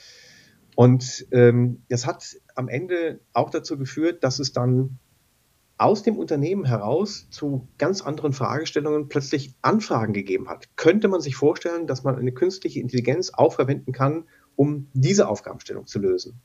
Und 0.74 1.26
ähm, 1.30 1.82
das 1.88 2.04
hat 2.04 2.36
am 2.56 2.68
Ende 2.68 3.20
auch 3.32 3.50
dazu 3.50 3.78
geführt, 3.78 4.24
dass 4.24 4.40
es 4.40 4.52
dann 4.52 4.98
aus 5.78 6.02
dem 6.02 6.16
Unternehmen 6.16 6.64
heraus 6.64 7.28
zu 7.30 7.68
ganz 7.78 8.00
anderen 8.00 8.32
Fragestellungen 8.32 9.08
plötzlich 9.08 9.54
Anfragen 9.62 10.12
gegeben 10.12 10.48
hat. 10.48 10.76
Könnte 10.76 11.06
man 11.06 11.20
sich 11.20 11.36
vorstellen, 11.36 11.86
dass 11.86 12.02
man 12.02 12.16
eine 12.16 12.32
künstliche 12.32 12.80
Intelligenz 12.80 13.30
auch 13.32 13.52
verwenden 13.52 13.92
kann, 13.92 14.24
um 14.56 14.88
diese 14.94 15.28
Aufgabenstellung 15.28 15.86
zu 15.86 16.00
lösen? 16.00 16.40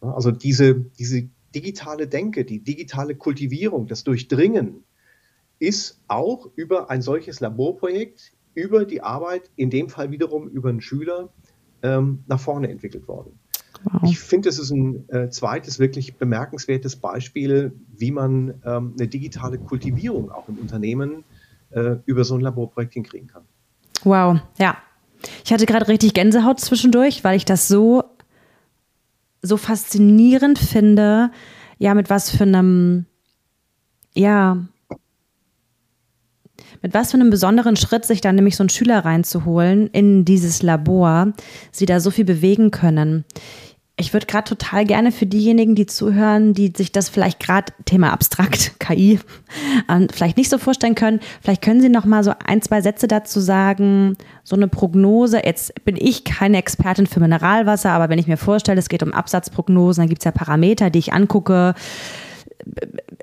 Also 0.00 0.30
diese, 0.30 0.74
diese 0.74 1.28
digitale 1.54 2.06
Denke, 2.06 2.44
die 2.44 2.60
digitale 2.60 3.14
Kultivierung, 3.14 3.86
das 3.86 4.04
Durchdringen 4.04 4.84
ist 5.58 6.00
auch 6.06 6.50
über 6.54 6.90
ein 6.90 7.02
solches 7.02 7.40
Laborprojekt, 7.40 8.32
über 8.54 8.84
die 8.84 9.02
Arbeit, 9.02 9.50
in 9.56 9.70
dem 9.70 9.88
Fall 9.88 10.10
wiederum 10.10 10.48
über 10.48 10.68
einen 10.68 10.80
Schüler, 10.80 11.30
ähm, 11.82 12.24
nach 12.26 12.40
vorne 12.40 12.68
entwickelt 12.68 13.08
worden. 13.08 13.38
Wow. 13.84 14.02
Ich 14.04 14.18
finde, 14.18 14.48
es 14.48 14.58
ist 14.58 14.70
ein 14.70 15.08
äh, 15.08 15.30
zweites 15.30 15.78
wirklich 15.78 16.16
bemerkenswertes 16.16 16.96
Beispiel, 16.96 17.72
wie 17.96 18.10
man 18.10 18.60
ähm, 18.64 18.94
eine 18.98 19.08
digitale 19.08 19.58
Kultivierung 19.58 20.30
auch 20.30 20.48
im 20.48 20.58
Unternehmen 20.58 21.24
äh, 21.70 21.96
über 22.06 22.24
so 22.24 22.34
ein 22.34 22.40
Laborprojekt 22.40 22.94
hinkriegen 22.94 23.28
kann. 23.28 23.42
Wow, 24.02 24.40
ja. 24.58 24.76
Ich 25.44 25.52
hatte 25.52 25.66
gerade 25.66 25.88
richtig 25.88 26.14
Gänsehaut 26.14 26.60
zwischendurch, 26.60 27.24
weil 27.24 27.36
ich 27.36 27.44
das 27.44 27.68
so, 27.68 28.04
so 29.42 29.56
faszinierend 29.56 30.58
finde, 30.58 31.30
ja, 31.78 31.94
mit 31.94 32.10
was 32.10 32.30
für 32.30 32.44
einem, 32.44 33.06
ja, 34.14 34.58
mit 36.82 36.94
was 36.94 37.10
für 37.10 37.16
einem 37.16 37.30
besonderen 37.30 37.76
Schritt 37.76 38.04
sich 38.04 38.20
dann 38.20 38.34
nämlich 38.34 38.56
so 38.56 38.62
einen 38.62 38.68
Schüler 38.68 39.04
reinzuholen 39.04 39.88
in 39.88 40.24
dieses 40.24 40.62
Labor, 40.62 41.32
sie 41.72 41.86
da 41.86 42.00
so 42.00 42.10
viel 42.10 42.24
bewegen 42.24 42.70
können 42.70 43.24
ich 43.98 44.12
würde 44.12 44.26
gerade 44.26 44.48
total 44.48 44.84
gerne 44.84 45.10
für 45.10 45.26
diejenigen, 45.26 45.74
die 45.74 45.86
zuhören, 45.86 46.54
die 46.54 46.72
sich 46.74 46.92
das 46.92 47.08
vielleicht 47.08 47.40
gerade 47.40 47.72
Thema 47.84 48.12
abstrakt 48.12 48.72
KI 48.78 49.18
vielleicht 50.12 50.36
nicht 50.36 50.50
so 50.50 50.58
vorstellen 50.58 50.94
können, 50.94 51.20
vielleicht 51.42 51.62
können 51.62 51.80
Sie 51.80 51.88
noch 51.88 52.04
mal 52.04 52.22
so 52.22 52.32
ein 52.44 52.62
zwei 52.62 52.80
Sätze 52.80 53.08
dazu 53.08 53.40
sagen, 53.40 54.16
so 54.44 54.54
eine 54.54 54.68
Prognose. 54.68 55.40
Jetzt 55.44 55.84
bin 55.84 55.96
ich 55.96 56.24
keine 56.24 56.58
Expertin 56.58 57.06
für 57.06 57.20
Mineralwasser, 57.20 57.90
aber 57.90 58.08
wenn 58.08 58.18
ich 58.18 58.26
mir 58.26 58.36
vorstelle, 58.36 58.78
es 58.78 58.88
geht 58.88 59.02
um 59.02 59.12
Absatzprognosen, 59.12 60.02
dann 60.02 60.08
gibt 60.08 60.22
es 60.22 60.24
ja 60.24 60.30
Parameter, 60.30 60.90
die 60.90 61.00
ich 61.00 61.12
angucke 61.12 61.74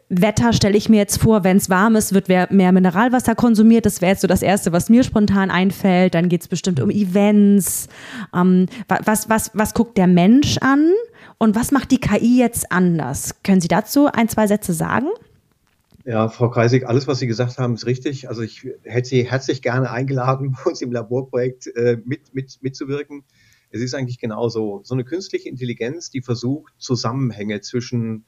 Wetter 0.10 0.54
stelle 0.54 0.78
ich 0.78 0.88
mir 0.88 0.98
jetzt 0.98 1.21
vor, 1.21 1.43
wenn 1.43 1.58
es 1.58 1.69
warm 1.69 1.95
ist, 1.95 2.13
wird 2.13 2.28
mehr 2.28 2.71
Mineralwasser 2.71 3.36
konsumiert. 3.36 3.86
Das 3.86 4.02
wäre 4.02 4.12
jetzt 4.12 4.21
so 4.21 4.28
das 4.28 4.41
Erste, 4.41 4.71
was 4.71 4.89
mir 4.89 5.04
spontan 5.04 5.52
einfällt. 5.52 6.13
Dann 6.13 6.30
geht 6.30 6.41
es 6.41 6.48
bestimmt 6.48 6.80
um 6.80 6.89
Events. 6.89 7.88
Ähm, 8.34 8.67
was, 8.88 9.30
was, 9.30 9.52
was 9.54 9.74
guckt 9.74 9.98
der 9.98 10.08
Mensch 10.08 10.58
an 10.60 10.91
und 11.38 11.56
was 11.56 11.71
macht 11.71 11.91
die 11.91 12.00
KI 12.00 12.39
jetzt 12.39 12.71
anders? 12.71 13.41
Können 13.43 13.62
Sie 13.62 13.67
dazu 13.67 14.08
ein, 14.08 14.30
zwei 14.30 14.48
Sätze 14.48 14.74
sagen? 14.74 15.08
Ja, 16.06 16.30
Frau 16.30 16.52
Kreisig, 16.52 16.88
alles, 16.88 17.08
was 17.08 17.17
Sie 17.17 17.28
gesagt 17.28 17.58
haben, 17.58 17.74
ist 17.74 17.88
richtig. 17.88 18.30
Also 18.30 18.43
ich 18.43 18.67
hätte 18.84 19.10
Sie 19.10 19.30
herzlich 19.30 19.63
gerne 19.63 19.89
eingeladen, 19.89 20.56
bei 20.63 20.69
uns 20.69 20.82
im 20.82 20.91
Laborprojekt 20.91 21.67
äh, 21.76 21.98
mit, 22.06 22.34
mit, 22.34 22.60
mitzuwirken. 22.62 23.24
Es 23.71 23.82
ist 23.82 23.95
eigentlich 23.95 24.19
genauso. 24.19 24.82
So 24.84 24.93
eine 24.93 25.04
künstliche 25.04 25.50
Intelligenz, 25.50 26.12
die 26.12 26.21
versucht, 26.21 26.74
Zusammenhänge 26.78 27.62
zwischen 27.62 28.26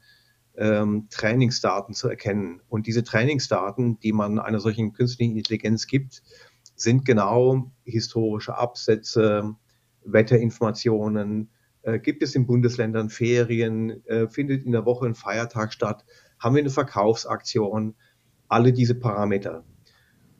ähm, 0.58 1.06
Trainingsdaten 1.10 1.94
zu 1.94 2.08
erkennen. 2.08 2.60
Und 2.68 2.86
diese 2.86 3.04
Trainingsdaten, 3.04 3.98
die 4.00 4.12
man 4.12 4.38
einer 4.38 4.60
solchen 4.60 4.92
künstlichen 4.92 5.36
Intelligenz 5.36 5.86
gibt, 5.86 6.22
sind 6.74 7.04
genau 7.04 7.70
historische 7.84 8.56
Absätze, 8.56 9.54
Wetterinformationen, 10.04 11.50
äh, 11.82 11.98
gibt 11.98 12.22
es 12.22 12.34
in 12.34 12.46
Bundesländern 12.46 13.08
Ferien, 13.08 14.04
äh, 14.06 14.28
findet 14.28 14.64
in 14.64 14.72
der 14.72 14.84
Woche 14.84 15.06
ein 15.06 15.14
Feiertag 15.14 15.72
statt, 15.72 16.04
haben 16.38 16.54
wir 16.54 16.62
eine 16.62 16.70
Verkaufsaktion, 16.70 17.94
alle 18.48 18.72
diese 18.72 18.94
Parameter. 18.94 19.64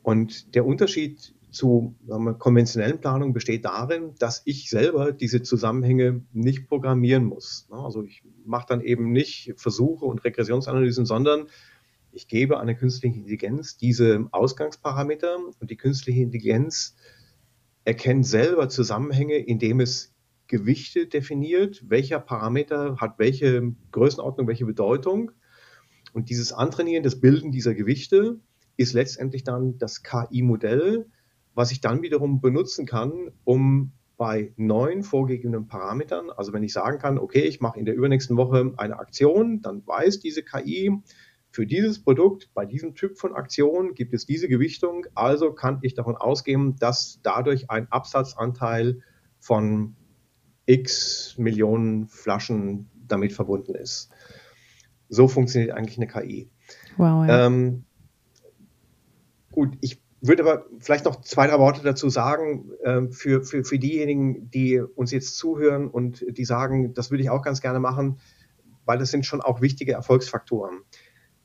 Und 0.01 0.55
der 0.55 0.65
Unterschied 0.65 1.33
zu 1.51 1.95
wir, 2.01 2.33
konventionellen 2.35 2.99
Planung 2.99 3.33
besteht 3.33 3.65
darin, 3.65 4.13
dass 4.19 4.41
ich 4.45 4.69
selber 4.69 5.11
diese 5.11 5.41
Zusammenhänge 5.41 6.23
nicht 6.31 6.67
programmieren 6.67 7.25
muss. 7.25 7.67
Also 7.71 8.03
ich 8.03 8.23
mache 8.45 8.67
dann 8.69 8.81
eben 8.81 9.11
nicht 9.11 9.53
Versuche 9.57 10.05
und 10.05 10.23
Regressionsanalysen, 10.23 11.05
sondern 11.05 11.47
ich 12.11 12.27
gebe 12.27 12.59
einer 12.59 12.73
künstlichen 12.75 13.19
Intelligenz 13.19 13.77
diese 13.77 14.27
Ausgangsparameter 14.31 15.37
und 15.59 15.69
die 15.69 15.77
künstliche 15.77 16.21
Intelligenz 16.21 16.95
erkennt 17.83 18.25
selber 18.25 18.69
Zusammenhänge, 18.69 19.37
indem 19.37 19.79
es 19.79 20.13
Gewichte 20.47 21.07
definiert, 21.07 21.83
welcher 21.87 22.19
Parameter 22.19 22.97
hat 22.97 23.19
welche 23.19 23.73
Größenordnung, 23.91 24.47
welche 24.47 24.65
Bedeutung. 24.65 25.31
Und 26.13 26.29
dieses 26.29 26.51
Antrainieren, 26.51 27.03
das 27.03 27.21
Bilden 27.21 27.51
dieser 27.51 27.75
Gewichte 27.75 28.39
ist 28.75 28.93
letztendlich 28.93 29.43
dann 29.43 29.77
das 29.77 30.01
KI-Modell, 30.01 31.05
was 31.55 31.71
ich 31.71 31.81
dann 31.81 32.01
wiederum 32.01 32.41
benutzen 32.41 32.85
kann, 32.85 33.31
um 33.43 33.91
bei 34.17 34.53
neuen 34.57 35.03
vorgegebenen 35.03 35.67
Parametern, 35.67 36.29
also 36.29 36.51
wenn 36.51 36.63
ich 36.63 36.73
sagen 36.73 36.99
kann, 36.99 37.17
okay, 37.17 37.41
ich 37.41 37.61
mache 37.61 37.79
in 37.79 37.85
der 37.85 37.95
übernächsten 37.95 38.35
Woche 38.35 38.73
eine 38.75 38.99
Aktion, 38.99 39.61
dann 39.61 39.85
weiß 39.87 40.19
diese 40.19 40.43
KI, 40.43 41.01
für 41.51 41.65
dieses 41.65 42.03
Produkt, 42.03 42.51
bei 42.53 42.65
diesem 42.65 42.95
Typ 42.95 43.17
von 43.17 43.33
Aktion 43.33 43.95
gibt 43.95 44.13
es 44.13 44.25
diese 44.25 44.47
Gewichtung, 44.47 45.07
also 45.15 45.53
kann 45.53 45.79
ich 45.81 45.95
davon 45.95 46.15
ausgehen, 46.15 46.75
dass 46.75 47.21
dadurch 47.23 47.69
ein 47.71 47.87
Absatzanteil 47.91 49.01
von 49.39 49.95
x 50.65 51.35
Millionen 51.37 52.07
Flaschen 52.07 52.89
damit 53.07 53.33
verbunden 53.33 53.73
ist. 53.73 54.11
So 55.07 55.27
funktioniert 55.27 55.71
eigentlich 55.71 55.97
eine 55.97 56.07
KI. 56.07 56.51
Wow, 56.97 57.25
ja. 57.25 57.47
ähm, 57.47 57.85
gut, 59.51 59.75
ich 59.81 60.03
würde 60.21 60.43
aber 60.43 60.65
vielleicht 60.79 61.05
noch 61.05 61.21
zwei, 61.21 61.47
drei 61.47 61.59
Worte 61.59 61.81
dazu 61.81 62.09
sagen, 62.09 62.71
äh, 62.83 63.07
für, 63.09 63.43
für, 63.43 63.63
für 63.63 63.79
diejenigen, 63.79 64.49
die 64.51 64.79
uns 64.79 65.11
jetzt 65.11 65.37
zuhören 65.37 65.87
und 65.87 66.25
die 66.29 66.45
sagen, 66.45 66.93
das 66.93 67.11
würde 67.11 67.23
ich 67.23 67.29
auch 67.29 67.41
ganz 67.41 67.61
gerne 67.61 67.79
machen, 67.79 68.19
weil 68.85 68.97
das 68.97 69.11
sind 69.11 69.25
schon 69.25 69.41
auch 69.41 69.61
wichtige 69.61 69.93
Erfolgsfaktoren. 69.93 70.79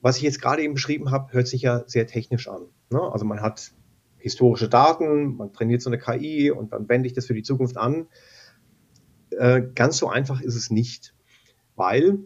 Was 0.01 0.17
ich 0.17 0.23
jetzt 0.23 0.41
gerade 0.41 0.61
eben 0.61 0.73
beschrieben 0.73 1.11
habe, 1.11 1.33
hört 1.33 1.47
sich 1.47 1.61
ja 1.61 1.83
sehr 1.87 2.05
technisch 2.05 2.47
an. 2.47 2.67
Ne? 2.91 3.01
Also 3.01 3.25
man 3.25 3.41
hat 3.41 3.71
historische 4.17 4.67
Daten, 4.67 5.35
man 5.35 5.53
trainiert 5.53 5.81
so 5.81 5.89
eine 5.89 5.99
KI 5.99 6.51
und 6.51 6.73
dann 6.73 6.89
wende 6.89 7.07
ich 7.07 7.13
das 7.13 7.27
für 7.27 7.33
die 7.33 7.43
Zukunft 7.43 7.77
an. 7.77 8.07
Äh, 9.31 9.61
ganz 9.73 9.97
so 9.97 10.09
einfach 10.09 10.41
ist 10.41 10.55
es 10.55 10.69
nicht, 10.69 11.15
weil 11.75 12.19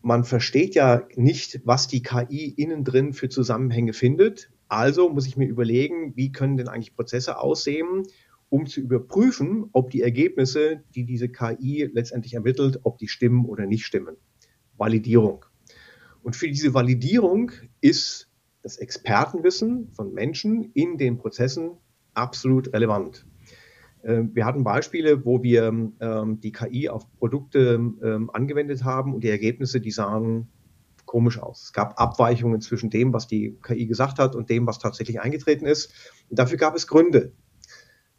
man 0.00 0.24
versteht 0.24 0.74
ja 0.74 1.02
nicht, 1.14 1.60
was 1.64 1.88
die 1.88 2.02
KI 2.02 2.48
innen 2.48 2.84
drin 2.84 3.12
für 3.12 3.28
Zusammenhänge 3.28 3.92
findet 3.92 4.50
also 4.68 5.08
muss 5.08 5.26
ich 5.26 5.36
mir 5.36 5.48
überlegen, 5.48 6.16
wie 6.16 6.32
können 6.32 6.56
denn 6.56 6.68
eigentlich 6.68 6.94
Prozesse 6.94 7.38
aussehen, 7.38 8.04
um 8.48 8.66
zu 8.66 8.80
überprüfen, 8.80 9.68
ob 9.72 9.90
die 9.90 10.02
Ergebnisse, 10.02 10.82
die 10.94 11.04
diese 11.04 11.28
KI 11.28 11.90
letztendlich 11.92 12.34
ermittelt, 12.34 12.80
ob 12.84 12.98
die 12.98 13.08
stimmen 13.08 13.44
oder 13.44 13.66
nicht 13.66 13.84
stimmen. 13.84 14.16
Validierung. 14.76 15.44
Und 16.22 16.36
für 16.36 16.48
diese 16.48 16.72
Validierung 16.74 17.52
ist 17.80 18.30
das 18.62 18.78
Expertenwissen 18.78 19.92
von 19.92 20.14
Menschen 20.14 20.70
in 20.72 20.96
den 20.96 21.18
Prozessen 21.18 21.72
absolut 22.14 22.72
relevant. 22.72 23.26
Ähm, 24.04 24.30
wir 24.34 24.44
hatten 24.44 24.64
Beispiele, 24.64 25.24
wo 25.24 25.42
wir 25.42 25.64
ähm, 26.00 26.40
die 26.40 26.52
KI 26.52 26.88
auf 26.88 27.10
Produkte 27.18 27.74
ähm, 28.02 28.30
angewendet 28.32 28.84
haben 28.84 29.14
und 29.14 29.24
die 29.24 29.28
Ergebnisse, 29.28 29.80
die 29.80 29.90
sahen 29.90 30.48
komisch 31.06 31.38
aus. 31.38 31.64
Es 31.64 31.72
gab 31.72 32.00
Abweichungen 32.00 32.60
zwischen 32.60 32.90
dem, 32.90 33.12
was 33.12 33.26
die 33.26 33.58
KI 33.62 33.86
gesagt 33.86 34.18
hat 34.18 34.34
und 34.34 34.50
dem, 34.50 34.66
was 34.66 34.78
tatsächlich 34.78 35.20
eingetreten 35.20 35.66
ist. 35.66 35.92
Und 36.30 36.38
dafür 36.38 36.58
gab 36.58 36.74
es 36.74 36.86
Gründe. 36.86 37.32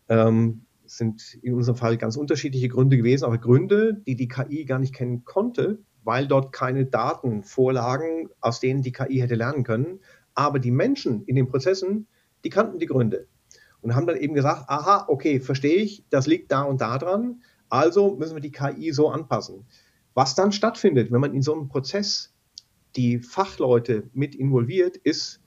Ähm, 0.10 0.65
es 0.86 0.98
sind 0.98 1.39
in 1.41 1.54
unserem 1.56 1.78
Fall 1.78 1.98
ganz 1.98 2.15
unterschiedliche 2.15 2.69
Gründe 2.69 2.98
gewesen, 2.98 3.26
aber 3.26 3.38
Gründe, 3.38 4.02
die 4.06 4.15
die 4.15 4.28
KI 4.28 4.65
gar 4.65 4.80
nicht 4.80 4.93
kennen 4.93 5.26
konnte, 5.26 5.80
weil 6.04 6.28
dort 6.28 6.54
keine 6.54 6.86
Daten 6.86 7.43
vorlagen, 7.43 8.30
aus 8.39 8.60
denen 8.60 8.84
die 8.84 8.91
KI 8.91 9.19
hätte 9.19 9.36
lernen 9.36 9.63
können. 9.63 10.00
Aber 10.36 10.60
die 10.60 10.71
Menschen 10.71 11.24
in 11.24 11.36
den 11.36 11.48
Prozessen, 11.48 12.08
die 12.43 12.50
kannten 12.50 12.78
die 12.78 12.86
Gründe 12.86 13.28
und 13.82 13.95
haben 13.95 14.08
dann 14.08 14.17
eben 14.17 14.34
gesagt, 14.34 14.69
aha, 14.69 15.06
okay, 15.08 15.39
verstehe 15.39 15.78
ich, 15.78 16.06
das 16.10 16.28
liegt 16.28 16.52
da 16.52 16.63
und 16.63 16.82
da 16.82 16.98
dran, 16.98 17.41
also 17.69 18.15
müssen 18.15 18.36
wir 18.36 18.41
die 18.41 18.52
KI 18.52 18.91
so 18.91 19.10
anpassen. 19.10 19.65
Was 20.13 20.36
dann 20.36 20.52
stattfindet, 20.52 21.12
wenn 21.12 21.21
man 21.21 21.34
in 21.34 21.41
so 21.41 21.54
einem 21.54 21.67
Prozess 21.67 22.35
die 22.95 23.19
Fachleute 23.19 24.10
mit 24.13 24.36
involviert, 24.36 24.97
ist 24.97 25.41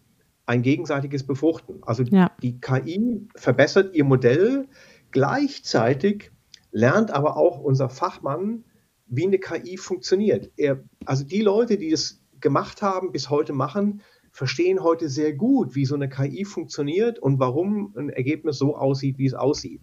ein 0.47 0.63
gegenseitiges 0.63 1.27
Befruchten. 1.27 1.83
Also 1.83 2.03
ja. 2.05 2.31
die 2.43 2.61
KI 2.61 3.29
verbessert 3.37 3.95
ihr 3.95 4.05
Modell, 4.05 4.67
gleichzeitig 5.11 6.31
lernt 6.71 7.11
aber 7.11 7.37
auch 7.37 7.59
unser 7.59 7.89
Fachmann, 7.89 8.65
wie 9.07 9.27
eine 9.27 9.39
KI 9.39 9.77
funktioniert. 9.77 10.51
Er, 10.57 10.83
also 11.05 11.25
die 11.25 11.43
Leute, 11.43 11.79
die 11.79 11.93
es 11.93 12.23
gemacht 12.41 12.83
haben, 12.83 13.13
bis 13.13 13.31
heute 13.31 13.53
machen, 13.53 14.03
verstehen 14.33 14.83
heute 14.83 15.09
sehr 15.09 15.35
gut, 15.35 15.75
wie 15.75 15.85
so 15.85 15.95
eine 15.95 16.09
KI 16.09 16.45
funktioniert 16.45 17.19
und 17.19 17.39
warum 17.39 17.95
ein 17.97 18.11
Ergebnis 18.11 18.59
so 18.59 18.77
aussieht, 18.77 19.19
wie 19.19 19.27
es 19.27 19.35
aussieht. 19.35 19.83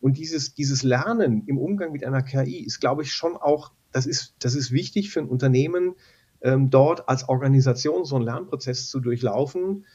Und 0.00 0.18
dieses, 0.18 0.54
dieses 0.54 0.82
Lernen 0.82 1.44
im 1.46 1.58
Umgang 1.58 1.92
mit 1.92 2.04
einer 2.04 2.22
KI 2.22 2.64
ist, 2.64 2.80
glaube 2.80 3.02
ich, 3.02 3.12
schon 3.12 3.36
auch, 3.36 3.72
das 3.92 4.06
ist, 4.06 4.34
das 4.40 4.54
ist 4.54 4.72
wichtig 4.72 5.10
für 5.10 5.20
ein 5.20 5.28
Unternehmen, 5.28 5.94
ähm, 6.42 6.70
dort 6.70 7.08
als 7.08 7.28
Organisation 7.28 8.04
so 8.04 8.16
einen 8.16 8.24
Lernprozess 8.24 8.88
zu 8.88 9.00
durchlaufen, 9.00 9.86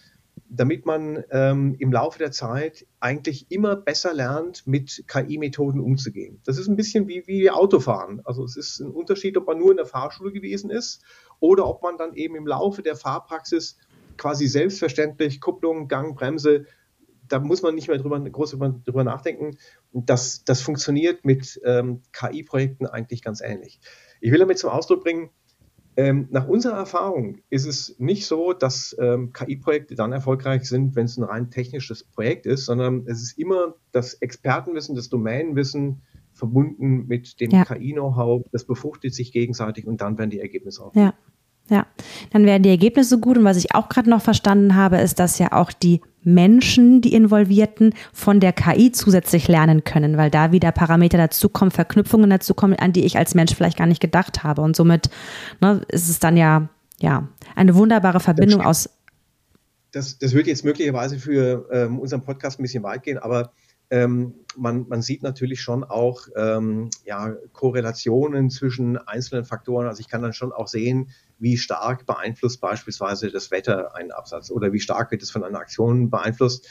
damit 0.49 0.85
man 0.85 1.23
ähm, 1.31 1.75
im 1.79 1.91
Laufe 1.91 2.19
der 2.19 2.31
Zeit 2.31 2.85
eigentlich 2.99 3.51
immer 3.51 3.75
besser 3.75 4.13
lernt, 4.13 4.65
mit 4.65 5.03
KI-Methoden 5.07 5.79
umzugehen. 5.79 6.41
Das 6.45 6.57
ist 6.57 6.67
ein 6.67 6.75
bisschen 6.75 7.07
wie, 7.07 7.25
wie 7.27 7.49
Autofahren. 7.49 8.21
Also 8.23 8.43
es 8.43 8.55
ist 8.55 8.79
ein 8.79 8.91
Unterschied, 8.91 9.35
ob 9.37 9.47
man 9.47 9.57
nur 9.57 9.71
in 9.71 9.77
der 9.77 9.85
Fahrschule 9.85 10.31
gewesen 10.31 10.69
ist 10.69 11.03
oder 11.39 11.67
ob 11.67 11.81
man 11.83 11.97
dann 11.97 12.13
eben 12.13 12.35
im 12.35 12.47
Laufe 12.47 12.81
der 12.81 12.95
Fahrpraxis 12.95 13.77
quasi 14.17 14.47
selbstverständlich 14.47 15.41
Kupplung, 15.41 15.87
Gang, 15.87 16.15
Bremse, 16.15 16.65
da 17.27 17.39
muss 17.39 17.61
man 17.61 17.75
nicht 17.75 17.87
mehr 17.87 17.97
drüber, 17.97 18.19
groß 18.19 18.51
drüber, 18.51 18.69
drüber 18.85 19.03
nachdenken. 19.03 19.57
Das, 19.91 20.43
das 20.45 20.61
funktioniert 20.61 21.25
mit 21.25 21.59
ähm, 21.65 22.01
KI-Projekten 22.13 22.85
eigentlich 22.85 23.21
ganz 23.21 23.41
ähnlich. 23.41 23.79
Ich 24.21 24.31
will 24.31 24.39
damit 24.39 24.57
zum 24.57 24.69
Ausdruck 24.69 25.03
bringen, 25.03 25.29
ähm, 25.97 26.27
nach 26.29 26.47
unserer 26.47 26.77
Erfahrung 26.77 27.39
ist 27.49 27.65
es 27.65 27.95
nicht 27.97 28.27
so, 28.27 28.53
dass 28.53 28.95
ähm, 28.99 29.33
KI-Projekte 29.33 29.95
dann 29.95 30.11
erfolgreich 30.13 30.69
sind, 30.69 30.95
wenn 30.95 31.05
es 31.05 31.17
ein 31.17 31.23
rein 31.23 31.49
technisches 31.49 32.03
Projekt 32.03 32.45
ist, 32.45 32.65
sondern 32.65 33.05
es 33.07 33.23
ist 33.23 33.37
immer 33.37 33.73
das 33.91 34.13
Expertenwissen, 34.13 34.95
das 34.95 35.09
Domänenwissen 35.09 36.03
verbunden 36.33 37.07
mit 37.07 37.39
dem 37.41 37.49
ja. 37.49 37.65
KI-Know-how, 37.65 38.45
das 38.51 38.65
befruchtet 38.65 39.15
sich 39.15 39.31
gegenseitig 39.31 39.87
und 39.87 39.99
dann 39.99 40.19
werden 40.19 40.29
die 40.29 40.39
Ergebnisse 40.39 40.85
auch. 40.85 40.95
Ja. 40.95 41.15
Ja, 41.69 41.85
dann 42.31 42.45
werden 42.45 42.63
die 42.63 42.69
Ergebnisse 42.69 43.19
gut. 43.19 43.37
Und 43.37 43.43
was 43.43 43.57
ich 43.57 43.75
auch 43.75 43.89
gerade 43.89 44.09
noch 44.09 44.21
verstanden 44.21 44.75
habe, 44.75 44.99
ist, 44.99 45.19
dass 45.19 45.37
ja 45.37 45.51
auch 45.51 45.73
die 45.73 45.99
Menschen, 46.27 46.99
die 46.99 47.13
Involvierten, 47.13 47.93
von 48.11 48.39
der 48.39 48.51
KI 48.51 48.91
zusätzlich 48.91 49.47
lernen 49.47 49.85
können, 49.85 50.17
weil 50.17 50.29
da 50.29 50.51
wieder 50.51 50.73
Parameter 50.73 51.17
dazukommen, 51.17 51.71
Verknüpfungen 51.71 52.29
dazukommen, 52.29 52.77
an 52.77 52.91
die 52.91 53.05
ich 53.05 53.17
als 53.17 53.33
Mensch 53.33 53.55
vielleicht 53.55 53.77
gar 53.77 53.87
nicht 53.87 54.01
gedacht 54.01 54.43
habe. 54.43 54.61
Und 54.61 54.75
somit 54.75 55.09
ne, 55.61 55.81
ist 55.87 56.09
es 56.09 56.19
dann 56.19 56.35
ja, 56.35 56.67
ja 56.99 57.29
eine 57.55 57.75
wunderbare 57.75 58.19
Verbindung 58.19 58.61
aus. 58.61 58.89
Das, 59.91 60.19
das 60.19 60.33
wird 60.33 60.47
jetzt 60.47 60.65
möglicherweise 60.65 61.17
für 61.17 61.69
ähm, 61.71 61.97
unseren 61.97 62.21
Podcast 62.21 62.59
ein 62.59 62.63
bisschen 62.63 62.83
weit 62.83 63.03
gehen, 63.03 63.17
aber 63.17 63.53
ähm, 63.89 64.33
man, 64.57 64.85
man, 64.89 65.01
sieht 65.01 65.23
natürlich 65.23 65.61
schon 65.61 65.85
auch 65.85 66.27
ähm, 66.35 66.89
ja, 67.05 67.33
Korrelationen 67.53 68.49
zwischen 68.49 68.97
einzelnen 68.97 69.45
Faktoren. 69.45 69.87
Also 69.87 70.01
ich 70.01 70.09
kann 70.09 70.21
dann 70.21 70.33
schon 70.33 70.51
auch 70.51 70.67
sehen, 70.67 71.09
wie 71.39 71.57
stark 71.57 72.05
beeinflusst 72.05 72.61
beispielsweise 72.61 73.31
das 73.31 73.51
Wetter 73.51 73.95
einen 73.95 74.11
Absatz 74.11 74.51
oder 74.51 74.73
wie 74.73 74.79
stark 74.79 75.11
wird 75.11 75.21
es 75.23 75.31
von 75.31 75.43
einer 75.43 75.59
Aktion 75.59 76.09
beeinflusst, 76.09 76.67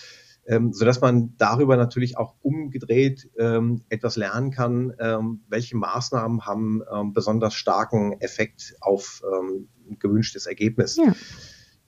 ähm, 0.47 0.73
sodass 0.73 1.01
man 1.01 1.35
darüber 1.37 1.77
natürlich 1.77 2.17
auch 2.17 2.35
umgedreht 2.43 3.29
ähm, 3.39 3.83
etwas 3.89 4.17
lernen 4.17 4.51
kann, 4.51 4.93
ähm, 4.99 5.43
welche 5.49 5.77
Maßnahmen 5.77 6.47
haben 6.47 6.83
ähm, 6.93 7.12
besonders 7.12 7.55
starken 7.55 8.21
Effekt 8.21 8.77
auf 8.81 9.23
ähm, 9.25 9.69
ein 9.89 9.99
gewünschtes 9.99 10.47
Ergebnis. 10.47 10.97
Ja. 10.97 11.14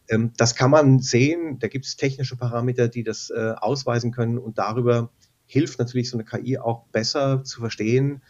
Ähm, 0.08 0.32
das 0.36 0.54
kann 0.54 0.70
man 0.70 1.00
sehen, 1.00 1.58
da 1.58 1.68
gibt 1.68 1.86
es 1.86 1.96
technische 1.96 2.36
Parameter, 2.36 2.88
die 2.88 3.04
das 3.04 3.30
äh, 3.30 3.54
ausweisen 3.56 4.12
können 4.12 4.38
und 4.38 4.58
darüber 4.58 5.10
hilft 5.46 5.78
natürlich 5.78 6.10
so 6.10 6.18
eine 6.18 6.24
KI 6.24 6.58
auch 6.58 6.86
besser 6.88 7.42
zu 7.44 7.60
verstehen, 7.60 8.22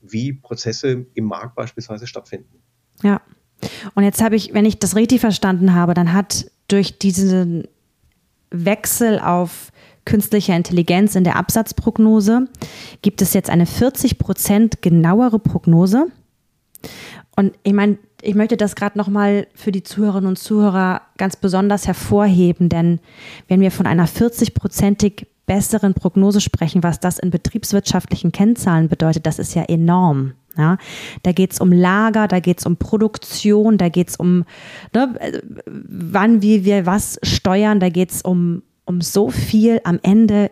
wie 0.00 0.32
Prozesse 0.32 1.06
im 1.14 1.24
Markt 1.24 1.54
beispielsweise 1.54 2.06
stattfinden. 2.06 2.62
Ja, 3.02 3.20
und 3.94 4.04
jetzt 4.04 4.22
habe 4.22 4.36
ich, 4.36 4.54
wenn 4.54 4.64
ich 4.64 4.78
das 4.78 4.96
richtig 4.96 5.20
verstanden 5.20 5.74
habe, 5.74 5.94
dann 5.94 6.12
hat 6.12 6.46
durch 6.68 6.98
diesen 6.98 7.68
Wechsel 8.50 9.18
auf 9.18 9.72
künstliche 10.04 10.52
Intelligenz 10.52 11.14
in 11.14 11.24
der 11.24 11.36
Absatzprognose 11.36 12.48
gibt 13.02 13.22
es 13.22 13.34
jetzt 13.34 13.50
eine 13.50 13.66
40 13.66 14.18
Prozent 14.18 14.82
genauere 14.82 15.38
Prognose. 15.38 16.06
Und 17.36 17.54
ich 17.62 17.72
meine, 17.72 17.98
ich 18.20 18.34
möchte 18.34 18.56
das 18.56 18.76
gerade 18.76 18.98
nochmal 18.98 19.46
für 19.54 19.72
die 19.72 19.82
Zuhörerinnen 19.82 20.28
und 20.28 20.38
Zuhörer 20.38 21.02
ganz 21.18 21.36
besonders 21.36 21.86
hervorheben, 21.86 22.68
denn 22.68 23.00
wenn 23.48 23.60
wir 23.60 23.70
von 23.70 23.86
einer 23.86 24.06
40-prozentig 24.06 25.26
besseren 25.46 25.94
Prognose 25.94 26.40
sprechen, 26.40 26.82
was 26.82 27.00
das 27.00 27.18
in 27.18 27.30
betriebswirtschaftlichen 27.30 28.32
Kennzahlen 28.32 28.88
bedeutet, 28.88 29.26
das 29.26 29.38
ist 29.38 29.54
ja 29.54 29.62
enorm. 29.62 30.34
Ja, 30.56 30.76
da 31.22 31.32
geht 31.32 31.52
es 31.52 31.60
um 31.60 31.72
Lager, 31.72 32.28
da 32.28 32.40
geht 32.40 32.58
es 32.58 32.66
um 32.66 32.76
Produktion, 32.76 33.78
da 33.78 33.88
geht 33.88 34.10
es 34.10 34.16
um, 34.16 34.44
ne, 34.94 35.14
wann 35.66 36.42
wie 36.42 36.64
wir 36.64 36.84
was 36.84 37.18
steuern, 37.22 37.80
da 37.80 37.88
geht 37.88 38.10
es 38.10 38.22
um, 38.22 38.62
um 38.84 39.00
so 39.00 39.30
viel 39.30 39.80
am 39.84 39.98
Ende 40.02 40.50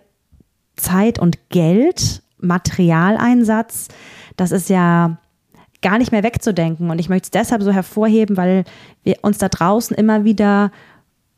Zeit 0.77 1.19
und 1.19 1.51
Geld, 1.51 2.23
Materialeinsatz. 2.39 3.89
Das 4.37 4.53
ist 4.53 4.71
ja 4.71 5.19
gar 5.83 5.99
nicht 5.99 6.13
mehr 6.13 6.23
wegzudenken. 6.23 6.91
Und 6.91 6.99
ich 6.99 7.09
möchte 7.09 7.27
es 7.27 7.31
deshalb 7.31 7.63
so 7.63 7.73
hervorheben, 7.73 8.37
weil 8.37 8.65
wir 9.03 9.17
uns 9.23 9.39
da 9.39 9.49
draußen 9.49 9.97
immer 9.97 10.25
wieder 10.25 10.73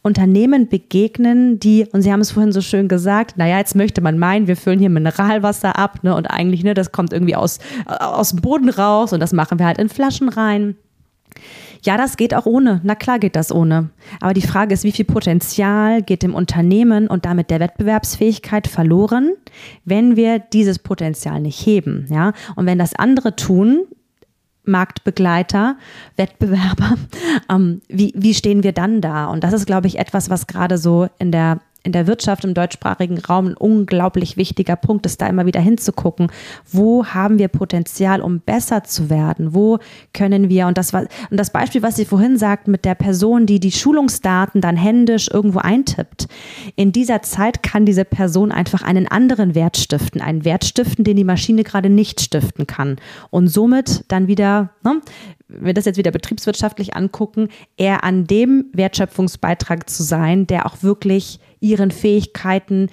Unternehmen 0.03 0.69
begegnen, 0.69 1.61
die, 1.61 1.87
und 1.93 2.03
Sie 2.03 2.13
haben 2.13 2.21
es 2.21 2.33
vorhin 2.33 2.53
so 2.53 2.61
schön 2.61 2.89
gesagt, 2.89 3.37
naja, 3.37 3.59
jetzt 3.59 3.77
möchte 3.77 4.01
man 4.01 4.19
meinen, 4.19 4.49
wir 4.49 4.57
füllen 4.57 4.81
hier 4.81 4.91
Mineralwasser 4.91 5.79
ab, 5.79 6.01
ne, 6.03 6.15
und 6.17 6.27
eigentlich, 6.27 6.65
ne, 6.65 6.75
das 6.75 6.91
kommt 6.91 7.13
irgendwie 7.13 7.37
aus, 7.37 7.61
aus 7.87 8.31
dem 8.31 8.41
Boden 8.41 8.69
raus 8.69 9.13
und 9.13 9.21
das 9.21 9.33
machen 9.33 9.59
wir 9.59 9.67
halt 9.67 9.79
in 9.79 9.89
Flaschen 9.89 10.29
rein. 10.29 10.77
Ja, 11.85 11.97
das 11.97 12.17
geht 12.17 12.35
auch 12.35 12.47
ohne. 12.47 12.81
Na 12.85 12.95
klar 12.95 13.19
geht 13.19 13.35
das 13.35 13.51
ohne. 13.51 13.91
Aber 14.21 14.35
die 14.35 14.43
Frage 14.43 14.73
ist, 14.73 14.85
wie 14.85 14.93
viel 14.93 15.05
Potenzial 15.05 16.03
geht 16.03 16.23
dem 16.23 16.35
Unternehmen 16.35 17.09
und 17.09 17.25
damit 17.25 17.51
der 17.51 17.59
Wettbewerbsfähigkeit 17.59 18.69
verloren, 18.69 19.33
wenn 19.85 20.15
wir 20.15 20.39
dieses 20.39 20.79
Potenzial 20.79 21.41
nicht 21.41 21.67
heben, 21.67 22.07
ja? 22.09 22.35
Und 22.55 22.67
wenn 22.67 22.79
das 22.79 22.95
andere 22.95 23.35
tun, 23.35 23.87
Marktbegleiter, 24.65 25.77
Wettbewerber, 26.17 26.97
ähm, 27.51 27.83
wie, 27.89 28.13
wie 28.17 28.35
stehen 28.35 28.63
wir 28.63 28.73
dann 28.73 29.01
da? 29.01 29.27
Und 29.27 29.45
das 29.45 29.53
ist, 29.53 29.67
glaube 29.67 29.87
ich, 29.87 29.99
etwas, 29.99 30.31
was 30.31 30.47
gerade 30.47 30.79
so 30.79 31.09
in 31.19 31.33
der 31.33 31.61
in 31.85 31.93
der 31.93 32.07
Wirtschaft 32.07 32.45
im 32.45 32.55
deutschsprachigen 32.55 33.18
Raum 33.18 33.49
ein 33.49 33.57
unglaublich 33.57 34.37
wichtiger 34.37 34.76
Punkt 34.76 35.07
ist, 35.07 35.20
da 35.20 35.26
immer 35.26 35.47
wieder 35.47 35.61
hinzugucken, 35.61 36.30
wo 36.70 37.07
haben 37.07 37.39
wir 37.39 37.49
Potenzial, 37.49 38.20
um 38.20 38.41
besser 38.41 38.85
zu 38.85 39.11
werden? 39.11 39.55
Wo 39.55 39.78
können 40.12 40.49
wir, 40.49 40.66
und 40.66 40.78
das 40.78 40.93
und 40.93 41.09
das 41.30 41.51
Beispiel, 41.51 41.83
was 41.83 41.97
Sie 41.97 42.05
vorhin 42.05 42.37
sagten, 42.39 42.70
mit 42.70 42.85
der 42.85 42.95
Person, 42.95 43.47
die 43.47 43.61
die 43.61 43.72
Schulungsdaten 43.72 44.61
dann 44.61 44.76
händisch 44.76 45.28
irgendwo 45.33 45.59
eintippt. 45.59 46.28
In 46.76 46.93
dieser 46.93 47.22
Zeit 47.22 47.62
kann 47.62 47.87
diese 47.87 48.05
Person 48.05 48.53
einfach 48.53 48.83
einen 48.83 49.09
anderen 49.09 49.55
Wert 49.55 49.76
stiften, 49.76 50.20
einen 50.20 50.45
Wert 50.45 50.64
stiften, 50.64 51.05
den 51.05 51.16
die 51.16 51.24
Maschine 51.24 51.64
gerade 51.64 51.89
nicht 51.89 52.20
stiften 52.20 52.66
kann. 52.66 52.97
Und 53.30 53.49
somit 53.49 54.05
dann 54.09 54.28
wieder, 54.28 54.70
ne, 54.85 55.01
wenn 55.53 55.67
wir 55.67 55.75
das 55.75 55.85
jetzt 55.85 55.97
wieder 55.97 56.11
betriebswirtschaftlich 56.11 56.95
angucken, 56.97 57.49
eher 57.77 58.05
an 58.05 58.27
dem 58.27 58.67
Wertschöpfungsbeitrag 58.73 59.89
zu 59.89 60.03
sein, 60.03 60.47
der 60.47 60.67
auch 60.67 60.83
wirklich 60.83 61.41
ihren 61.61 61.91
Fähigkeiten, 61.91 62.89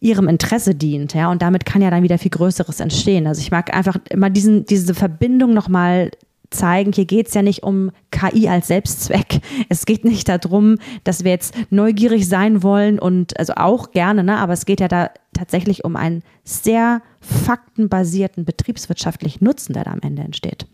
ihrem 0.00 0.28
Interesse 0.28 0.74
dient, 0.74 1.14
ja, 1.14 1.30
und 1.30 1.42
damit 1.42 1.66
kann 1.66 1.82
ja 1.82 1.90
dann 1.90 2.02
wieder 2.02 2.18
viel 2.18 2.30
Größeres 2.30 2.80
entstehen. 2.80 3.26
Also 3.26 3.40
ich 3.40 3.50
mag 3.50 3.74
einfach 3.74 3.96
immer 4.10 4.30
diesen, 4.30 4.64
diese 4.64 4.94
Verbindung 4.94 5.54
nochmal 5.54 6.10
zeigen, 6.50 6.92
hier 6.92 7.04
geht 7.04 7.28
es 7.28 7.34
ja 7.34 7.42
nicht 7.42 7.62
um 7.62 7.90
KI 8.10 8.48
als 8.48 8.68
Selbstzweck. 8.68 9.40
Es 9.68 9.84
geht 9.84 10.04
nicht 10.04 10.28
darum, 10.28 10.78
dass 11.04 11.24
wir 11.24 11.30
jetzt 11.30 11.54
neugierig 11.70 12.28
sein 12.28 12.62
wollen 12.62 12.98
und 12.98 13.38
also 13.38 13.54
auch 13.56 13.90
gerne, 13.90 14.24
ne, 14.24 14.38
aber 14.38 14.54
es 14.54 14.64
geht 14.64 14.80
ja 14.80 14.88
da 14.88 15.10
tatsächlich 15.34 15.84
um 15.84 15.96
einen 15.96 16.22
sehr 16.44 17.02
faktenbasierten 17.20 18.44
betriebswirtschaftlichen 18.44 19.44
Nutzen, 19.44 19.74
der 19.74 19.84
da 19.84 19.92
am 19.92 20.00
Ende 20.00 20.22
entsteht. 20.22 20.66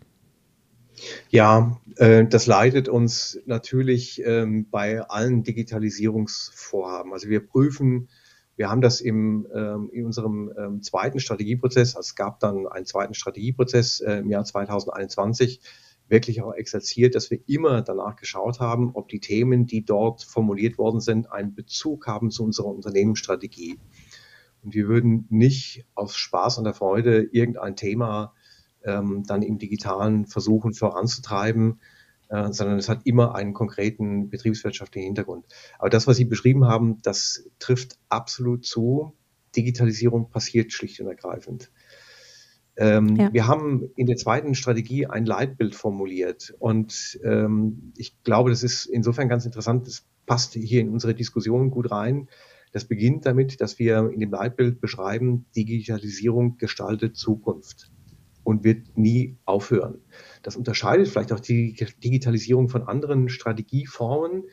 Ja, 1.29 1.79
äh, 1.97 2.25
das 2.25 2.47
leitet 2.47 2.89
uns 2.89 3.39
natürlich 3.45 4.21
ähm, 4.25 4.69
bei 4.69 5.01
allen 5.01 5.43
Digitalisierungsvorhaben. 5.43 7.13
Also 7.13 7.29
wir 7.29 7.45
prüfen, 7.45 8.09
wir 8.55 8.69
haben 8.69 8.81
das 8.81 9.01
im, 9.01 9.47
ähm, 9.53 9.89
in 9.91 10.05
unserem 10.05 10.51
ähm, 10.57 10.81
zweiten 10.81 11.19
Strategieprozess, 11.19 11.95
also 11.95 12.07
es 12.07 12.15
gab 12.15 12.39
dann 12.39 12.67
einen 12.67 12.85
zweiten 12.85 13.13
Strategieprozess 13.13 13.99
äh, 13.99 14.19
im 14.19 14.29
Jahr 14.29 14.45
2021, 14.45 15.61
wirklich 16.07 16.41
auch 16.41 16.53
exerziert, 16.53 17.15
dass 17.15 17.31
wir 17.31 17.39
immer 17.47 17.81
danach 17.81 18.15
geschaut 18.15 18.59
haben, 18.59 18.91
ob 18.93 19.09
die 19.09 19.19
Themen, 19.19 19.65
die 19.65 19.83
dort 19.83 20.23
formuliert 20.23 20.77
worden 20.77 21.01
sind, 21.01 21.31
einen 21.31 21.55
Bezug 21.55 22.07
haben 22.07 22.29
zu 22.29 22.43
unserer 22.43 22.67
Unternehmensstrategie. 22.67 23.79
Und 24.63 24.73
wir 24.73 24.87
würden 24.87 25.25
nicht 25.29 25.85
aus 25.95 26.15
Spaß 26.15 26.59
und 26.59 26.63
der 26.63 26.73
Freude 26.73 27.23
irgendein 27.31 27.75
Thema 27.75 28.33
ähm, 28.85 29.23
dann 29.25 29.41
im 29.41 29.57
Digitalen 29.57 30.25
versuchen 30.25 30.73
voranzutreiben, 30.73 31.79
äh, 32.29 32.51
sondern 32.51 32.77
es 32.77 32.89
hat 32.89 33.01
immer 33.05 33.35
einen 33.35 33.53
konkreten 33.53 34.29
betriebswirtschaftlichen 34.29 35.07
Hintergrund. 35.07 35.45
Aber 35.77 35.89
das, 35.89 36.07
was 36.07 36.17
Sie 36.17 36.25
beschrieben 36.25 36.65
haben, 36.65 37.01
das 37.01 37.49
trifft 37.59 37.97
absolut 38.09 38.65
zu. 38.65 39.13
Digitalisierung 39.55 40.29
passiert 40.29 40.73
schlicht 40.73 40.99
und 40.99 41.07
ergreifend. 41.07 41.71
Ähm, 42.77 43.15
ja. 43.15 43.31
Wir 43.31 43.47
haben 43.47 43.89
in 43.95 44.05
der 44.05 44.17
zweiten 44.17 44.53
Strategie 44.53 45.05
ein 45.05 45.25
Leitbild 45.25 45.75
formuliert 45.75 46.53
und 46.59 47.19
ähm, 47.23 47.93
ich 47.95 48.21
glaube, 48.23 48.49
das 48.49 48.63
ist 48.63 48.85
insofern 48.85 49.29
ganz 49.29 49.45
interessant. 49.45 49.87
Das 49.87 50.05
passt 50.25 50.53
hier 50.53 50.81
in 50.81 50.89
unsere 50.89 51.15
Diskussion 51.15 51.71
gut 51.71 51.89
rein. 51.89 52.27
Das 52.73 52.83
beginnt 52.83 53.25
damit, 53.25 53.61
dass 53.61 53.79
wir 53.79 54.11
in 54.11 54.19
dem 54.19 54.31
Leitbild 54.31 54.81
beschreiben, 54.81 55.45
Digitalisierung 55.55 56.57
gestaltet 56.57 57.15
Zukunft 57.15 57.91
und 58.45 58.63
wird 58.63 58.95
nie 58.95 59.37
aufhören. 59.43 59.99
Das 60.43 60.55
unterscheidet 60.55 61.07
vielleicht 61.07 61.33
auch 61.33 61.39
die 61.39 61.73
Digitalisierung 62.03 62.69
von 62.69 62.83
anderen 62.83 63.27
Strategieformen. 63.27 64.43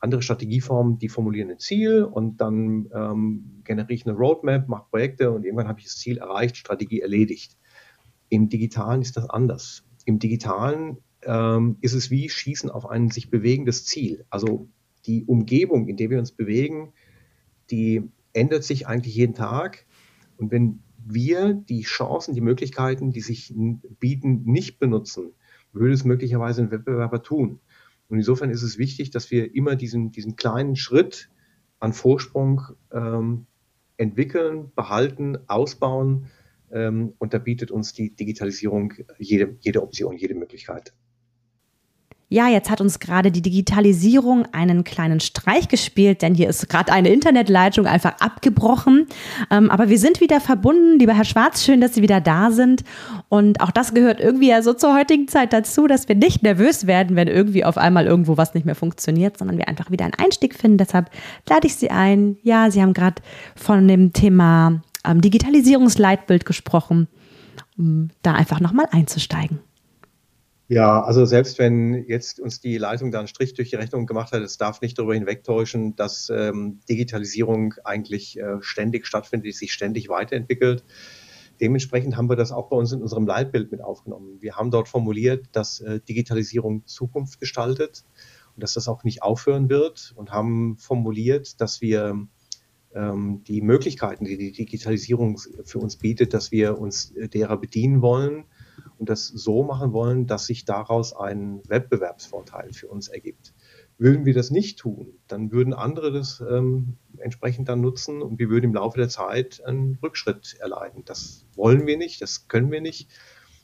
Andere 0.00 0.22
Strategieformen, 0.22 0.98
die 0.98 1.08
formulieren 1.08 1.50
ein 1.50 1.58
Ziel 1.58 2.04
und 2.04 2.40
dann 2.40 2.88
ähm, 2.94 3.62
generiere 3.64 3.94
ich 3.94 4.06
eine 4.06 4.16
Roadmap, 4.16 4.68
mache 4.68 4.86
Projekte 4.90 5.32
und 5.32 5.44
irgendwann 5.44 5.66
habe 5.66 5.80
ich 5.80 5.86
das 5.86 5.96
Ziel 5.96 6.18
erreicht, 6.18 6.56
Strategie 6.56 7.00
erledigt. 7.00 7.56
Im 8.28 8.48
Digitalen 8.48 9.00
ist 9.00 9.16
das 9.16 9.28
anders. 9.28 9.82
Im 10.04 10.18
Digitalen 10.18 10.98
ähm, 11.22 11.78
ist 11.80 11.94
es 11.94 12.10
wie 12.10 12.28
Schießen 12.28 12.70
auf 12.70 12.86
ein 12.86 13.10
sich 13.10 13.30
bewegendes 13.30 13.86
Ziel. 13.86 14.24
Also 14.28 14.68
die 15.06 15.24
Umgebung, 15.24 15.88
in 15.88 15.96
der 15.96 16.10
wir 16.10 16.18
uns 16.18 16.32
bewegen, 16.32 16.92
die 17.70 18.02
ändert 18.34 18.62
sich 18.62 18.86
eigentlich 18.86 19.16
jeden 19.16 19.34
Tag. 19.34 19.86
Und 20.36 20.52
wenn 20.52 20.82
wir 21.12 21.54
die 21.54 21.82
Chancen, 21.82 22.34
die 22.34 22.40
Möglichkeiten, 22.40 23.10
die 23.10 23.20
sich 23.20 23.54
bieten, 23.98 24.42
nicht 24.44 24.78
benutzen, 24.78 25.32
würde 25.72 25.94
es 25.94 26.04
möglicherweise 26.04 26.62
ein 26.62 26.70
Wettbewerber 26.70 27.22
tun. 27.22 27.60
Und 28.08 28.18
insofern 28.18 28.50
ist 28.50 28.62
es 28.62 28.78
wichtig, 28.78 29.10
dass 29.10 29.30
wir 29.30 29.54
immer 29.54 29.76
diesen, 29.76 30.12
diesen 30.12 30.36
kleinen 30.36 30.76
Schritt 30.76 31.30
an 31.78 31.92
Vorsprung 31.92 32.62
ähm, 32.92 33.46
entwickeln, 33.96 34.72
behalten, 34.74 35.38
ausbauen. 35.46 36.26
Ähm, 36.70 37.12
und 37.18 37.34
da 37.34 37.38
bietet 37.38 37.70
uns 37.70 37.92
die 37.92 38.14
Digitalisierung 38.14 38.94
jede, 39.18 39.56
jede 39.60 39.82
Option, 39.82 40.16
jede 40.16 40.34
Möglichkeit 40.34 40.94
ja, 42.30 42.48
jetzt 42.48 42.68
hat 42.68 42.82
uns 42.82 42.98
gerade 42.98 43.30
die 43.30 43.40
Digitalisierung 43.40 44.46
einen 44.52 44.84
kleinen 44.84 45.18
Streich 45.20 45.68
gespielt, 45.68 46.20
denn 46.20 46.34
hier 46.34 46.50
ist 46.50 46.68
gerade 46.68 46.92
eine 46.92 47.08
Internetleitung 47.08 47.86
einfach 47.86 48.20
abgebrochen. 48.20 49.06
Ähm, 49.50 49.70
aber 49.70 49.88
wir 49.88 49.98
sind 49.98 50.20
wieder 50.20 50.38
verbunden. 50.38 50.98
Lieber 50.98 51.14
Herr 51.14 51.24
Schwarz, 51.24 51.64
schön, 51.64 51.80
dass 51.80 51.94
Sie 51.94 52.02
wieder 52.02 52.20
da 52.20 52.50
sind. 52.50 52.84
Und 53.30 53.62
auch 53.62 53.70
das 53.70 53.94
gehört 53.94 54.20
irgendwie 54.20 54.48
ja 54.48 54.60
so 54.60 54.74
zur 54.74 54.94
heutigen 54.94 55.26
Zeit 55.26 55.54
dazu, 55.54 55.86
dass 55.86 56.06
wir 56.06 56.16
nicht 56.16 56.42
nervös 56.42 56.86
werden, 56.86 57.16
wenn 57.16 57.28
irgendwie 57.28 57.64
auf 57.64 57.78
einmal 57.78 58.06
irgendwo 58.06 58.36
was 58.36 58.52
nicht 58.52 58.66
mehr 58.66 58.74
funktioniert, 58.74 59.38
sondern 59.38 59.56
wir 59.56 59.66
einfach 59.66 59.90
wieder 59.90 60.04
einen 60.04 60.14
Einstieg 60.14 60.54
finden. 60.54 60.76
Deshalb 60.76 61.10
lade 61.48 61.66
ich 61.66 61.76
Sie 61.76 61.90
ein. 61.90 62.36
Ja, 62.42 62.70
Sie 62.70 62.82
haben 62.82 62.92
gerade 62.92 63.22
von 63.56 63.88
dem 63.88 64.12
Thema 64.12 64.82
ähm, 65.02 65.22
Digitalisierungsleitbild 65.22 66.44
gesprochen, 66.44 67.08
um 67.78 68.10
da 68.20 68.34
einfach 68.34 68.60
nochmal 68.60 68.86
einzusteigen. 68.92 69.60
Ja, 70.70 71.02
also 71.02 71.24
selbst 71.24 71.58
wenn 71.58 71.94
jetzt 72.08 72.40
uns 72.40 72.60
die 72.60 72.76
Leitung 72.76 73.10
da 73.10 73.20
einen 73.20 73.28
Strich 73.28 73.54
durch 73.54 73.70
die 73.70 73.76
Rechnung 73.76 74.04
gemacht 74.04 74.32
hat, 74.32 74.42
es 74.42 74.58
darf 74.58 74.82
nicht 74.82 74.98
darüber 74.98 75.14
hinwegtäuschen, 75.14 75.96
dass 75.96 76.28
ähm, 76.28 76.80
Digitalisierung 76.86 77.72
eigentlich 77.84 78.38
äh, 78.38 78.60
ständig 78.60 79.06
stattfindet, 79.06 79.54
sich 79.54 79.72
ständig 79.72 80.10
weiterentwickelt. 80.10 80.84
Dementsprechend 81.58 82.18
haben 82.18 82.28
wir 82.28 82.36
das 82.36 82.52
auch 82.52 82.68
bei 82.68 82.76
uns 82.76 82.92
in 82.92 83.00
unserem 83.00 83.26
Leitbild 83.26 83.72
mit 83.72 83.80
aufgenommen. 83.80 84.36
Wir 84.42 84.56
haben 84.56 84.70
dort 84.70 84.88
formuliert, 84.88 85.46
dass 85.52 85.80
äh, 85.80 86.00
Digitalisierung 86.00 86.86
Zukunft 86.86 87.40
gestaltet 87.40 88.04
und 88.54 88.62
dass 88.62 88.74
das 88.74 88.88
auch 88.88 89.04
nicht 89.04 89.22
aufhören 89.22 89.70
wird 89.70 90.12
und 90.16 90.32
haben 90.32 90.76
formuliert, 90.76 91.62
dass 91.62 91.80
wir 91.80 92.26
ähm, 92.94 93.42
die 93.44 93.62
Möglichkeiten, 93.62 94.26
die 94.26 94.36
die 94.36 94.52
Digitalisierung 94.52 95.38
für 95.64 95.78
uns 95.78 95.96
bietet, 95.96 96.34
dass 96.34 96.52
wir 96.52 96.78
uns 96.78 97.12
äh, 97.12 97.26
derer 97.26 97.56
bedienen 97.56 98.02
wollen 98.02 98.44
und 98.98 99.08
das 99.08 99.26
so 99.26 99.62
machen 99.62 99.92
wollen, 99.92 100.26
dass 100.26 100.46
sich 100.46 100.64
daraus 100.64 101.14
ein 101.14 101.62
Wettbewerbsvorteil 101.68 102.72
für 102.72 102.88
uns 102.88 103.08
ergibt. 103.08 103.54
Würden 103.96 104.24
wir 104.24 104.34
das 104.34 104.50
nicht 104.50 104.78
tun, 104.78 105.14
dann 105.26 105.50
würden 105.50 105.74
andere 105.74 106.12
das 106.12 106.42
ähm, 106.48 106.96
entsprechend 107.18 107.68
dann 107.68 107.80
nutzen 107.80 108.22
und 108.22 108.38
wir 108.38 108.48
würden 108.48 108.66
im 108.66 108.74
Laufe 108.74 108.98
der 108.98 109.08
Zeit 109.08 109.62
einen 109.64 109.98
Rückschritt 110.02 110.56
erleiden. 110.60 111.02
Das 111.04 111.46
wollen 111.54 111.86
wir 111.86 111.96
nicht, 111.96 112.22
das 112.22 112.48
können 112.48 112.70
wir 112.70 112.80
nicht 112.80 113.10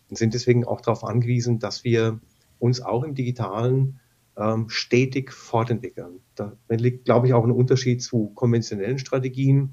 und 0.08 0.16
sind 0.16 0.34
deswegen 0.34 0.64
auch 0.64 0.80
darauf 0.80 1.04
angewiesen, 1.04 1.58
dass 1.58 1.84
wir 1.84 2.20
uns 2.58 2.80
auch 2.80 3.04
im 3.04 3.14
digitalen 3.14 4.00
ähm, 4.36 4.68
stetig 4.68 5.32
fortentwickeln. 5.32 6.20
Da 6.34 6.56
liegt, 6.68 7.04
glaube 7.04 7.28
ich, 7.28 7.34
auch 7.34 7.44
ein 7.44 7.52
Unterschied 7.52 8.02
zu 8.02 8.30
konventionellen 8.34 8.98
Strategien, 8.98 9.72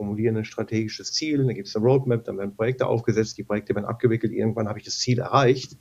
formulieren 0.00 0.38
ein 0.38 0.46
strategisches 0.46 1.12
Ziel, 1.12 1.44
dann 1.44 1.54
gibt 1.54 1.68
es 1.68 1.76
eine 1.76 1.84
Roadmap, 1.84 2.24
dann 2.24 2.38
werden 2.38 2.56
Projekte 2.56 2.86
aufgesetzt, 2.86 3.36
die 3.36 3.42
Projekte 3.42 3.74
werden 3.74 3.84
abgewickelt, 3.84 4.32
irgendwann 4.32 4.66
habe 4.66 4.78
ich 4.78 4.84
das 4.86 4.98
Ziel 4.98 5.18
erreicht. 5.18 5.76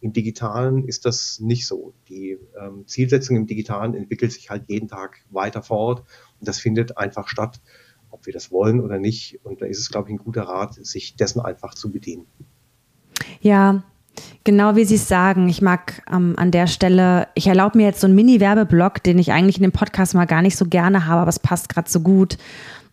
Im 0.00 0.12
Digitalen 0.12 0.86
ist 0.86 1.04
das 1.04 1.40
nicht 1.40 1.66
so. 1.66 1.92
Die 2.08 2.38
ähm, 2.56 2.86
Zielsetzung 2.86 3.34
im 3.34 3.48
Digitalen 3.48 3.94
entwickelt 3.94 4.30
sich 4.30 4.48
halt 4.48 4.68
jeden 4.68 4.86
Tag 4.86 5.24
weiter 5.30 5.60
fort 5.60 6.04
und 6.38 6.46
das 6.46 6.60
findet 6.60 6.98
einfach 6.98 7.26
statt, 7.26 7.60
ob 8.10 8.26
wir 8.26 8.32
das 8.32 8.52
wollen 8.52 8.80
oder 8.80 9.00
nicht. 9.00 9.40
Und 9.42 9.60
da 9.60 9.66
ist 9.66 9.80
es, 9.80 9.90
glaube 9.90 10.08
ich, 10.08 10.14
ein 10.14 10.18
guter 10.18 10.42
Rat, 10.42 10.74
sich 10.74 11.16
dessen 11.16 11.40
einfach 11.40 11.74
zu 11.74 11.90
bedienen. 11.90 12.26
Ja, 13.40 13.82
Genau 14.44 14.76
wie 14.76 14.84
Sie 14.84 14.94
es 14.94 15.08
sagen. 15.08 15.48
Ich 15.48 15.62
mag 15.62 16.02
ähm, 16.10 16.34
an 16.36 16.50
der 16.50 16.66
Stelle, 16.66 17.28
ich 17.34 17.46
erlaube 17.46 17.78
mir 17.78 17.84
jetzt 17.84 18.00
so 18.00 18.06
einen 18.06 18.16
Mini-Werbeblock, 18.16 19.02
den 19.02 19.18
ich 19.18 19.32
eigentlich 19.32 19.56
in 19.56 19.62
dem 19.62 19.72
Podcast 19.72 20.14
mal 20.14 20.24
gar 20.24 20.42
nicht 20.42 20.56
so 20.56 20.64
gerne 20.64 21.06
habe, 21.06 21.20
aber 21.20 21.28
es 21.28 21.38
passt 21.38 21.68
gerade 21.68 21.90
so 21.90 22.00
gut. 22.00 22.38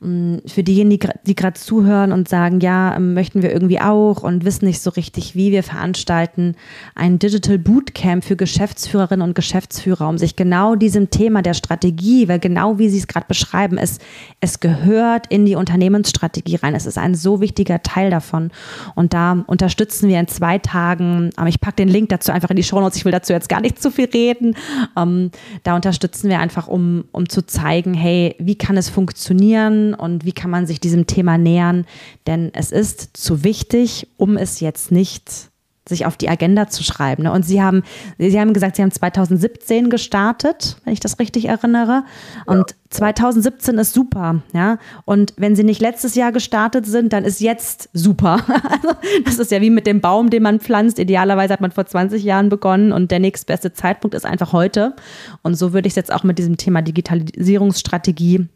Mm, 0.02 0.38
für 0.46 0.64
diejenigen, 0.64 1.12
die 1.26 1.36
gerade 1.36 1.60
zuhören 1.60 2.12
und 2.12 2.28
sagen, 2.28 2.60
ja, 2.60 2.96
ähm, 2.96 3.14
möchten 3.14 3.42
wir 3.42 3.52
irgendwie 3.52 3.80
auch 3.80 4.24
und 4.24 4.44
wissen 4.44 4.66
nicht 4.66 4.82
so 4.82 4.90
richtig, 4.90 5.36
wie 5.36 5.52
wir 5.52 5.64
veranstalten 5.64 6.56
ein 6.96 7.18
Digital 7.18 7.58
Bootcamp 7.58 8.24
für 8.24 8.36
Geschäftsführerinnen 8.36 9.26
und 9.26 9.36
Geschäftsführer, 9.36 10.10
um 10.10 10.18
sich 10.18 10.36
genau 10.36 10.76
diesem 10.76 11.10
Thema 11.10 11.42
der 11.42 11.54
Strategie, 11.54 12.28
weil 12.28 12.40
genau 12.40 12.78
wie 12.78 12.90
Sie 12.90 12.98
es 12.98 13.08
gerade 13.08 13.26
beschreiben, 13.28 13.78
ist, 13.78 14.02
es 14.42 14.60
gehört 14.60 15.28
in 15.28 15.46
die 15.46 15.56
Unternehmensstrategie 15.56 16.58
rein. 16.58 16.76
Es 16.76 16.86
ist 16.86 16.98
ein 16.98 17.16
so 17.16 17.40
wichtiger 17.40 17.82
Teil 17.82 18.10
davon. 18.10 18.52
Und 18.96 19.14
da 19.14 19.44
unterstützen 19.48 20.10
wir 20.10 20.20
in 20.20 20.28
zwei 20.28 20.58
Tagen, 20.58 21.30
ich 21.48 21.62
packe 21.62 21.78
den 21.78 21.88
Link 21.88 22.10
dazu 22.10 22.32
einfach 22.32 22.50
in 22.50 22.58
die 22.58 22.64
Show 22.64 22.82
Notes, 22.82 22.98
ich 22.98 23.06
will 23.06 23.14
dazu 23.14 23.32
jetzt 23.32 23.48
gar 23.48 23.62
nicht 23.62 23.82
zu 23.82 23.92
viel 23.92 24.06
reden. 24.06 24.56
Ähm, 24.98 25.32
da 25.64 25.76
unterstützen 25.76 26.30
wir 26.30 26.40
einfach, 26.40 26.68
um, 26.68 27.06
um 27.12 27.30
zu 27.30 27.46
zeigen, 27.46 27.94
hey, 27.94 28.36
wie 28.40 28.56
kann 28.56 28.76
es 28.76 28.90
funktionieren? 28.90 29.85
Und 29.94 30.26
wie 30.26 30.32
kann 30.32 30.50
man 30.50 30.66
sich 30.66 30.80
diesem 30.80 31.08
Thema 31.08 31.38
nähern? 31.38 31.86
Denn 32.28 32.52
es 32.54 32.72
ist 32.72 33.16
zu 33.16 33.44
wichtig, 33.44 34.08
um 34.18 34.38
es 34.38 34.60
jetzt 34.60 34.92
nicht 34.92 35.52
sich 35.88 36.06
auf 36.06 36.18
die 36.18 36.30
Agenda 36.30 36.68
zu 36.68 36.84
schreiben. 36.84 37.24
Ne? 37.24 37.32
Und 37.32 37.46
Sie 37.46 37.62
haben, 37.62 37.84
Sie 38.18 38.40
haben 38.40 38.54
gesagt, 38.54 38.76
Sie 38.76 38.82
haben 38.82 38.92
2017 38.92 39.90
gestartet, 39.90 40.78
wenn 40.84 40.94
ich 40.94 41.00
das 41.00 41.20
richtig 41.20 41.46
erinnere. 41.46 42.04
Und 42.46 42.72
ja. 42.72 42.78
2017 42.90 43.78
ist 43.78 43.94
super, 43.94 44.42
ja. 44.54 44.80
Und 45.04 45.34
wenn 45.38 45.56
Sie 45.56 45.64
nicht 45.64 45.82
letztes 45.82 46.16
Jahr 46.16 46.32
gestartet 46.32 46.86
sind, 46.86 47.14
dann 47.14 47.24
ist 47.24 47.40
jetzt 47.40 47.90
super. 47.94 48.44
Also 48.76 48.90
das 49.24 49.40
ist 49.40 49.52
ja 49.52 49.62
wie 49.62 49.70
mit 49.70 49.86
dem 49.88 50.02
Baum, 50.02 50.30
den 50.30 50.44
man 50.44 50.60
pflanzt. 50.60 50.98
Idealerweise 51.00 51.54
hat 51.54 51.62
man 51.62 51.72
vor 51.72 51.86
20 51.86 52.24
Jahren 52.24 52.50
begonnen 52.50 52.92
und 52.92 53.12
der 53.12 53.20
nächstbeste 53.20 53.74
Zeitpunkt 53.74 54.16
ist 54.16 54.26
einfach 54.26 54.54
heute. 54.54 54.96
Und 55.44 55.56
so 55.56 55.72
würde 55.72 55.88
ich 55.88 55.92
es 55.92 55.96
jetzt 55.96 56.12
auch 56.12 56.24
mit 56.24 56.40
diesem 56.40 56.58
Thema 56.58 56.82
Digitalisierungsstrategie 56.82 58.48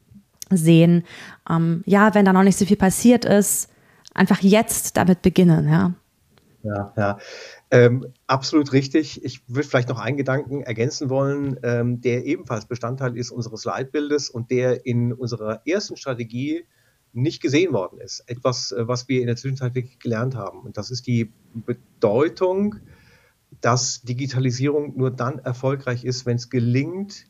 sehen, 0.58 1.04
ähm, 1.50 1.84
ja, 1.86 2.14
wenn 2.16 2.26
da 2.26 2.34
noch 2.34 2.44
nicht 2.44 2.58
so 2.58 2.66
viel 2.66 2.78
passiert 2.78 3.26
ist, 3.26 3.70
einfach 4.14 4.42
jetzt 4.42 4.98
damit 4.98 5.22
beginnen, 5.22 5.68
ja. 5.70 5.94
Ja, 6.64 6.94
ja. 6.98 7.18
Ähm, 7.72 8.08
absolut 8.28 8.74
richtig. 8.74 9.24
Ich 9.24 9.48
würde 9.48 9.68
vielleicht 9.68 9.90
noch 9.90 10.00
einen 10.00 10.18
Gedanken 10.18 10.64
ergänzen 10.64 11.10
wollen, 11.10 11.58
ähm, 11.64 12.02
der 12.02 12.26
ebenfalls 12.26 12.66
Bestandteil 12.66 13.18
ist 13.18 13.32
unseres 13.32 13.64
Leitbildes 13.64 14.30
und 14.30 14.52
der 14.52 14.86
in 14.86 15.14
unserer 15.14 15.62
ersten 15.66 15.96
Strategie 15.96 16.66
nicht 17.14 17.42
gesehen 17.42 17.74
worden 17.74 18.00
ist. 18.02 18.24
Etwas, 18.28 18.72
äh, 18.72 18.88
was 18.88 19.08
wir 19.08 19.22
in 19.22 19.28
der 19.28 19.36
Zwischenzeit 19.36 19.76
wirklich 19.76 20.00
gelernt 20.00 20.36
haben. 20.36 20.62
Und 20.62 20.78
das 20.78 20.92
ist 20.92 21.08
die 21.08 21.32
Bedeutung, 21.54 22.76
dass 23.62 24.02
Digitalisierung 24.02 24.98
nur 24.98 25.12
dann 25.12 25.40
erfolgreich 25.40 26.04
ist, 26.06 26.26
wenn 26.26 26.36
es 26.36 26.50
gelingt, 26.50 27.26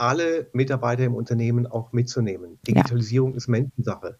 alle 0.00 0.48
Mitarbeiter 0.52 1.04
im 1.04 1.14
Unternehmen 1.14 1.66
auch 1.66 1.92
mitzunehmen. 1.92 2.58
Digitalisierung 2.66 3.32
ja. 3.32 3.36
ist 3.36 3.48
Menschensache. 3.48 4.18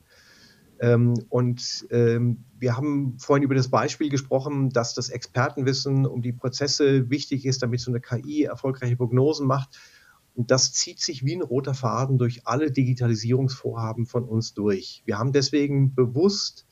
Ähm, 0.78 1.14
und 1.28 1.87
ähm, 1.91 2.45
wir 2.59 2.76
haben 2.76 3.18
vorhin 3.18 3.43
über 3.43 3.55
das 3.55 3.68
Beispiel 3.68 4.09
gesprochen, 4.09 4.70
dass 4.70 4.95
das 4.95 5.11
Expertenwissen 5.11 6.07
um 6.07 6.22
die 6.22 6.33
Prozesse 6.33 7.11
wichtig 7.11 7.45
ist, 7.45 7.62
damit 7.62 7.81
so 7.81 7.91
eine 7.91 8.01
KI 8.01 8.45
erfolgreiche 8.45 8.97
Prognosen 8.97 9.47
macht. 9.47 9.78
Und 10.35 10.51
das 10.51 10.72
zieht 10.72 11.01
sich 11.01 11.24
wie 11.24 11.35
ein 11.35 11.43
roter 11.43 11.74
Faden 11.74 12.16
durch 12.16 12.47
alle 12.47 12.70
Digitalisierungsvorhaben 12.70 14.07
von 14.07 14.24
uns 14.24 14.55
durch. 14.55 15.03
Wir 15.05 15.18
haben 15.18 15.33
deswegen 15.33 15.95
bewusst 15.95 16.66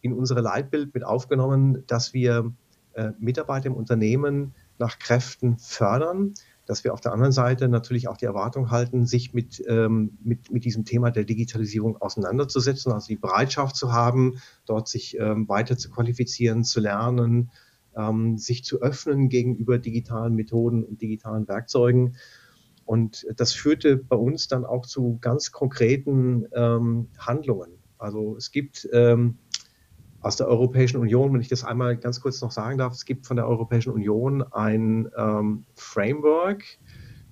in 0.00 0.12
unsere 0.12 0.40
Leitbild 0.40 0.92
mit 0.92 1.04
aufgenommen, 1.04 1.84
dass 1.86 2.12
wir 2.12 2.52
äh, 2.92 3.12
Mitarbeiter 3.18 3.66
im 3.66 3.74
Unternehmen 3.74 4.54
nach 4.78 4.98
Kräften 4.98 5.58
fördern 5.58 6.34
dass 6.66 6.84
wir 6.84 6.92
auf 6.92 7.00
der 7.00 7.12
anderen 7.12 7.32
Seite 7.32 7.68
natürlich 7.68 8.08
auch 8.08 8.16
die 8.16 8.24
Erwartung 8.24 8.70
halten, 8.70 9.06
sich 9.06 9.34
mit, 9.34 9.62
ähm, 9.68 10.18
mit, 10.22 10.50
mit 10.50 10.64
diesem 10.64 10.84
Thema 10.84 11.10
der 11.10 11.24
Digitalisierung 11.24 12.00
auseinanderzusetzen, 12.00 12.92
also 12.92 13.08
die 13.08 13.16
Bereitschaft 13.16 13.76
zu 13.76 13.92
haben, 13.92 14.38
dort 14.66 14.88
sich 14.88 15.18
ähm, 15.18 15.48
weiter 15.48 15.76
zu 15.76 15.90
qualifizieren, 15.90 16.64
zu 16.64 16.80
lernen, 16.80 17.50
ähm, 17.96 18.38
sich 18.38 18.64
zu 18.64 18.80
öffnen 18.80 19.28
gegenüber 19.28 19.78
digitalen 19.78 20.34
Methoden 20.34 20.84
und 20.84 21.02
digitalen 21.02 21.46
Werkzeugen. 21.48 22.16
Und 22.84 23.26
das 23.36 23.52
führte 23.52 23.96
bei 23.96 24.16
uns 24.16 24.48
dann 24.48 24.64
auch 24.64 24.86
zu 24.86 25.18
ganz 25.20 25.52
konkreten 25.52 26.46
ähm, 26.54 27.08
Handlungen. 27.18 27.72
Also 27.98 28.36
es 28.36 28.50
gibt 28.50 28.88
ähm, 28.92 29.38
aus 30.24 30.36
der 30.36 30.48
Europäischen 30.48 30.96
Union, 30.96 31.34
wenn 31.34 31.40
ich 31.42 31.48
das 31.48 31.64
einmal 31.64 31.98
ganz 31.98 32.20
kurz 32.20 32.40
noch 32.40 32.50
sagen 32.50 32.78
darf, 32.78 32.94
es 32.94 33.04
gibt 33.04 33.26
von 33.26 33.36
der 33.36 33.46
Europäischen 33.46 33.92
Union 33.92 34.42
ein 34.42 35.10
ähm, 35.16 35.66
Framework 35.74 36.64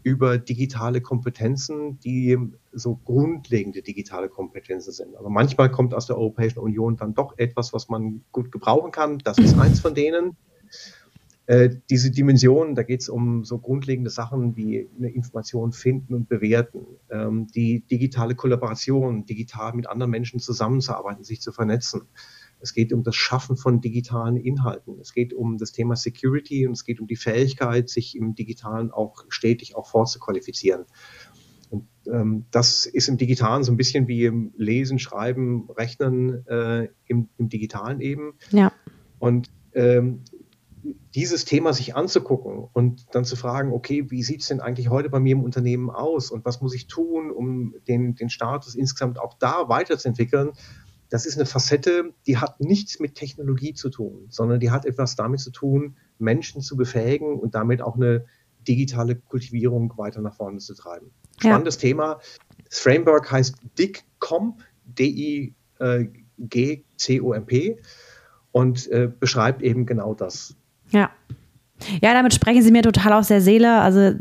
über 0.03 0.37
digitale 0.37 1.01
Kompetenzen, 1.01 1.99
die 2.01 2.37
so 2.73 2.97
grundlegende 2.97 3.83
digitale 3.83 4.29
Kompetenzen 4.29 4.93
sind. 4.93 5.17
Aber 5.17 5.31
manchmal 5.31 5.71
kommt 5.71 5.95
aus 5.95 6.07
der 6.07 6.19
Europäischen 6.19 6.59
Union 6.59 6.97
dann 6.97 7.15
doch 7.15 7.39
etwas, 7.39 7.73
was 7.73 7.89
man 7.89 8.25
gut 8.31 8.53
gebrauchen 8.53 8.91
kann. 8.91 9.19
Das 9.19 9.39
ist 9.39 9.59
eins 9.59 9.81
von 9.81 9.95
denen. 9.95 10.37
Äh, 11.47 11.71
diese 11.89 12.11
Dimension, 12.11 12.75
da 12.75 12.83
geht 12.83 13.01
es 13.01 13.09
um 13.09 13.45
so 13.45 13.59
grundlegende 13.59 14.11
Sachen 14.11 14.57
wie 14.57 14.89
eine 14.99 15.11
Information 15.11 15.73
finden 15.73 16.15
und 16.15 16.29
bewerten, 16.29 16.87
ähm, 17.11 17.47
die 17.49 17.81
digitale 17.81 18.35
Kollaboration, 18.35 19.25
digital 19.25 19.73
mit 19.73 19.89
anderen 19.89 20.11
Menschen 20.11 20.41
zusammenzuarbeiten, 20.41 21.25
sich 21.25 21.41
zu 21.41 21.53
vernetzen. 21.53 22.03
Es 22.63 22.75
geht 22.75 22.93
um 22.93 23.03
das 23.03 23.17
Schaffen 23.17 23.57
von 23.57 23.81
digitalen 23.81 24.37
Inhalten. 24.37 24.99
Es 25.01 25.13
geht 25.13 25.35
um 25.35 25.59
das 25.59 25.73
Thema 25.73 25.97
Security 25.97 26.67
und 26.67 26.73
es 26.73 26.85
geht 26.85 27.01
um 27.01 27.07
die 27.07 27.17
Fähigkeit, 27.17 27.89
sich 27.89 28.17
im 28.17 28.35
Digitalen 28.35 28.91
auch 28.91 29.25
stetig 29.29 29.77
auch 29.77 29.87
vorzuqualifizieren. 29.87 30.85
Und 31.71 31.89
ähm, 32.07 32.45
das 32.51 32.87
ist 32.87 33.09
im 33.09 33.17
Digitalen 33.17 33.65
so 33.65 33.73
ein 33.73 33.77
bisschen 33.77 34.07
wie 34.07 34.25
im 34.27 34.53
Lesen, 34.57 34.99
Schreiben, 34.99 35.69
Rechnen 35.71 36.47
äh, 36.47 36.89
im, 37.07 37.29
im, 37.39 37.49
Digitalen 37.49 38.01
eben. 38.01 38.35
Ja. 38.51 38.73
Und 39.19 39.51
ähm, 39.73 40.23
dieses 41.15 41.45
Thema 41.45 41.73
sich 41.73 41.95
anzugucken 41.95 42.69
und 42.73 43.07
dann 43.15 43.25
zu 43.25 43.37
fragen, 43.37 43.73
okay, 43.73 44.11
wie 44.11 44.23
sieht 44.23 44.41
es 44.41 44.49
denn 44.49 44.61
eigentlich 44.61 44.89
heute 44.89 45.11
bei 45.11 45.21
mir 45.21 45.33
im 45.33 45.43
Unternehmen 45.43 45.91
aus 45.91 46.31
und 46.31 46.45
was 46.45 46.61
muss 46.61 46.75
ich 46.75 46.89
tun, 46.89 47.31
um 47.31 47.75
den, 47.87 48.15
den 48.15 48.31
Status 48.31 48.75
insgesamt 48.75 49.19
auch 49.19 49.35
da 49.39 49.69
weiterzuentwickeln, 49.69 50.53
das 51.13 51.27
ist 51.27 51.37
eine 51.37 51.45
Facette, 51.45 52.15
die 52.27 52.39
hat 52.39 52.59
nichts 52.59 52.99
mit 52.99 53.17
Technologie 53.17 53.75
zu 53.75 53.91
tun, 53.91 54.29
sondern 54.31 54.61
die 54.61 54.71
hat 54.71 54.87
etwas 54.87 55.15
damit 55.15 55.41
zu 55.41 55.51
tun, 55.51 55.95
Menschen 56.19 56.63
zu 56.63 56.75
befähigen 56.75 57.39
und 57.39 57.55
damit 57.55 57.83
auch 57.83 57.97
eine 57.97 58.25
digitale 58.67 59.17
Kultivierung 59.17 59.93
weiter 59.99 60.23
nach 60.23 60.35
vorne 60.35 60.57
zu 60.57 60.73
treiben. 60.75 61.11
Spannendes 61.39 61.75
ja. 61.75 61.81
Thema. 61.83 62.19
Das 62.67 62.79
Framework 62.79 63.31
heißt 63.31 63.57
DIGCOMP, 63.79 64.63
D-I-G-C-O-M-P 64.87 65.53
und 68.53 68.91
äh, 68.91 69.13
beschreibt 69.21 69.61
eben 69.61 69.85
genau 69.85 70.15
das. 70.15 70.57
Ja. 70.93 71.11
Ja, 72.01 72.15
damit 72.15 72.33
sprechen 72.33 72.63
Sie 72.63 72.71
mir 72.71 72.81
total 72.81 73.13
aus 73.13 73.29
der 73.29 73.43
Seele. 73.43 73.83
Also 73.83 74.01
äh, 74.01 74.17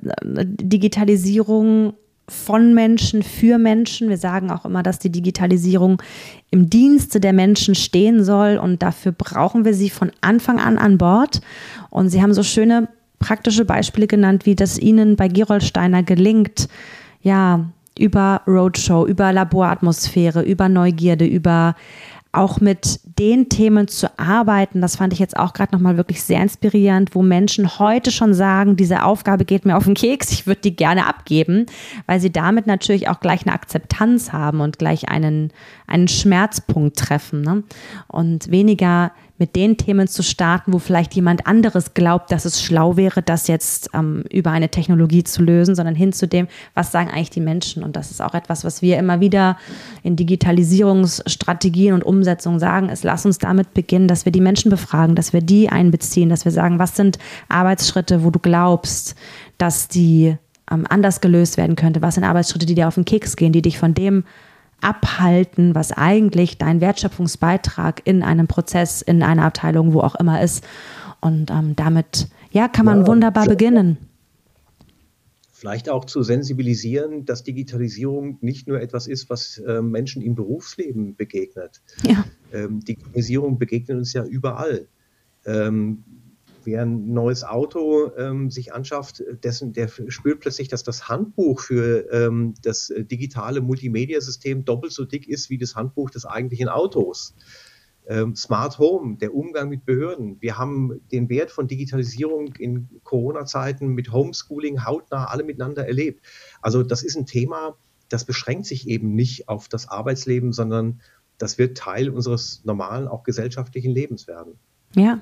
Digitalisierung 0.46 1.94
von 2.32 2.74
Menschen 2.74 3.24
für 3.24 3.58
Menschen. 3.58 4.10
Wir 4.10 4.18
sagen 4.18 4.50
auch 4.52 4.66
immer, 4.66 4.84
dass 4.84 5.00
die 5.00 5.12
Digitalisierung 5.12 6.02
im 6.50 6.70
Dienste 6.70 7.20
der 7.20 7.34
Menschen 7.34 7.76
stehen 7.76 8.24
soll 8.24 8.58
und 8.58 8.82
dafür 8.82 9.12
brauchen 9.12 9.66
wir 9.66 9.74
sie 9.74 9.90
von 9.90 10.12
Anfang 10.22 10.60
an 10.60 10.78
an 10.78 10.98
Bord. 10.98 11.42
Und 11.90 12.10
Sie 12.10 12.22
haben 12.22 12.34
so 12.34 12.44
schöne 12.44 12.88
praktische 13.20 13.66
Beispiele 13.66 14.08
genannt, 14.08 14.46
wie 14.46 14.56
das 14.56 14.80
Ihnen 14.80 15.16
bei 15.16 15.28
Gerold 15.28 15.64
Steiner 15.64 16.04
gelingt, 16.04 16.68
ja, 17.22 17.70
über 18.00 18.42
Roadshow, 18.48 19.06
über 19.06 19.32
Laboratmosphäre, 19.34 20.42
über 20.42 20.70
Neugierde, 20.70 21.26
über 21.26 21.76
auch 22.32 22.62
mit 22.62 23.00
den 23.04 23.50
Themen 23.50 23.88
zu 23.88 24.08
arbeiten, 24.18 24.82
das 24.82 24.96
fand 24.96 25.12
ich 25.12 25.20
jetzt 25.20 25.38
auch 25.38 25.54
gerade 25.54 25.74
nochmal 25.74 25.98
wirklich 25.98 26.24
sehr 26.24 26.42
inspirierend, 26.42 27.14
wo 27.14 27.22
Menschen 27.22 27.78
heute 27.78 28.10
schon 28.10 28.34
sagen, 28.34 28.78
diese 28.78 29.04
Aufgabe 29.04 29.44
geht 29.44 29.66
mir 29.66 29.76
auf 29.76 29.84
den 29.84 29.96
Keks, 29.96 30.32
ich 30.32 30.48
würde 30.48 30.62
die 30.62 30.76
gerne 30.76 31.08
abgeben, 31.08 31.66
weil 32.08 32.20
sie 32.20 32.32
damit 32.32 32.68
natürlich 32.68 33.10
auch 33.10 33.20
gleich 33.20 33.46
eine 33.46 33.54
Akzeptanz 33.54 34.32
haben 34.32 34.62
und 34.62 34.80
gleich 34.80 35.10
einen, 35.10 35.52
einen 35.88 36.08
Schmerzpunkt 36.08 36.98
treffen. 36.98 37.42
Ne? 37.42 37.64
Und 38.08 38.50
weniger 38.50 39.12
mit 39.42 39.56
den 39.56 39.76
Themen 39.76 40.08
zu 40.08 40.22
starten, 40.22 40.72
wo 40.72 40.78
vielleicht 40.78 41.16
jemand 41.16 41.48
anderes 41.48 41.96
glaubt, 41.96 42.32
dass 42.32 42.46
es 42.46 42.62
schlau 42.62 42.96
wäre, 42.96 43.24
das 43.24 43.48
jetzt 43.48 43.90
ähm, 43.96 44.24
über 44.32 44.52
eine 44.52 44.70
Technologie 44.70 45.24
zu 45.24 45.42
lösen, 45.42 45.74
sondern 45.74 45.96
hin 45.96 46.14
zu 46.14 46.28
dem, 46.28 46.48
was 46.76 46.92
sagen 46.92 47.10
eigentlich 47.10 47.32
die 47.32 47.42
Menschen. 47.42 47.82
Und 47.82 47.96
das 47.96 48.12
ist 48.12 48.22
auch 48.22 48.36
etwas, 48.36 48.64
was 48.64 48.84
wir 48.84 49.00
immer 49.00 49.20
wieder 49.20 49.58
in 50.04 50.16
Digitalisierungsstrategien 50.16 51.96
und 51.96 52.04
Umsetzungen 52.04 52.60
sagen, 52.60 52.90
ist, 52.90 53.04
lass 53.04 53.26
uns 53.26 53.40
damit 53.40 53.74
beginnen, 53.74 54.08
dass 54.08 54.26
wir 54.26 54.32
die 54.32 54.42
Menschen 54.42 54.70
befragen, 54.70 55.16
dass 55.16 55.34
wir 55.34 55.42
die 55.42 55.70
einbeziehen, 55.70 56.30
dass 56.30 56.46
wir 56.46 56.52
sagen, 56.52 56.78
was 56.78 56.96
sind 56.96 57.18
Arbeitsschritte, 57.50 58.24
wo 58.24 58.30
du 58.30 58.38
glaubst, 58.38 59.16
dass 59.58 59.88
die 59.88 60.38
ähm, 60.70 60.86
anders 60.88 61.20
gelöst 61.20 61.58
werden 61.58 61.76
könnte, 61.76 62.04
was 62.04 62.14
sind 62.14 62.26
Arbeitsschritte, 62.26 62.68
die 62.68 62.76
dir 62.76 62.88
auf 62.88 62.94
den 62.94 63.06
Keks 63.06 63.36
gehen, 63.38 63.54
die 63.54 63.64
dich 63.64 63.80
von 63.80 63.96
dem 63.96 64.24
abhalten, 64.82 65.76
was 65.76 65.92
eigentlich 65.92 66.58
dein 66.58 66.82
Wertschöpfungsbeitrag 66.82 68.02
in 68.06 68.24
einem 68.24 68.48
Prozess, 68.48 69.02
in 69.02 69.24
einer 69.24 69.46
Abteilung, 69.46 69.94
wo 69.94 70.02
auch 70.02 70.16
immer 70.16 70.42
ist. 70.42 70.64
Und 71.22 71.52
ähm, 71.52 71.76
damit, 71.76 72.28
ja, 72.52 72.68
kann 72.68 72.86
man 72.86 73.02
ja, 73.02 73.08
wunderbar 73.08 73.46
beginnen. 73.46 73.98
Vielleicht 75.52 75.90
auch 75.90 76.06
zu 76.06 76.24
sensibilisieren, 76.24 77.26
dass 77.26 77.44
Digitalisierung 77.44 78.40
nicht 78.42 78.68
nur 78.68 78.82
etwas 78.82 79.06
ist, 79.06 79.30
was 79.30 79.60
äh, 79.60 79.82
Menschen 79.82 80.24
im 80.24 80.34
Berufsleben 80.34 81.16
begegnet. 81.16 81.82
Ja. 82.04 82.26
Ähm, 82.52 82.80
Digitalisierung 82.80 83.60
begegnet 83.60 84.00
uns 84.00 84.14
ja 84.14 84.26
überall. 84.26 84.88
Ähm, 85.46 86.04
wer 86.66 86.84
ein 86.84 87.14
neues 87.14 87.44
Auto 87.44 88.12
ähm, 88.18 88.50
sich 88.50 88.74
anschafft, 88.74 89.24
dessen, 89.44 89.74
der 89.74 89.90
spürt 90.08 90.42
plötzlich, 90.42 90.68
dass 90.68 90.84
das 90.84 91.08
Handbuch 91.08 91.60
für 91.60 92.12
ähm, 92.12 92.54
das 92.62 92.90
äh, 92.90 93.04
digitale 93.04 93.62
Multimedia-System 93.62 94.66
doppelt 94.66 94.94
so 94.94 95.06
dick 95.06 95.28
ist 95.28 95.50
wie 95.50 95.58
das 95.58 95.76
Handbuch 95.76 96.10
des 96.10 96.26
eigentlichen 96.26 96.70
Autos. 96.70 97.36
Ähm, 98.08 98.36
Smart 98.36 98.80
Home, 98.80 99.18
der 99.18 99.34
Umgang 99.34 99.70
mit 99.70 99.86
Behörden. 99.86 100.42
Wir 100.42 100.58
haben 100.58 101.02
den 101.12 101.30
Wert 101.30 101.52
von 101.52 101.68
Digitalisierung 101.68 102.56
in 102.56 102.90
Corona-Zeiten 103.04 103.88
mit 103.90 104.12
Homeschooling 104.12 104.86
hautnah 104.86 105.26
alle 105.26 105.44
miteinander 105.44 105.86
erlebt. 105.86 106.26
Also 106.62 106.84
das 106.84 107.04
ist 107.04 107.16
ein 107.16 107.26
Thema, 107.26 107.78
das 108.10 108.26
beschränkt 108.26 108.66
sich 108.66 108.88
eben 108.88 109.14
nicht 109.16 109.48
auf 109.48 109.68
das 109.68 109.88
Arbeitsleben, 109.88 110.52
sondern 110.52 111.02
das 111.38 111.58
wird 111.58 111.78
Teil 111.78 112.10
unseres 112.10 112.62
normalen, 112.66 113.08
auch 113.08 113.24
gesellschaftlichen 113.24 113.92
Lebens 113.92 114.28
werden. 114.28 114.54
Ja, 114.96 115.22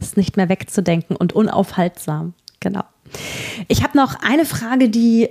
ist 0.00 0.16
nicht 0.16 0.36
mehr 0.36 0.48
wegzudenken 0.48 1.16
und 1.16 1.32
unaufhaltsam. 1.32 2.34
Genau. 2.60 2.84
Ich 3.68 3.82
habe 3.82 3.96
noch 3.96 4.16
eine 4.22 4.44
Frage, 4.44 4.88
die 4.88 5.28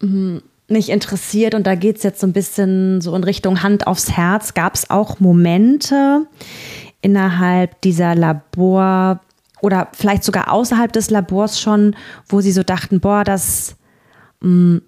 hm, 0.00 0.42
mich 0.68 0.90
interessiert 0.90 1.54
und 1.54 1.66
da 1.66 1.74
geht 1.74 1.96
es 1.96 2.02
jetzt 2.02 2.20
so 2.20 2.26
ein 2.26 2.32
bisschen 2.32 3.00
so 3.00 3.14
in 3.14 3.24
Richtung 3.24 3.62
Hand 3.62 3.86
aufs 3.86 4.12
Herz. 4.12 4.54
Gab 4.54 4.74
es 4.74 4.90
auch 4.90 5.18
Momente 5.18 6.26
innerhalb 7.00 7.80
dieser 7.80 8.14
Labor 8.14 9.20
oder 9.60 9.88
vielleicht 9.92 10.24
sogar 10.24 10.52
außerhalb 10.52 10.92
des 10.92 11.10
Labors 11.10 11.60
schon, 11.60 11.96
wo 12.28 12.40
Sie 12.40 12.52
so 12.52 12.62
dachten, 12.62 13.00
boah, 13.00 13.24
das 13.24 13.76
mh, 14.40 14.48
hm, 14.48 14.82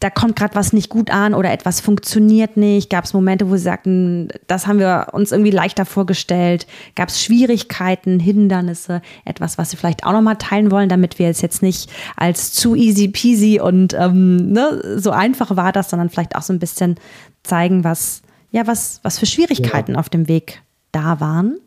da 0.00 0.10
kommt 0.10 0.36
gerade 0.36 0.54
was 0.54 0.74
nicht 0.74 0.90
gut 0.90 1.10
an 1.10 1.32
oder 1.32 1.50
etwas 1.52 1.80
funktioniert 1.80 2.58
nicht? 2.58 2.90
Gab 2.90 3.04
es 3.04 3.14
Momente, 3.14 3.48
wo 3.48 3.56
Sie 3.56 3.62
sagten, 3.62 4.28
das 4.46 4.66
haben 4.66 4.78
wir 4.78 5.08
uns 5.12 5.32
irgendwie 5.32 5.50
leichter 5.50 5.86
vorgestellt? 5.86 6.66
Gab 6.94 7.08
es 7.08 7.22
Schwierigkeiten, 7.22 8.20
Hindernisse, 8.20 9.00
etwas, 9.24 9.56
was 9.56 9.70
Sie 9.70 9.78
vielleicht 9.78 10.04
auch 10.04 10.12
nochmal 10.12 10.36
teilen 10.36 10.70
wollen, 10.70 10.90
damit 10.90 11.18
wir 11.18 11.28
es 11.28 11.40
jetzt 11.40 11.62
nicht 11.62 11.90
als 12.14 12.52
zu 12.52 12.74
easy 12.74 13.08
peasy 13.08 13.58
und 13.58 13.94
ähm, 13.94 14.52
ne, 14.52 14.98
so 14.98 15.12
einfach 15.12 15.56
war 15.56 15.72
das, 15.72 15.88
sondern 15.88 16.10
vielleicht 16.10 16.36
auch 16.36 16.42
so 16.42 16.52
ein 16.52 16.58
bisschen 16.58 16.96
zeigen, 17.42 17.82
was, 17.82 18.20
ja, 18.50 18.66
was, 18.66 19.00
was 19.02 19.18
für 19.18 19.26
Schwierigkeiten 19.26 19.92
ja. 19.92 19.98
auf 19.98 20.10
dem 20.10 20.28
Weg 20.28 20.62
da 20.92 21.20
waren? 21.20 21.58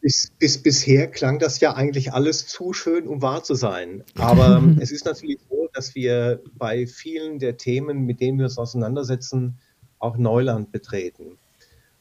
Bis, 0.00 0.32
bis, 0.38 0.62
bisher 0.62 1.08
klang 1.08 1.38
das 1.38 1.60
ja 1.60 1.74
eigentlich 1.74 2.12
alles 2.14 2.46
zu 2.46 2.72
schön, 2.72 3.06
um 3.06 3.22
wahr 3.22 3.44
zu 3.44 3.54
sein. 3.54 4.02
Aber 4.16 4.62
es 4.80 4.90
ist 4.90 5.04
natürlich 5.04 5.38
so, 5.48 5.59
dass 5.72 5.94
wir 5.94 6.42
bei 6.54 6.86
vielen 6.86 7.38
der 7.38 7.56
Themen, 7.56 8.04
mit 8.04 8.20
denen 8.20 8.38
wir 8.38 8.46
uns 8.46 8.58
auseinandersetzen, 8.58 9.58
auch 9.98 10.16
Neuland 10.16 10.72
betreten. 10.72 11.38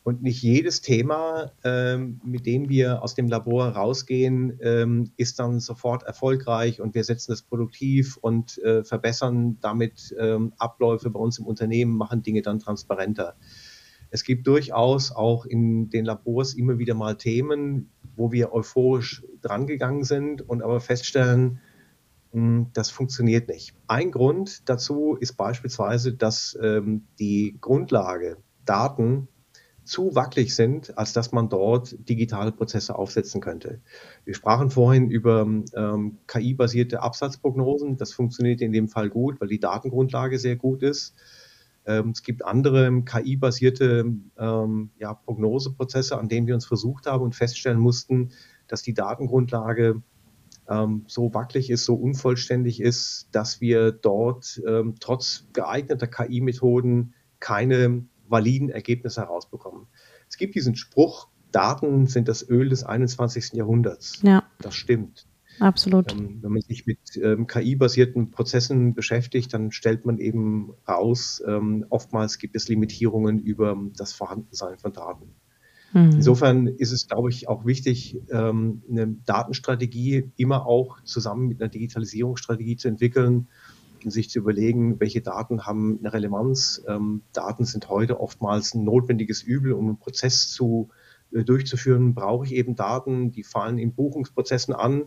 Und 0.03 0.23
nicht 0.23 0.41
jedes 0.41 0.81
Thema, 0.81 1.51
ähm, 1.63 2.19
mit 2.23 2.45
dem 2.45 2.69
wir 2.69 3.03
aus 3.03 3.13
dem 3.13 3.27
Labor 3.27 3.67
rausgehen, 3.67 4.57
ähm, 4.61 5.11
ist 5.17 5.39
dann 5.39 5.59
sofort 5.59 6.03
erfolgreich 6.03 6.81
und 6.81 6.95
wir 6.95 7.03
setzen 7.03 7.33
es 7.33 7.43
produktiv 7.43 8.17
und 8.17 8.57
äh, 8.59 8.83
verbessern 8.83 9.57
damit 9.61 10.15
ähm, 10.17 10.53
Abläufe 10.57 11.09
bei 11.09 11.19
uns 11.19 11.37
im 11.37 11.45
Unternehmen, 11.45 11.95
machen 11.95 12.23
Dinge 12.23 12.41
dann 12.41 12.59
transparenter. 12.59 13.35
Es 14.09 14.23
gibt 14.23 14.47
durchaus 14.47 15.11
auch 15.11 15.45
in 15.45 15.89
den 15.89 16.05
Labors 16.05 16.55
immer 16.55 16.79
wieder 16.79 16.95
mal 16.95 17.15
Themen, 17.15 17.91
wo 18.15 18.31
wir 18.31 18.51
euphorisch 18.53 19.23
drangegangen 19.41 20.03
sind 20.03 20.41
und 20.41 20.63
aber 20.63 20.79
feststellen, 20.79 21.59
das 22.31 22.91
funktioniert 22.91 23.47
nicht. 23.47 23.73
Ein 23.87 24.11
Grund 24.11 24.69
dazu 24.69 25.17
ist 25.19 25.33
beispielsweise, 25.33 26.13
dass 26.13 26.57
ähm, 26.61 27.07
die 27.17 27.57
Grundlage, 27.59 28.37
Daten, 28.65 29.27
zu 29.89 30.13
wackelig 30.13 30.55
sind, 30.55 30.95
als 30.99 31.13
dass 31.13 31.31
man 31.31 31.49
dort 31.49 31.95
digitale 32.07 32.51
Prozesse 32.51 32.95
aufsetzen 32.95 33.41
könnte. 33.41 33.81
Wir 34.23 34.35
sprachen 34.35 34.69
vorhin 34.69 35.09
über 35.09 35.41
ähm, 35.41 36.19
KI-basierte 36.27 37.01
Absatzprognosen. 37.01 37.97
Das 37.97 38.13
funktioniert 38.13 38.61
in 38.61 38.71
dem 38.71 38.87
Fall 38.87 39.09
gut, 39.09 39.41
weil 39.41 39.47
die 39.47 39.59
Datengrundlage 39.59 40.37
sehr 40.37 40.57
gut 40.57 40.83
ist. 40.83 41.15
Ähm, 41.87 42.11
es 42.11 42.21
gibt 42.21 42.45
andere 42.45 43.01
KI-basierte 43.01 44.13
ähm, 44.37 44.91
ja, 44.99 45.15
Prognoseprozesse, 45.15 46.19
an 46.19 46.29
denen 46.29 46.45
wir 46.45 46.53
uns 46.53 46.67
versucht 46.67 47.07
haben 47.07 47.23
und 47.23 47.33
feststellen 47.33 47.79
mussten, 47.79 48.29
dass 48.67 48.83
die 48.83 48.93
Datengrundlage 48.93 50.03
ähm, 50.69 51.03
so 51.07 51.33
wackelig 51.33 51.69
ist, 51.69 51.85
so 51.85 51.95
unvollständig 51.95 52.79
ist, 52.81 53.29
dass 53.31 53.59
wir 53.59 53.91
dort 53.91 54.61
ähm, 54.67 54.95
trotz 54.99 55.47
geeigneter 55.53 56.07
KI-Methoden 56.07 57.13
keine 57.39 58.05
validen 58.27 58.69
Ergebnisse 58.69 59.21
herausbekommen. 59.21 59.87
Es 60.29 60.37
gibt 60.37 60.55
diesen 60.55 60.75
Spruch, 60.75 61.27
Daten 61.51 62.05
sind 62.05 62.27
das 62.27 62.47
Öl 62.47 62.69
des 62.69 62.83
21. 62.83 63.53
Jahrhunderts. 63.53 64.21
Ja. 64.21 64.43
Das 64.61 64.75
stimmt. 64.75 65.25
Absolut. 65.59 66.13
Ähm, 66.13 66.39
wenn 66.41 66.51
man 66.51 66.61
sich 66.61 66.85
mit 66.85 66.99
ähm, 67.21 67.47
KI-basierten 67.47 68.31
Prozessen 68.31 68.93
beschäftigt, 68.93 69.53
dann 69.53 69.71
stellt 69.71 70.05
man 70.05 70.19
eben 70.19 70.71
raus, 70.87 71.43
ähm, 71.45 71.85
oftmals 71.89 72.37
gibt 72.37 72.55
es 72.55 72.69
Limitierungen 72.69 73.39
über 73.39 73.77
das 73.97 74.13
Vorhandensein 74.13 74.77
von 74.77 74.93
Daten. 74.93 75.35
Mhm. 75.93 76.11
Insofern 76.13 76.67
ist 76.67 76.91
es, 76.91 77.07
glaube 77.07 77.29
ich, 77.29 77.47
auch 77.47 77.65
wichtig, 77.65 78.19
ähm, 78.31 78.83
eine 78.89 79.07
Datenstrategie 79.25 80.31
immer 80.37 80.65
auch 80.65 81.01
zusammen 81.03 81.47
mit 81.47 81.61
einer 81.61 81.69
Digitalisierungsstrategie 81.69 82.75
zu 82.75 82.87
entwickeln 82.87 83.47
und 84.03 84.11
sich 84.11 84.29
zu 84.29 84.39
überlegen, 84.39 84.99
welche 84.99 85.21
Daten 85.21 85.65
haben 85.65 85.99
eine 85.99 86.13
Relevanz. 86.13 86.83
Ähm, 86.87 87.21
Daten 87.33 87.65
sind 87.65 87.89
heute 87.89 88.19
oftmals 88.19 88.73
ein 88.73 88.83
notwendiges 88.83 89.43
Übel, 89.43 89.73
um 89.73 89.87
einen 89.87 89.97
Prozess 89.97 90.51
zu, 90.51 90.89
äh, 91.31 91.43
durchzuführen. 91.43 92.13
Brauche 92.13 92.45
ich 92.45 92.53
eben 92.53 92.75
Daten, 92.75 93.31
die 93.31 93.43
fallen 93.43 93.77
in 93.77 93.93
Buchungsprozessen 93.93 94.73
an, 94.73 95.05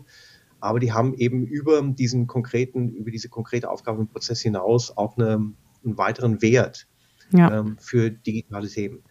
aber 0.59 0.79
die 0.79 0.93
haben 0.93 1.13
eben 1.15 1.45
über 1.45 1.81
diesen 1.81 2.27
konkreten, 2.27 2.89
über 2.89 3.11
diese 3.11 3.29
konkrete 3.29 3.69
Aufgabe 3.69 4.01
im 4.01 4.07
Prozess 4.07 4.41
hinaus 4.41 4.95
auch 4.95 5.17
eine, 5.17 5.33
einen 5.33 5.97
weiteren 5.97 6.41
Wert 6.41 6.87
ja. 7.31 7.59
ähm, 7.59 7.77
für 7.79 8.11
digitale 8.11 8.67
Themen. 8.67 9.03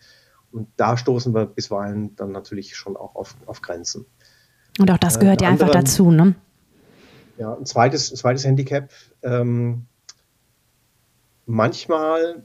Und 0.53 0.69
da 0.77 0.97
stoßen 0.97 1.35
wir 1.35 1.47
bisweilen 1.47 2.15
dann 2.17 2.31
natürlich 2.33 2.77
schon 2.77 2.97
auch 2.97 3.15
auf, 3.15 3.35
auf 3.47 3.63
Grenzen. 3.63 4.07
Und 4.79 4.91
auch 4.91 4.99
das 4.99 5.19
gehört 5.19 5.41
äh, 5.41 5.45
ja 5.45 5.51
einfach 5.51 5.71
dazu, 5.71 6.11
ne? 6.11 6.35
Ja, 7.39 7.55
ein 7.55 7.67
zweites, 7.67 8.13
ein 8.13 8.17
zweites 8.17 8.45
Handicap. 8.45 8.91
Ähm, 9.23 9.87
manchmal 11.47 12.45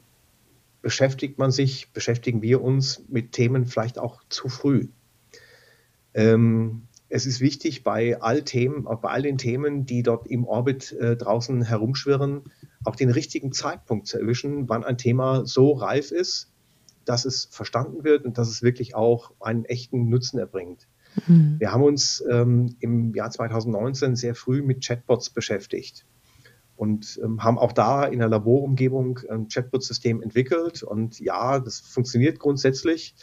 beschäftigt 0.81 1.37
man 1.37 1.51
sich, 1.51 1.91
beschäftigen 1.91 2.41
wir 2.41 2.61
uns 2.61 3.03
mit 3.09 3.33
Themen 3.33 3.65
vielleicht 3.65 3.99
auch 3.99 4.21
zu 4.29 4.47
früh. 4.47 4.87
Ähm, 6.13 6.87
es 7.09 7.25
ist 7.25 7.39
wichtig, 7.39 7.83
bei 7.83 8.21
all 8.21 8.43
Themen, 8.43 8.83
bei 8.83 9.09
all 9.09 9.21
den 9.21 9.37
Themen, 9.37 9.85
die 9.85 10.03
dort 10.03 10.27
im 10.27 10.45
Orbit 10.45 10.91
äh, 10.93 11.15
draußen 11.15 11.61
herumschwirren, 11.61 12.43
auch 12.83 12.95
den 12.95 13.09
richtigen 13.09 13.51
Zeitpunkt 13.53 14.07
zu 14.07 14.19
erwischen, 14.19 14.67
wann 14.67 14.83
ein 14.83 14.97
Thema 14.97 15.45
so 15.45 15.71
reif 15.73 16.11
ist, 16.11 16.51
dass 17.07 17.25
es 17.25 17.45
verstanden 17.45 18.03
wird 18.03 18.25
und 18.25 18.37
dass 18.37 18.49
es 18.49 18.61
wirklich 18.61 18.95
auch 18.95 19.31
einen 19.39 19.65
echten 19.65 20.09
Nutzen 20.09 20.39
erbringt. 20.39 20.87
Mhm. 21.27 21.55
Wir 21.59 21.71
haben 21.71 21.83
uns 21.83 22.23
ähm, 22.29 22.75
im 22.79 23.13
Jahr 23.15 23.31
2019 23.31 24.15
sehr 24.15 24.35
früh 24.35 24.61
mit 24.61 24.85
Chatbots 24.85 25.29
beschäftigt 25.29 26.05
und 26.75 27.19
ähm, 27.23 27.43
haben 27.43 27.57
auch 27.57 27.71
da 27.71 28.05
in 28.05 28.19
der 28.19 28.29
Laborumgebung 28.29 29.19
ein 29.29 29.47
Chatbot-System 29.47 30.21
entwickelt. 30.21 30.83
Und 30.83 31.19
ja, 31.19 31.59
das 31.59 31.79
funktioniert 31.79 32.39
grundsätzlich, 32.39 33.15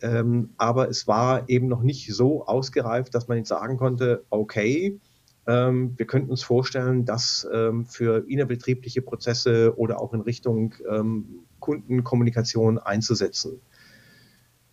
ähm, 0.00 0.50
aber 0.56 0.88
es 0.88 1.06
war 1.06 1.48
eben 1.48 1.68
noch 1.68 1.82
nicht 1.82 2.12
so 2.14 2.46
ausgereift, 2.46 3.14
dass 3.14 3.28
man 3.28 3.38
jetzt 3.38 3.48
sagen 3.48 3.76
konnte, 3.76 4.24
okay, 4.30 5.00
ähm, 5.46 5.92
wir 5.96 6.06
könnten 6.06 6.30
uns 6.30 6.42
vorstellen, 6.42 7.04
das 7.04 7.46
ähm, 7.52 7.84
für 7.84 8.24
innerbetriebliche 8.28 9.02
Prozesse 9.02 9.76
oder 9.76 10.00
auch 10.00 10.14
in 10.14 10.22
Richtung 10.22 10.74
ähm, 10.90 11.40
Kundenkommunikation 11.64 12.78
einzusetzen. 12.78 13.62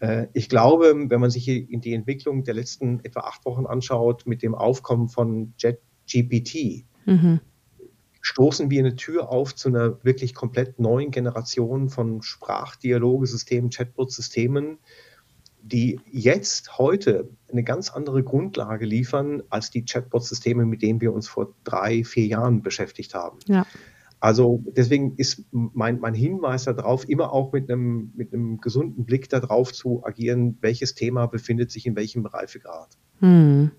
Äh, 0.02 0.28
ich 0.34 0.50
glaube, 0.50 0.94
wenn 1.08 1.22
man 1.22 1.32
sich 1.32 1.48
in 1.48 1.80
die 1.80 1.94
Entwicklung 1.94 2.44
der 2.44 2.56
letzten 2.56 3.00
etwa 3.06 3.22
acht 3.22 3.46
Wochen 3.46 3.66
anschaut, 3.66 4.28
mit 4.28 4.44
dem 4.44 4.54
Aufkommen 4.54 5.08
von 5.08 5.54
JetGPT, 5.58 6.86
mhm. 7.06 7.40
stoßen 8.20 8.70
wir 8.70 8.80
eine 8.80 8.96
Tür 8.98 9.30
auf 9.30 9.56
zu 9.56 9.70
einer 9.70 10.04
wirklich 10.04 10.34
komplett 10.34 10.80
neuen 10.80 11.12
Generation 11.12 11.88
von 11.90 12.22
Sprachdialogesystemen, 12.22 13.70
Chatbot-Systemen, 13.70 14.80
die 15.64 16.00
jetzt 16.12 16.78
heute 16.80 17.30
eine 17.52 17.64
ganz 17.64 17.92
andere 17.92 18.24
Grundlage 18.24 18.86
liefern 18.86 19.44
als 19.50 19.70
die 19.70 19.86
Chatbot-Systeme, 19.86 20.66
mit 20.66 20.82
denen 20.82 21.00
wir 21.00 21.14
uns 21.14 21.28
vor 21.28 21.54
drei, 21.64 22.04
vier 22.04 22.26
Jahren 22.26 22.64
beschäftigt 22.64 23.14
haben. 23.14 23.38
Ja. 23.48 23.66
Also 24.22 24.64
deswegen 24.78 25.16
ist 25.18 25.46
mein, 25.52 26.00
mein 26.00 26.14
Hinweis 26.14 26.66
darauf, 26.66 27.10
immer 27.10 27.34
auch 27.34 27.52
mit 27.52 27.70
einem, 27.72 28.14
mit 28.16 28.32
einem 28.32 28.62
gesunden 28.62 29.04
Blick 29.04 29.30
darauf 29.30 29.74
zu 29.74 30.06
agieren, 30.06 30.60
welches 30.62 30.94
Thema 30.94 31.26
befindet 31.26 31.72
sich 31.72 31.88
in 31.88 31.96
welchem 31.96 32.28
Reifegrad. 32.28 32.90
Hm. 33.20 33.72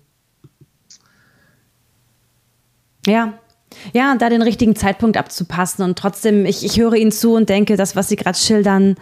Ja, 3.07 3.39
ja, 3.93 4.15
da 4.15 4.29
den 4.29 4.41
richtigen 4.41 4.75
Zeitpunkt 4.75 5.15
abzupassen. 5.15 5.83
Und 5.83 5.97
trotzdem, 5.97 6.45
ich, 6.45 6.65
ich 6.65 6.77
höre 6.77 6.93
Ihnen 6.93 7.13
zu 7.13 7.35
und 7.35 7.47
denke, 7.47 7.77
das, 7.77 7.95
was 7.95 8.09
Sie 8.09 8.17
gerade 8.17 8.37
schildern, 8.37 8.95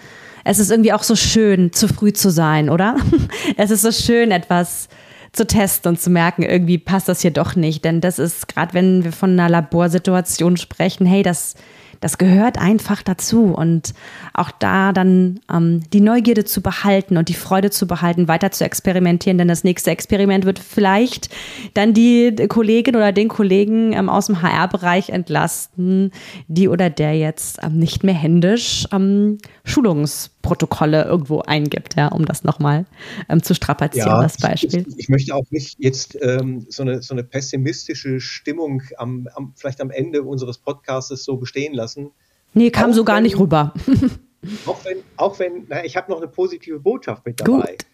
es 0.43 0.59
ist 0.59 0.69
irgendwie 0.69 0.93
auch 0.93 1.03
so 1.03 1.15
schön, 1.15 1.73
zu 1.73 1.87
früh 1.87 2.13
zu 2.13 2.29
sein, 2.29 2.69
oder? 2.69 2.95
es 3.57 3.71
ist 3.71 3.81
so 3.81 3.91
schön, 3.91 4.29
etwas 4.29 4.89
zu 5.33 5.47
testen 5.47 5.89
und 5.93 6.01
zu 6.01 6.09
merken, 6.09 6.43
irgendwie 6.43 6.77
passt 6.77 7.07
das 7.07 7.21
hier 7.21 7.31
doch 7.31 7.55
nicht. 7.55 7.85
Denn 7.85 8.01
das 8.01 8.19
ist, 8.19 8.47
gerade 8.47 8.73
wenn 8.73 9.03
wir 9.03 9.11
von 9.11 9.31
einer 9.31 9.49
Laborsituation 9.49 10.57
sprechen, 10.57 11.05
hey, 11.05 11.23
das 11.23 11.55
das 12.01 12.17
gehört 12.17 12.57
einfach 12.57 13.03
dazu. 13.03 13.53
Und 13.53 13.93
auch 14.33 14.51
da 14.51 14.91
dann 14.91 15.39
ähm, 15.53 15.83
die 15.93 16.01
Neugierde 16.01 16.43
zu 16.43 16.61
behalten 16.61 17.15
und 17.15 17.29
die 17.29 17.35
Freude 17.35 17.69
zu 17.69 17.87
behalten, 17.87 18.27
weiter 18.27 18.51
zu 18.51 18.65
experimentieren. 18.65 19.37
Denn 19.37 19.47
das 19.47 19.63
nächste 19.63 19.91
Experiment 19.91 20.45
wird 20.45 20.59
vielleicht 20.59 21.29
dann 21.75 21.93
die 21.93 22.35
Kollegin 22.49 22.95
oder 22.95 23.11
den 23.11 23.29
Kollegen 23.29 23.93
ähm, 23.93 24.09
aus 24.09 24.25
dem 24.25 24.41
HR-Bereich 24.41 25.09
entlasten, 25.11 26.11
die 26.47 26.67
oder 26.67 26.89
der 26.89 27.15
jetzt 27.17 27.59
ähm, 27.63 27.77
nicht 27.77 28.03
mehr 28.03 28.15
händisch 28.15 28.87
ähm, 28.91 29.37
Schulungsprotokolle 29.63 31.05
irgendwo 31.05 31.41
eingibt, 31.41 31.95
ja, 31.95 32.07
um 32.07 32.25
das 32.25 32.43
nochmal 32.43 32.85
ähm, 33.29 33.43
zu 33.43 33.53
strapazieren, 33.53 34.07
ja, 34.07 34.21
das 34.21 34.37
Beispiel. 34.37 34.85
Ich, 34.87 34.97
ich, 34.97 35.09
möchte 35.09 35.35
auch 35.35 35.45
nicht 35.51 35.77
jetzt 35.79 36.17
ähm, 36.21 36.65
so, 36.69 36.83
eine, 36.83 37.01
so 37.01 37.13
eine 37.13 37.23
pessimistische 37.23 38.19
Stimmung 38.19 38.81
am, 38.97 39.27
am, 39.35 39.53
vielleicht 39.55 39.81
am 39.81 39.91
Ende 39.91 40.23
unseres 40.23 40.57
Podcasts 40.57 41.23
so 41.23 41.37
bestehen 41.37 41.73
lassen. 41.73 42.11
Nee, 42.53 42.71
kam 42.71 42.91
auch 42.91 42.95
so 42.95 43.03
gar 43.03 43.17
wenn, 43.17 43.23
nicht 43.23 43.37
rüber. 43.37 43.73
auch 44.65 44.83
wenn, 44.85 44.97
auch 45.17 45.39
wenn, 45.39 45.65
na, 45.69 45.85
ich 45.85 45.95
habe 45.95 46.11
noch 46.11 46.17
eine 46.17 46.27
positive 46.27 46.79
Botschaft 46.79 47.25
mit 47.25 47.39
dabei. 47.39 47.71
Gut. 47.71 47.85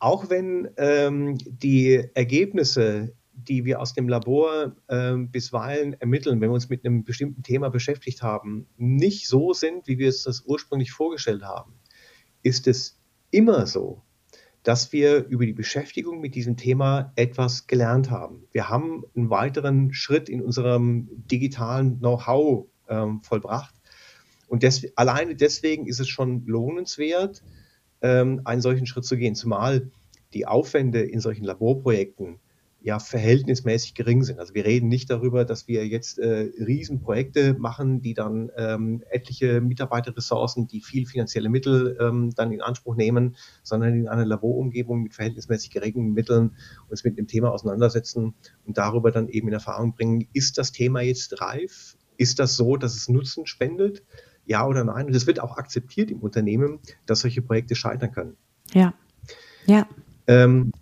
Auch 0.00 0.30
wenn 0.30 0.68
ähm, 0.76 1.38
die 1.44 2.04
Ergebnisse, 2.14 3.14
die 3.48 3.64
wir 3.64 3.80
aus 3.80 3.94
dem 3.94 4.08
Labor 4.08 4.76
ähm, 4.88 5.30
bisweilen 5.30 5.94
ermitteln, 5.94 6.40
wenn 6.40 6.50
wir 6.50 6.54
uns 6.54 6.68
mit 6.68 6.84
einem 6.84 7.04
bestimmten 7.04 7.42
Thema 7.42 7.70
beschäftigt 7.70 8.22
haben, 8.22 8.66
nicht 8.76 9.26
so 9.26 9.52
sind, 9.52 9.86
wie 9.86 9.98
wir 9.98 10.08
es 10.08 10.22
das 10.22 10.42
ursprünglich 10.42 10.92
vorgestellt 10.92 11.42
haben, 11.42 11.74
ist 12.42 12.66
es 12.66 13.00
immer 13.30 13.66
so, 13.66 14.02
dass 14.62 14.92
wir 14.92 15.24
über 15.26 15.46
die 15.46 15.52
Beschäftigung 15.52 16.20
mit 16.20 16.34
diesem 16.34 16.56
Thema 16.56 17.12
etwas 17.16 17.66
gelernt 17.66 18.10
haben. 18.10 18.44
Wir 18.52 18.68
haben 18.68 19.04
einen 19.16 19.30
weiteren 19.30 19.94
Schritt 19.94 20.28
in 20.28 20.42
unserem 20.42 21.08
digitalen 21.30 21.98
Know-how 21.98 22.66
ähm, 22.88 23.22
vollbracht. 23.22 23.74
Und 24.46 24.62
des, 24.62 24.86
alleine 24.96 25.36
deswegen 25.36 25.86
ist 25.86 26.00
es 26.00 26.08
schon 26.08 26.44
lohnenswert, 26.46 27.42
ähm, 28.02 28.42
einen 28.44 28.60
solchen 28.60 28.86
Schritt 28.86 29.04
zu 29.04 29.16
gehen, 29.16 29.34
zumal 29.34 29.90
die 30.34 30.46
Aufwände 30.46 31.00
in 31.00 31.20
solchen 31.20 31.44
Laborprojekten 31.44 32.38
ja 32.80 33.00
verhältnismäßig 33.00 33.94
gering 33.94 34.22
sind. 34.22 34.38
Also 34.38 34.54
wir 34.54 34.64
reden 34.64 34.88
nicht 34.88 35.10
darüber, 35.10 35.44
dass 35.44 35.66
wir 35.66 35.86
jetzt 35.86 36.18
äh, 36.18 36.50
Riesenprojekte 36.58 37.54
machen, 37.58 38.00
die 38.02 38.14
dann 38.14 38.50
ähm, 38.56 39.02
etliche 39.10 39.60
Mitarbeiterressourcen, 39.60 40.68
die 40.68 40.80
viel 40.80 41.04
finanzielle 41.06 41.48
Mittel 41.48 41.98
ähm, 42.00 42.32
dann 42.36 42.52
in 42.52 42.60
Anspruch 42.60 42.94
nehmen, 42.94 43.36
sondern 43.64 43.94
in 43.94 44.08
einer 44.08 44.24
Laborumgebung 44.24 45.02
mit 45.02 45.14
verhältnismäßig 45.14 45.70
geringen 45.70 46.12
Mitteln 46.12 46.56
uns 46.88 47.02
mit 47.02 47.18
dem 47.18 47.26
Thema 47.26 47.50
auseinandersetzen 47.50 48.34
und 48.64 48.78
darüber 48.78 49.10
dann 49.10 49.28
eben 49.28 49.48
in 49.48 49.54
Erfahrung 49.54 49.94
bringen, 49.94 50.28
ist 50.32 50.56
das 50.56 50.70
Thema 50.70 51.00
jetzt 51.00 51.40
reif? 51.40 51.96
Ist 52.16 52.38
das 52.38 52.56
so, 52.56 52.76
dass 52.76 52.94
es 52.94 53.08
Nutzen 53.08 53.46
spendet? 53.46 54.04
Ja 54.46 54.66
oder 54.66 54.84
nein? 54.84 55.06
Und 55.06 55.14
es 55.14 55.26
wird 55.26 55.40
auch 55.40 55.56
akzeptiert 55.56 56.10
im 56.10 56.20
Unternehmen, 56.20 56.78
dass 57.06 57.20
solche 57.20 57.42
Projekte 57.42 57.74
scheitern 57.74 58.12
können. 58.12 58.36
Ja. 58.72 58.94
Ja. 59.66 59.86
Ähm, 60.26 60.72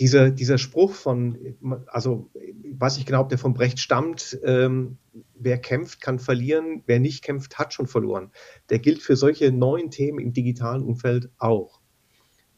dieser, 0.00 0.30
dieser 0.30 0.58
Spruch 0.58 0.92
von, 0.92 1.56
also 1.86 2.30
weiß 2.72 2.98
ich 2.98 3.06
genau, 3.06 3.22
ob 3.22 3.28
der 3.28 3.38
von 3.38 3.54
Brecht 3.54 3.80
stammt, 3.80 4.38
ähm, 4.44 4.98
wer 5.34 5.58
kämpft, 5.58 6.00
kann 6.00 6.18
verlieren, 6.18 6.82
wer 6.86 7.00
nicht 7.00 7.24
kämpft, 7.24 7.58
hat 7.58 7.74
schon 7.74 7.88
verloren. 7.88 8.30
Der 8.70 8.78
gilt 8.78 9.02
für 9.02 9.16
solche 9.16 9.50
neuen 9.50 9.90
Themen 9.90 10.20
im 10.20 10.32
digitalen 10.32 10.82
Umfeld 10.82 11.30
auch. 11.38 11.80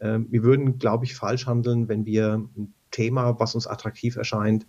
Ähm, 0.01 0.26
wir 0.30 0.43
würden, 0.43 0.78
glaube 0.78 1.07
ich, 1.07 1.16
falsch 1.16 1.47
handeln, 1.47 1.88
wenn 1.88 2.05
wir 2.05 2.34
ein 2.34 2.74
Thema, 2.91 3.38
was 3.38 3.55
uns 3.55 3.66
attraktiv 3.66 4.16
erscheint, 4.16 4.66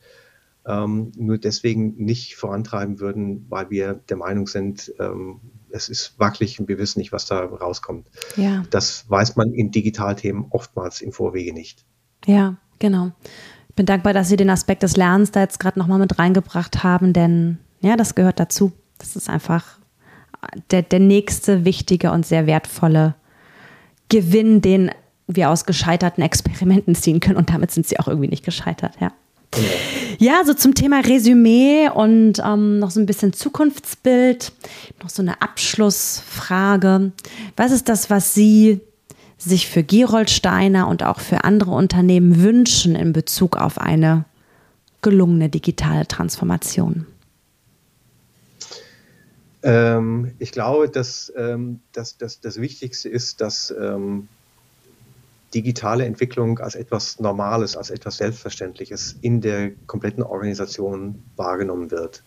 ähm, 0.65 1.11
nur 1.17 1.37
deswegen 1.39 1.95
nicht 1.97 2.35
vorantreiben 2.35 2.99
würden, 2.99 3.47
weil 3.49 3.69
wir 3.69 3.95
der 3.95 4.17
Meinung 4.17 4.47
sind, 4.47 4.93
ähm, 4.99 5.41
es 5.71 5.89
ist 5.89 6.19
wackelig 6.19 6.59
und 6.59 6.67
wir 6.67 6.77
wissen 6.77 6.99
nicht, 6.99 7.11
was 7.11 7.25
da 7.25 7.43
rauskommt. 7.43 8.07
Ja. 8.35 8.63
Das 8.69 9.09
weiß 9.09 9.35
man 9.35 9.53
in 9.53 9.71
Digitalthemen 9.71 10.45
oftmals 10.51 11.01
im 11.01 11.11
Vorwege 11.11 11.53
nicht. 11.53 11.85
Ja, 12.25 12.55
genau. 12.79 13.11
Ich 13.69 13.75
bin 13.75 13.85
dankbar, 13.85 14.13
dass 14.13 14.29
Sie 14.29 14.37
den 14.37 14.49
Aspekt 14.49 14.83
des 14.83 14.97
Lernens 14.97 15.31
da 15.31 15.41
jetzt 15.41 15.59
gerade 15.59 15.79
nochmal 15.79 15.99
mit 15.99 16.19
reingebracht 16.19 16.83
haben, 16.83 17.13
denn 17.13 17.57
ja, 17.79 17.95
das 17.95 18.15
gehört 18.15 18.39
dazu. 18.39 18.71
Das 18.97 19.15
ist 19.15 19.29
einfach 19.29 19.79
der, 20.69 20.81
der 20.81 20.99
nächste 20.99 21.65
wichtige 21.65 22.11
und 22.11 22.25
sehr 22.25 22.47
wertvolle 22.47 23.15
Gewinn, 24.09 24.61
den 24.61 24.91
wir 25.27 25.49
aus 25.49 25.65
gescheiterten 25.65 26.23
Experimenten 26.23 26.95
ziehen 26.95 27.19
können. 27.19 27.37
Und 27.37 27.49
damit 27.49 27.71
sind 27.71 27.87
sie 27.87 27.99
auch 27.99 28.07
irgendwie 28.07 28.27
nicht 28.27 28.43
gescheitert, 28.43 28.95
ja. 28.99 29.11
Ja, 30.17 30.43
so 30.45 30.53
zum 30.53 30.75
Thema 30.75 31.01
Resümee 31.01 31.89
und 31.89 32.39
ähm, 32.39 32.79
noch 32.79 32.89
so 32.89 33.01
ein 33.01 33.05
bisschen 33.05 33.33
Zukunftsbild, 33.33 34.53
noch 35.03 35.09
so 35.09 35.21
eine 35.21 35.41
Abschlussfrage. 35.41 37.11
Was 37.57 37.71
ist 37.71 37.89
das, 37.89 38.09
was 38.09 38.33
Sie 38.33 38.79
sich 39.43 39.67
für 39.67 39.83
Gerold 39.83 40.29
Steiner 40.29 40.87
und 40.87 41.03
auch 41.03 41.19
für 41.19 41.43
andere 41.43 41.71
Unternehmen 41.71 42.41
wünschen 42.41 42.95
in 42.95 43.13
Bezug 43.13 43.57
auf 43.57 43.79
eine 43.79 44.25
gelungene 45.01 45.49
digitale 45.49 46.07
Transformation? 46.07 47.07
Ähm, 49.63 50.33
ich 50.39 50.51
glaube, 50.51 50.89
dass, 50.89 51.31
ähm, 51.35 51.81
dass, 51.91 52.17
dass 52.17 52.39
das 52.39 52.59
Wichtigste 52.59 53.09
ist, 53.09 53.41
dass 53.41 53.73
ähm, 53.79 54.27
digitale 55.53 56.05
Entwicklung 56.05 56.59
als 56.59 56.75
etwas 56.75 57.19
Normales, 57.19 57.75
als 57.75 57.89
etwas 57.89 58.17
Selbstverständliches 58.17 59.17
in 59.21 59.41
der 59.41 59.71
kompletten 59.85 60.23
Organisation 60.23 61.23
wahrgenommen 61.35 61.91
wird. 61.91 62.23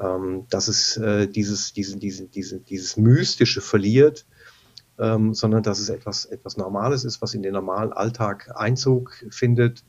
Ähm, 0.00 0.46
dass 0.48 0.68
es 0.68 0.96
äh, 0.96 1.28
dieses, 1.28 1.72
diesen, 1.72 2.00
diesen, 2.00 2.30
diesen, 2.30 2.64
dieses 2.64 2.96
Mystische 2.96 3.60
verliert, 3.60 4.24
ähm, 5.00 5.34
sondern 5.34 5.62
dass 5.62 5.80
es 5.80 5.88
etwas, 5.88 6.26
etwas 6.26 6.56
Normales 6.56 7.04
ist, 7.04 7.22
was 7.22 7.34
in 7.34 7.42
den 7.42 7.54
normalen 7.54 7.92
Alltag 7.92 8.52
Einzug 8.54 9.24
findet. 9.30 9.84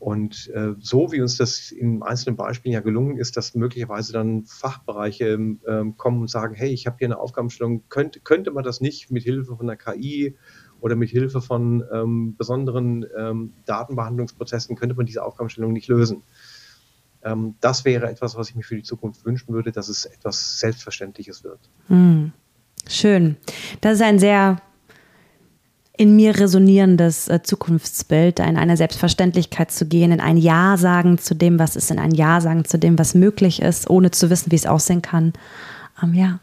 Und 0.00 0.50
äh, 0.52 0.74
so 0.80 1.12
wie 1.12 1.22
uns 1.22 1.38
das 1.38 1.70
in 1.70 2.02
einzelnen 2.02 2.36
Beispielen 2.36 2.74
ja 2.74 2.80
gelungen 2.80 3.16
ist, 3.16 3.38
dass 3.38 3.54
möglicherweise 3.54 4.12
dann 4.12 4.44
Fachbereiche 4.44 5.38
äh, 5.64 5.84
kommen 5.96 6.20
und 6.20 6.28
sagen, 6.28 6.54
hey, 6.54 6.70
ich 6.70 6.86
habe 6.86 6.96
hier 6.98 7.06
eine 7.06 7.18
Aufgabenstellung, 7.18 7.84
könnte, 7.88 8.20
könnte 8.20 8.50
man 8.50 8.64
das 8.64 8.82
nicht 8.82 9.10
mit 9.10 9.22
Hilfe 9.22 9.56
von 9.56 9.66
der 9.66 9.76
KI 9.76 10.36
oder 10.80 10.96
mit 10.96 11.08
Hilfe 11.08 11.40
von 11.40 11.82
ähm, 11.90 12.36
besonderen 12.36 13.06
ähm, 13.16 13.54
Datenbehandlungsprozessen 13.64 14.76
könnte 14.76 14.94
man 14.94 15.06
diese 15.06 15.24
Aufgabenstellung 15.24 15.72
nicht 15.72 15.88
lösen. 15.88 16.22
Ähm, 17.22 17.54
das 17.62 17.86
wäre 17.86 18.10
etwas, 18.10 18.36
was 18.36 18.50
ich 18.50 18.56
mir 18.56 18.64
für 18.64 18.76
die 18.76 18.82
Zukunft 18.82 19.24
wünschen 19.24 19.54
würde, 19.54 19.72
dass 19.72 19.88
es 19.88 20.04
etwas 20.04 20.60
Selbstverständliches 20.60 21.44
wird. 21.44 21.60
Hm. 21.86 22.32
Schön. 22.88 23.36
Das 23.80 23.94
ist 23.94 24.02
ein 24.02 24.18
sehr 24.18 24.60
in 25.96 26.16
mir 26.16 26.38
resonierendes 26.38 27.28
äh, 27.28 27.42
Zukunftsbild, 27.42 28.40
in 28.40 28.56
eine 28.56 28.76
Selbstverständlichkeit 28.76 29.70
zu 29.70 29.86
gehen, 29.86 30.10
in 30.10 30.20
ein 30.20 30.36
Ja 30.36 30.76
sagen 30.76 31.18
zu 31.18 31.34
dem, 31.34 31.58
was 31.58 31.76
ist, 31.76 31.90
in 31.90 32.00
ein 32.00 32.10
Ja 32.12 32.40
sagen 32.40 32.64
zu 32.64 32.78
dem, 32.78 32.98
was 32.98 33.14
möglich 33.14 33.62
ist, 33.62 33.88
ohne 33.88 34.10
zu 34.10 34.28
wissen, 34.28 34.50
wie 34.50 34.56
es 34.56 34.66
aussehen 34.66 35.02
kann. 35.02 35.32
Ähm, 36.02 36.14
ja, 36.14 36.40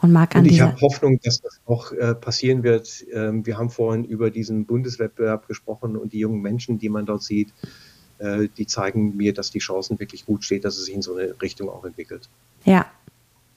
und 0.00 0.12
mag 0.12 0.36
an 0.36 0.42
und 0.42 0.50
ich 0.50 0.60
habe 0.60 0.80
Hoffnung, 0.80 1.18
dass 1.24 1.40
das 1.40 1.60
auch 1.66 1.90
äh, 1.92 2.14
passieren 2.14 2.62
wird. 2.62 3.04
Ähm, 3.12 3.44
wir 3.44 3.58
haben 3.58 3.70
vorhin 3.70 4.04
über 4.04 4.30
diesen 4.30 4.64
Bundeswettbewerb 4.64 5.48
gesprochen 5.48 5.96
und 5.96 6.12
die 6.12 6.20
jungen 6.20 6.40
Menschen, 6.40 6.78
die 6.78 6.88
man 6.88 7.04
dort 7.04 7.24
sieht, 7.24 7.52
äh, 8.18 8.48
die 8.56 8.66
zeigen 8.66 9.16
mir, 9.16 9.34
dass 9.34 9.50
die 9.50 9.58
Chancen 9.58 9.98
wirklich 9.98 10.24
gut 10.24 10.44
stehen, 10.44 10.62
dass 10.62 10.78
es 10.78 10.84
sich 10.84 10.94
in 10.94 11.02
so 11.02 11.16
eine 11.16 11.34
Richtung 11.42 11.68
auch 11.68 11.84
entwickelt. 11.84 12.28
Ja, 12.64 12.86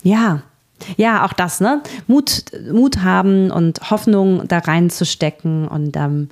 ja, 0.01 0.43
ja, 0.95 1.25
auch 1.25 1.33
das, 1.33 1.59
ne? 1.59 1.81
Mut, 2.07 2.45
Mut 2.71 3.03
haben 3.03 3.51
und 3.51 3.89
Hoffnung 3.89 4.47
da 4.47 4.59
reinzustecken 4.59 5.67
und 5.67 5.95
ähm, 5.97 6.29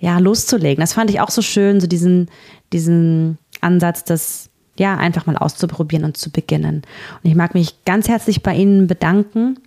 ja, 0.00 0.18
loszulegen. 0.18 0.80
Das 0.80 0.92
fand 0.92 1.10
ich 1.10 1.20
auch 1.20 1.30
so 1.30 1.42
schön, 1.42 1.80
so 1.80 1.86
diesen, 1.86 2.28
diesen 2.72 3.38
Ansatz, 3.60 4.04
dass 4.04 4.50
ja, 4.78 4.96
einfach 4.96 5.26
mal 5.26 5.36
auszuprobieren 5.36 6.04
und 6.04 6.16
zu 6.16 6.30
beginnen. 6.30 6.82
Und 7.22 7.30
ich 7.30 7.34
mag 7.34 7.54
mich 7.54 7.84
ganz 7.84 8.08
herzlich 8.08 8.42
bei 8.42 8.54
Ihnen 8.54 8.86
bedanken 8.86 9.58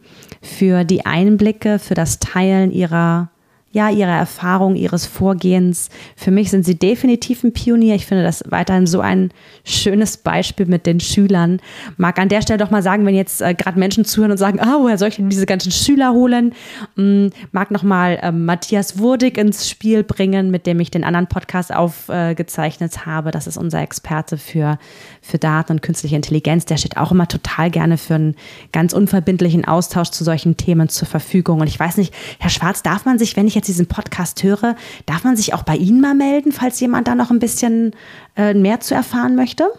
für 0.42 0.84
die 0.84 1.06
Einblicke, 1.06 1.80
für 1.80 1.96
das 1.96 2.20
Teilen 2.20 2.72
Ihrer 2.72 3.30
ja, 3.72 3.90
ihrer 3.90 4.18
Erfahrung, 4.18 4.76
ihres 4.76 5.06
Vorgehens. 5.06 5.90
Für 6.16 6.32
mich 6.32 6.50
sind 6.50 6.66
sie 6.66 6.76
definitiv 6.76 7.44
ein 7.44 7.54
Pionier. 7.54 7.94
Ich 7.94 8.08
finde 8.08 8.24
das 8.24 8.44
weiterhin 8.48 8.88
so 8.88 9.00
ein 9.00 9.30
schönes 9.64 10.18
Beispiel 10.18 10.66
mit 10.66 10.88
den 10.88 11.00
Schülern. 11.00 11.62
Mag 11.98 12.18
an 12.18 12.30
der 12.30 12.42
Stelle 12.42 12.58
doch 12.58 12.72
mal 12.72 12.82
sagen, 12.82 13.06
wenn 13.06 13.14
jetzt 13.14 13.42
äh, 13.42 13.54
gerade 13.54 13.78
Menschen 13.78 14.06
zuhören 14.06 14.32
und 14.32 14.38
sagen, 14.38 14.60
ah, 14.60 14.78
woher 14.80 14.98
soll 14.98 15.10
ich 15.10 15.18
denn 15.18 15.30
diese 15.30 15.46
ganzen 15.46 15.72
Schüler 15.72 16.14
holen? 16.14 16.54
Ähm, 16.98 17.30
mag 17.52 17.70
noch 17.70 17.84
mal 17.84 18.18
äh, 18.24 18.32
Matthias 18.32 18.98
Wurdig 18.98 19.38
ins 19.38 19.70
Spiel 19.70 20.04
bringen, 20.04 20.50
mit 20.50 20.66
dem 20.66 20.80
ich 20.80 20.90
den 20.90 21.04
anderen 21.04 21.28
Podcast 21.28 21.72
aufgezeichnet 21.74 22.96
äh, 22.96 23.00
habe. 23.06 23.30
Das 23.30 23.46
ist 23.46 23.58
unser 23.58 23.82
Experte 23.82 24.38
für, 24.38 24.80
für 25.22 25.38
Daten 25.38 25.74
und 25.74 25.82
künstliche 25.84 26.16
Intelligenz. 26.16 26.66
Der 26.66 26.78
steht 26.78 26.98
auch 26.98 27.12
immer 27.12 27.28
total 27.28 27.70
gerne 27.70 28.00
für 28.00 28.16
einen 28.16 28.36
ganz 28.72 28.94
unverbindlichen 28.94 29.66
Austausch 29.66 30.10
zu 30.10 30.24
solchen 30.24 30.58
Themen 30.58 30.90
zur 30.90 31.08
Verfügung. 31.08 31.60
Und 31.60 31.68
ich 31.68 31.80
weiß 31.80 31.98
nicht, 31.98 32.16
Herr 32.40 32.50
Schwarz, 32.50 32.82
darf 32.82 33.06
man 33.06 33.20
sich, 33.20 33.38
wenn 33.38 33.48
ich 33.48 33.59
jetzt 33.60 33.68
diesen 33.68 33.88
Podcast 33.88 34.44
höre, 34.44 34.76
darf 35.06 35.24
man 35.24 35.36
sich 35.36 35.54
auch 35.54 35.64
bei 35.64 35.76
Ihnen 35.76 36.02
mal 36.02 36.16
melden, 36.16 36.52
falls 36.52 36.80
jemand 36.80 37.08
da 37.08 37.16
noch 37.16 37.32
ein 37.32 37.40
bisschen 37.40 37.96
äh, 38.36 38.54
mehr 38.54 38.80
zu 38.80 38.96
erfahren 38.96 39.36
möchte? 39.36 39.70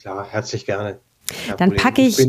Klar, 0.00 0.26
herzlich 0.30 0.66
gerne. 0.66 0.98
Kein 1.46 1.56
dann 1.56 1.76
packe 1.76 2.02
ich. 2.02 2.18
ich 2.18 2.28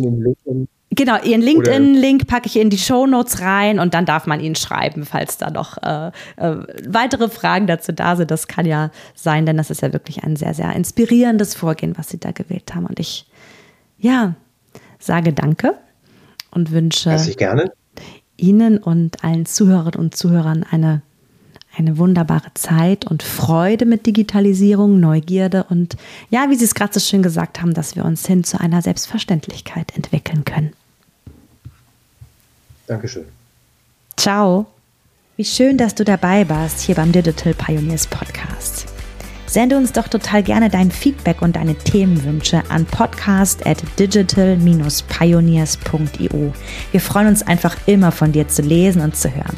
Genau, 0.91 1.22
Ihren 1.22 1.41
LinkedIn-Link 1.41 2.26
packe 2.26 2.48
ich 2.48 2.58
in 2.58 2.70
die 2.70 2.78
Show 2.78 3.06
Notes 3.06 3.41
rein 3.41 3.80
und 3.80 3.93
dann 3.93 4.06
darf 4.06 4.28
man 4.28 4.39
Ihnen 4.39 4.56
schreiben, 4.56 5.06
falls 5.06 5.38
da 5.38 5.50
noch 5.50 5.78
äh, 5.84 6.08
äh, 6.38 6.56
weitere 6.88 7.28
Fragen 7.28 7.68
dazu 7.68 7.91
da 7.91 8.16
sind. 8.16 8.32
Das 8.32 8.48
kann 8.48 8.66
ja 8.66 8.91
sein, 9.14 9.46
denn 9.46 9.58
das 9.58 9.70
ist 9.70 9.82
ja 9.82 9.91
wirklich 9.91 10.24
ein 10.24 10.38
sehr, 10.38 10.54
sehr 10.54 10.72
inspirierendes 10.74 11.54
Vorgehen, 11.54 11.98
was 11.98 12.10
Sie 12.10 12.20
da 12.20 12.32
gewählt 12.32 12.74
haben. 12.74 12.86
Und 12.86 13.00
ich, 13.00 13.26
ja, 13.98 14.36
sage 14.98 15.34
Danke 15.34 15.74
und 16.52 16.72
wünsche. 16.72 17.10
Herzlich 17.10 17.38
gerne. 17.38 17.74
Ihnen 18.38 18.78
und 18.78 19.24
allen 19.24 19.46
Zuhörerinnen 19.46 20.00
und 20.00 20.16
Zuhörern 20.16 20.64
eine, 20.64 21.02
eine 21.76 21.98
wunderbare 21.98 22.54
Zeit 22.54 23.06
und 23.06 23.24
Freude 23.24 23.86
mit 23.86 24.06
Digitalisierung, 24.06 25.00
Neugierde 25.00 25.66
und 25.70 25.98
ja, 26.30 26.50
wie 26.50 26.56
Sie 26.56 26.66
es 26.66 26.76
gerade 26.76 26.94
so 26.94 27.00
schön 27.00 27.24
gesagt 27.24 27.62
haben, 27.62 27.74
dass 27.74 27.96
wir 27.96 28.06
uns 28.06 28.26
hin 28.26 28.44
zu 28.44 28.60
einer 28.60 28.82
Selbstverständlichkeit 28.82 29.96
entwickeln 29.96 30.46
können. 30.46 30.74
Dankeschön. 32.88 33.26
Ciao. 34.18 34.68
Wie 35.38 35.46
schön, 35.46 35.78
dass 35.78 35.96
du 35.96 36.06
dabei 36.06 36.48
warst 36.48 36.82
hier 36.82 36.96
beim 36.96 37.12
Digital 37.12 37.54
Pioneers 37.54 38.08
Podcast. 38.08 38.95
Sende 39.56 39.78
uns 39.78 39.93
doch 39.93 40.10
total 40.10 40.43
gerne 40.43 40.70
dein 40.70 40.91
Feedback 40.91 41.41
und 41.41 41.56
deine 41.56 41.76
Themenwünsche 41.76 42.62
an 42.68 42.84
podcast 42.84 43.66
at 43.66 43.82
digital-pioneers.io. 43.97 46.53
Wir 46.91 46.99
freuen 46.99 47.28
uns 47.28 47.41
einfach 47.41 47.78
immer 47.86 48.12
von 48.12 48.34
dir 48.34 48.49
zu 48.49 48.64
lesen 48.64 49.01
und 49.01 49.16
zu 49.16 49.34
hören. 49.34 49.56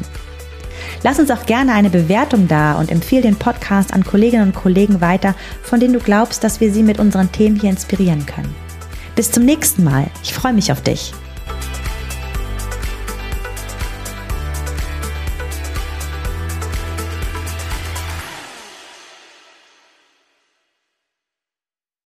Lass 1.02 1.18
uns 1.18 1.32
auch 1.32 1.46
gerne 1.46 1.72
eine 1.72 1.90
Bewertung 1.90 2.46
da 2.46 2.74
und 2.74 2.92
empfehle 2.92 3.22
den 3.22 3.34
Podcast 3.34 3.92
an 3.92 4.04
Kolleginnen 4.04 4.46
und 4.46 4.54
Kollegen 4.54 5.00
weiter, 5.00 5.34
von 5.64 5.80
denen 5.80 5.94
du 5.94 5.98
glaubst, 5.98 6.44
dass 6.44 6.60
wir 6.60 6.72
sie 6.72 6.84
mit 6.84 7.00
unseren 7.00 7.32
Themen 7.32 7.58
hier 7.58 7.70
inspirieren 7.70 8.24
können. 8.24 8.54
Bis 9.16 9.32
zum 9.32 9.44
nächsten 9.44 9.82
Mal. 9.82 10.06
Ich 10.22 10.32
freue 10.32 10.52
mich 10.52 10.70
auf 10.70 10.80
dich. 10.80 11.12